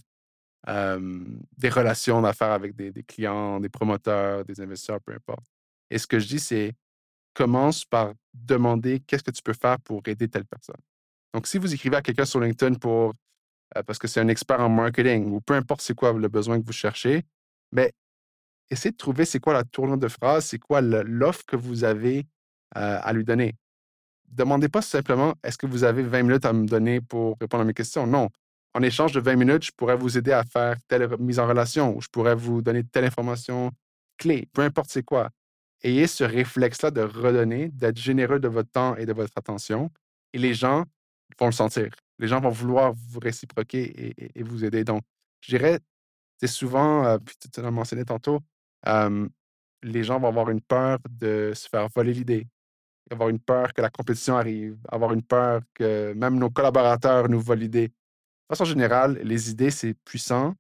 des 0.66 1.70
relations 1.70 2.22
d'affaires 2.22 2.51
avec 2.51 2.74
des, 2.76 3.04
clients, 3.04 3.60
des 3.60 3.70
promoteurs, 3.70 4.45
des 4.45 4.62
investisseurs, 4.62 5.01
peu 5.01 5.14
importe? 5.14 5.45
Et 5.89 5.97
ce 5.97 6.08
que 6.08 6.20
je 6.20 6.28
dis, 6.28 6.39
c'est 6.39 6.74
commence 7.34 7.84
par 7.84 8.14
demander 8.34 8.99
qu'est-ce 9.01 9.24
que 9.24 9.32
tu 9.32 9.41
peux 9.41 9.54
faire 9.54 9.80
pour 9.82 10.01
aider 10.06 10.28
telle 10.28 10.45
personne. 10.45 10.80
Donc, 11.34 11.47
si 11.47 11.58
vous 11.58 11.74
écrivez 11.74 11.97
à 11.97 12.01
quelqu'un 12.01 12.26
sur 12.26 12.39
LinkedIn 12.39 12.76
pour 12.76 13.14
parce 13.88 13.97
que 13.97 14.08
c'est 14.08 14.20
un 14.20 14.28
expert 14.28 14.60
en 14.60 14.70
marketing 14.70 15.32
ou 15.32 15.41
peu 15.41 15.56
importe 15.56 15.82
c'est 15.82 15.95
quoi 15.95 16.14
le 16.14 16.28
besoin 16.28 16.60
que 16.62 16.66
vous 16.66 16.74
cherchez, 16.74 17.24
mais 17.72 17.91
essayez 18.70 18.91
de 18.91 18.97
trouver 18.97 19.26
c'est 19.26 19.39
quoi 19.39 19.53
la 19.53 19.64
tournure 19.64 19.97
de 19.97 20.07
phrase, 20.07 20.45
c'est 20.45 20.59
quoi 20.59 20.82
l'offre 20.82 21.43
que 21.45 21.55
vous 21.55 21.84
avez 21.84 22.26
à 22.76 23.14
lui 23.14 23.24
donner. 23.24 23.55
Demandez 24.28 24.68
pas 24.68 24.82
simplement 24.82 25.36
est-ce 25.43 25.57
que 25.57 25.68
vous 25.68 25.84
avez 25.84 26.01
20 26.01 26.24
minutes 26.24 26.45
à 26.45 26.53
me 26.53 26.66
donner 26.66 27.01
pour 27.01 27.38
répondre 27.39 27.61
à 27.61 27.66
mes 27.66 27.74
questions? 27.74 28.07
Non 28.07 28.30
en 28.74 28.82
échange 28.82 29.11
de 29.11 29.20
20 29.20 29.36
minutes, 29.36 29.66
je 29.66 29.72
pourrais 29.72 29.95
vous 29.95 30.18
aider 30.18 30.32
à 30.32 30.43
faire 30.43 30.78
telle 30.88 31.07
mise 31.20 31.39
en 31.39 31.47
relation 31.47 31.95
ou 31.95 32.01
je 32.01 32.07
pourrais 32.07 32.36
vous 32.36 32.61
donner 32.61 32.84
telle 32.84 33.05
information 33.05 33.72
clé, 34.18 34.47
peu 34.53 34.61
importe 34.61 34.89
c'est 34.89 35.03
quoi. 35.03 35.30
Ayez 35.84 36.07
ce 36.07 36.24
réflexe-là 36.24 36.91
de 36.91 37.01
redonner, 37.01 37.70
d'être 37.70 37.97
généreux 37.97 38.39
de 38.39 38.47
votre 38.47 38.72
temps 38.72 38.95
et 38.95 39.05
de 39.05 39.14
votre 39.14 39.34
attention 39.36 39.91
et 40.34 40.39
les 40.39 40.53
gens 40.53 40.86
vont 41.39 41.47
le 41.47 41.51
sentir. 41.51 41.89
Les 42.20 42.28
gens 42.28 42.39
vont 42.39 42.49
vouloir 42.49 42.93
vous 42.93 43.20
réciproquer 43.20 44.14
et, 44.36 44.43
vous 44.43 44.64
aider. 44.64 44.84
Donc, 44.84 45.03
je 45.41 45.55
dirais, 45.55 45.80
c'est 46.39 46.47
souvent, 46.47 47.05
euh, 47.05 47.18
puis 47.18 47.36
tu 47.53 47.61
l'as 47.61 47.72
mentionné 47.72 48.05
tantôt, 48.05 48.39
les 48.86 50.04
gens 50.04 50.20
vont 50.20 50.28
avoir 50.28 50.50
une 50.50 50.62
peur 50.62 51.00
de 51.10 51.52
se 51.54 51.68
faire 51.68 51.88
voler 51.90 52.14
l'idée, 52.14 52.48
avoir 53.12 53.30
une 53.30 53.40
peur 53.40 53.74
que 53.74 53.82
la 53.82 53.90
compétition 53.90 54.38
arrive, 54.38 54.78
avoir 54.90 55.14
une 55.14 55.24
peur 55.24 55.62
que 55.74 56.14
même 56.14 56.38
nos 56.38 56.50
collaborateurs 56.50 57.30
nous 57.30 57.42
volent 57.42 57.62
l'idée 57.62 57.92
façon 58.54 58.66
générale, 58.66 59.20
les 59.24 59.50
idées, 59.50 59.72
c'est 59.72 59.94
puissant, 60.06 60.56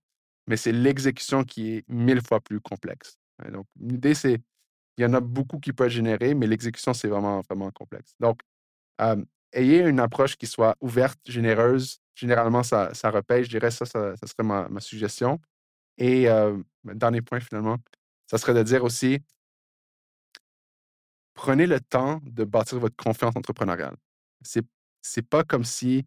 mais 0.47 0.57
c'est 0.57 0.71
l'exécution 0.71 1.43
qui 1.43 1.75
est 1.75 1.89
mille 1.89 2.21
fois 2.21 2.39
plus 2.39 2.59
complexe. 2.59 3.17
Hein. 3.39 3.51
Donc, 3.51 3.65
une 3.79 3.93
idée, 3.93 4.13
c'est. 4.13 4.41
Il 4.97 5.01
y 5.01 5.05
en 5.07 5.13
a 5.13 5.21
beaucoup 5.21 5.59
qui 5.59 5.73
peuvent 5.73 5.89
générer, 5.89 6.35
mais 6.35 6.45
l'exécution, 6.45 6.93
c'est 6.93 7.07
vraiment, 7.07 7.41
vraiment 7.41 7.71
complexe. 7.71 8.13
Donc, 8.19 8.41
ayez 9.51 9.79
une 9.79 9.99
approche 9.99 10.35
qui 10.37 10.45
soit 10.45 10.75
ouverte, 10.81 11.19
généreuse. 11.25 11.99
Généralement, 12.13 12.61
ça, 12.61 12.93
ça 12.93 13.09
repaye. 13.09 13.43
Je 13.43 13.49
dirais 13.49 13.71
ça, 13.71 13.87
ça, 13.87 14.15
serait 14.15 14.43
ma, 14.43 14.79
suggestion. 14.79 15.39
Et 15.97 16.27
dernier 16.83 17.23
point, 17.23 17.39
finalement, 17.39 17.77
ça 18.33 18.39
serait 18.39 18.55
de 18.55 18.63
dire 18.63 18.83
aussi 18.83 19.19
prenez 21.35 21.67
le 21.67 21.79
temps 21.79 22.19
de 22.23 22.43
bâtir 22.43 22.79
votre 22.79 22.95
confiance 22.95 23.35
entrepreneuriale. 23.35 23.95
C'est, 24.41 24.65
c'est 25.03 25.21
pas 25.21 25.43
comme 25.43 25.63
si 25.63 26.03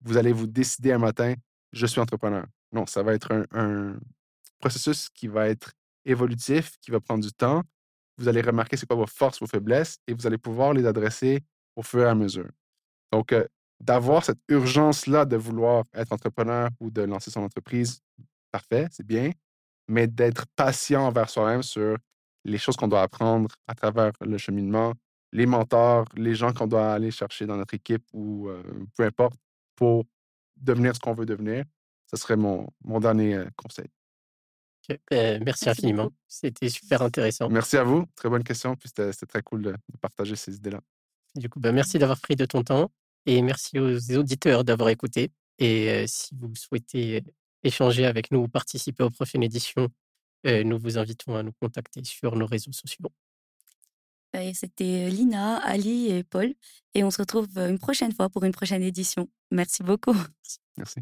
vous 0.00 0.16
allez 0.16 0.32
vous 0.32 0.48
décider 0.48 0.90
un 0.90 0.98
matin, 0.98 1.34
je 1.72 1.86
suis 1.86 2.00
entrepreneur. 2.00 2.46
Non, 2.72 2.84
ça 2.86 3.04
va 3.04 3.14
être 3.14 3.46
un, 3.52 3.96
processus 4.58 5.08
qui 5.08 5.28
va 5.28 5.48
être 5.48 5.70
évolutif, 6.04 6.78
qui 6.80 6.90
va 6.90 6.98
prendre 6.98 7.22
du 7.22 7.32
temps. 7.32 7.62
Vous 8.16 8.26
allez 8.26 8.40
remarquer 8.40 8.76
c'est 8.76 8.86
quoi 8.86 8.96
vos 8.96 9.06
forces, 9.06 9.38
vos 9.38 9.46
faiblesses, 9.46 9.98
et 10.08 10.14
vous 10.14 10.26
allez 10.26 10.38
pouvoir 10.38 10.72
les 10.72 10.84
adresser 10.84 11.44
au 11.76 11.82
fur 11.82 12.00
et 12.00 12.08
à 12.08 12.14
mesure. 12.16 12.50
Donc, 13.12 13.32
euh, 13.32 13.46
d'avoir 13.78 14.24
cette 14.24 14.40
urgence-là 14.48 15.24
de 15.24 15.36
vouloir 15.36 15.84
être 15.94 16.12
entrepreneur 16.12 16.70
ou 16.80 16.90
de 16.90 17.02
lancer 17.02 17.30
son 17.30 17.42
entreprise, 17.42 18.00
parfait, 18.50 18.88
c'est 18.90 19.06
bien, 19.06 19.30
mais 19.88 20.06
d'être 20.06 20.46
patient 20.54 21.06
envers 21.06 21.30
soi-même 21.30 21.62
sur 21.62 21.96
les 22.44 22.58
choses 22.58 22.76
qu'on 22.76 22.88
doit 22.88 23.02
apprendre 23.02 23.50
à 23.66 23.74
travers 23.74 24.12
le 24.20 24.38
cheminement, 24.38 24.92
les 25.32 25.46
mentors, 25.46 26.06
les 26.16 26.34
gens 26.34 26.52
qu'on 26.52 26.66
doit 26.66 26.92
aller 26.92 27.10
chercher 27.10 27.46
dans 27.46 27.56
notre 27.56 27.74
équipe 27.74 28.04
ou 28.12 28.48
euh, 28.48 28.62
peu 28.96 29.04
importe, 29.04 29.38
pour 29.76 30.04
devenir 30.56 30.94
ce 30.94 31.00
qu'on 31.00 31.14
veut 31.14 31.26
devenir. 31.26 31.64
Ce 32.10 32.16
serait 32.16 32.36
mon, 32.36 32.66
mon 32.84 33.00
dernier 33.00 33.34
euh, 33.34 33.46
conseil. 33.56 33.88
Ben, 35.10 35.42
merci, 35.44 35.68
infiniment. 35.68 36.10
C'était 36.26 36.70
super 36.70 37.02
intéressant. 37.02 37.50
Merci 37.50 37.76
à 37.76 37.84
vous. 37.84 38.06
Très 38.14 38.30
bonne 38.30 38.44
question. 38.44 38.74
Puis 38.74 38.88
c'était 38.88 39.26
très 39.26 39.42
cool 39.42 39.62
de, 39.62 39.74
partager 40.00 40.34
ces 40.34 40.56
idées-là. 40.56 40.80
Du 41.34 41.50
coup, 41.50 41.60
ben, 41.60 41.74
merci 41.74 41.98
d'avoir 41.98 42.20
pris 42.20 42.36
de 42.36 42.46
ton 42.46 42.62
temps 42.62 42.90
et 43.26 43.42
merci 43.42 43.78
aux 43.78 44.16
auditeurs 44.16 44.64
d'avoir 44.64 44.88
écouté. 44.88 45.30
Et 45.58 45.90
euh, 45.90 46.04
si 46.06 46.34
vous 46.34 46.54
souhaitez 46.54 47.22
échanger 47.62 48.06
avec 48.06 48.30
nous 48.30 48.40
ou 48.40 48.48
participer 48.48 49.02
aux 49.02 49.10
prochaines 49.10 49.42
éditions, 49.42 49.88
euh, 50.46 50.64
nous 50.64 50.78
vous 50.78 50.98
invitons 50.98 51.36
à 51.36 51.42
nous 51.42 51.52
contacter 51.60 52.02
sur 52.04 52.36
nos 52.36 52.46
réseaux 52.46 52.72
sociaux. 52.72 53.10
C'était 54.54 55.08
Lina, 55.10 55.58
Ali 55.58 56.10
et 56.10 56.22
Paul. 56.22 56.54
Et 56.94 57.02
on 57.02 57.10
se 57.10 57.18
retrouve 57.18 57.48
une 57.56 57.78
prochaine 57.78 58.12
fois 58.12 58.28
pour 58.28 58.44
une 58.44 58.52
prochaine 58.52 58.82
édition. 58.82 59.28
Merci 59.50 59.82
beaucoup. 59.82 60.14
Merci. 60.76 61.00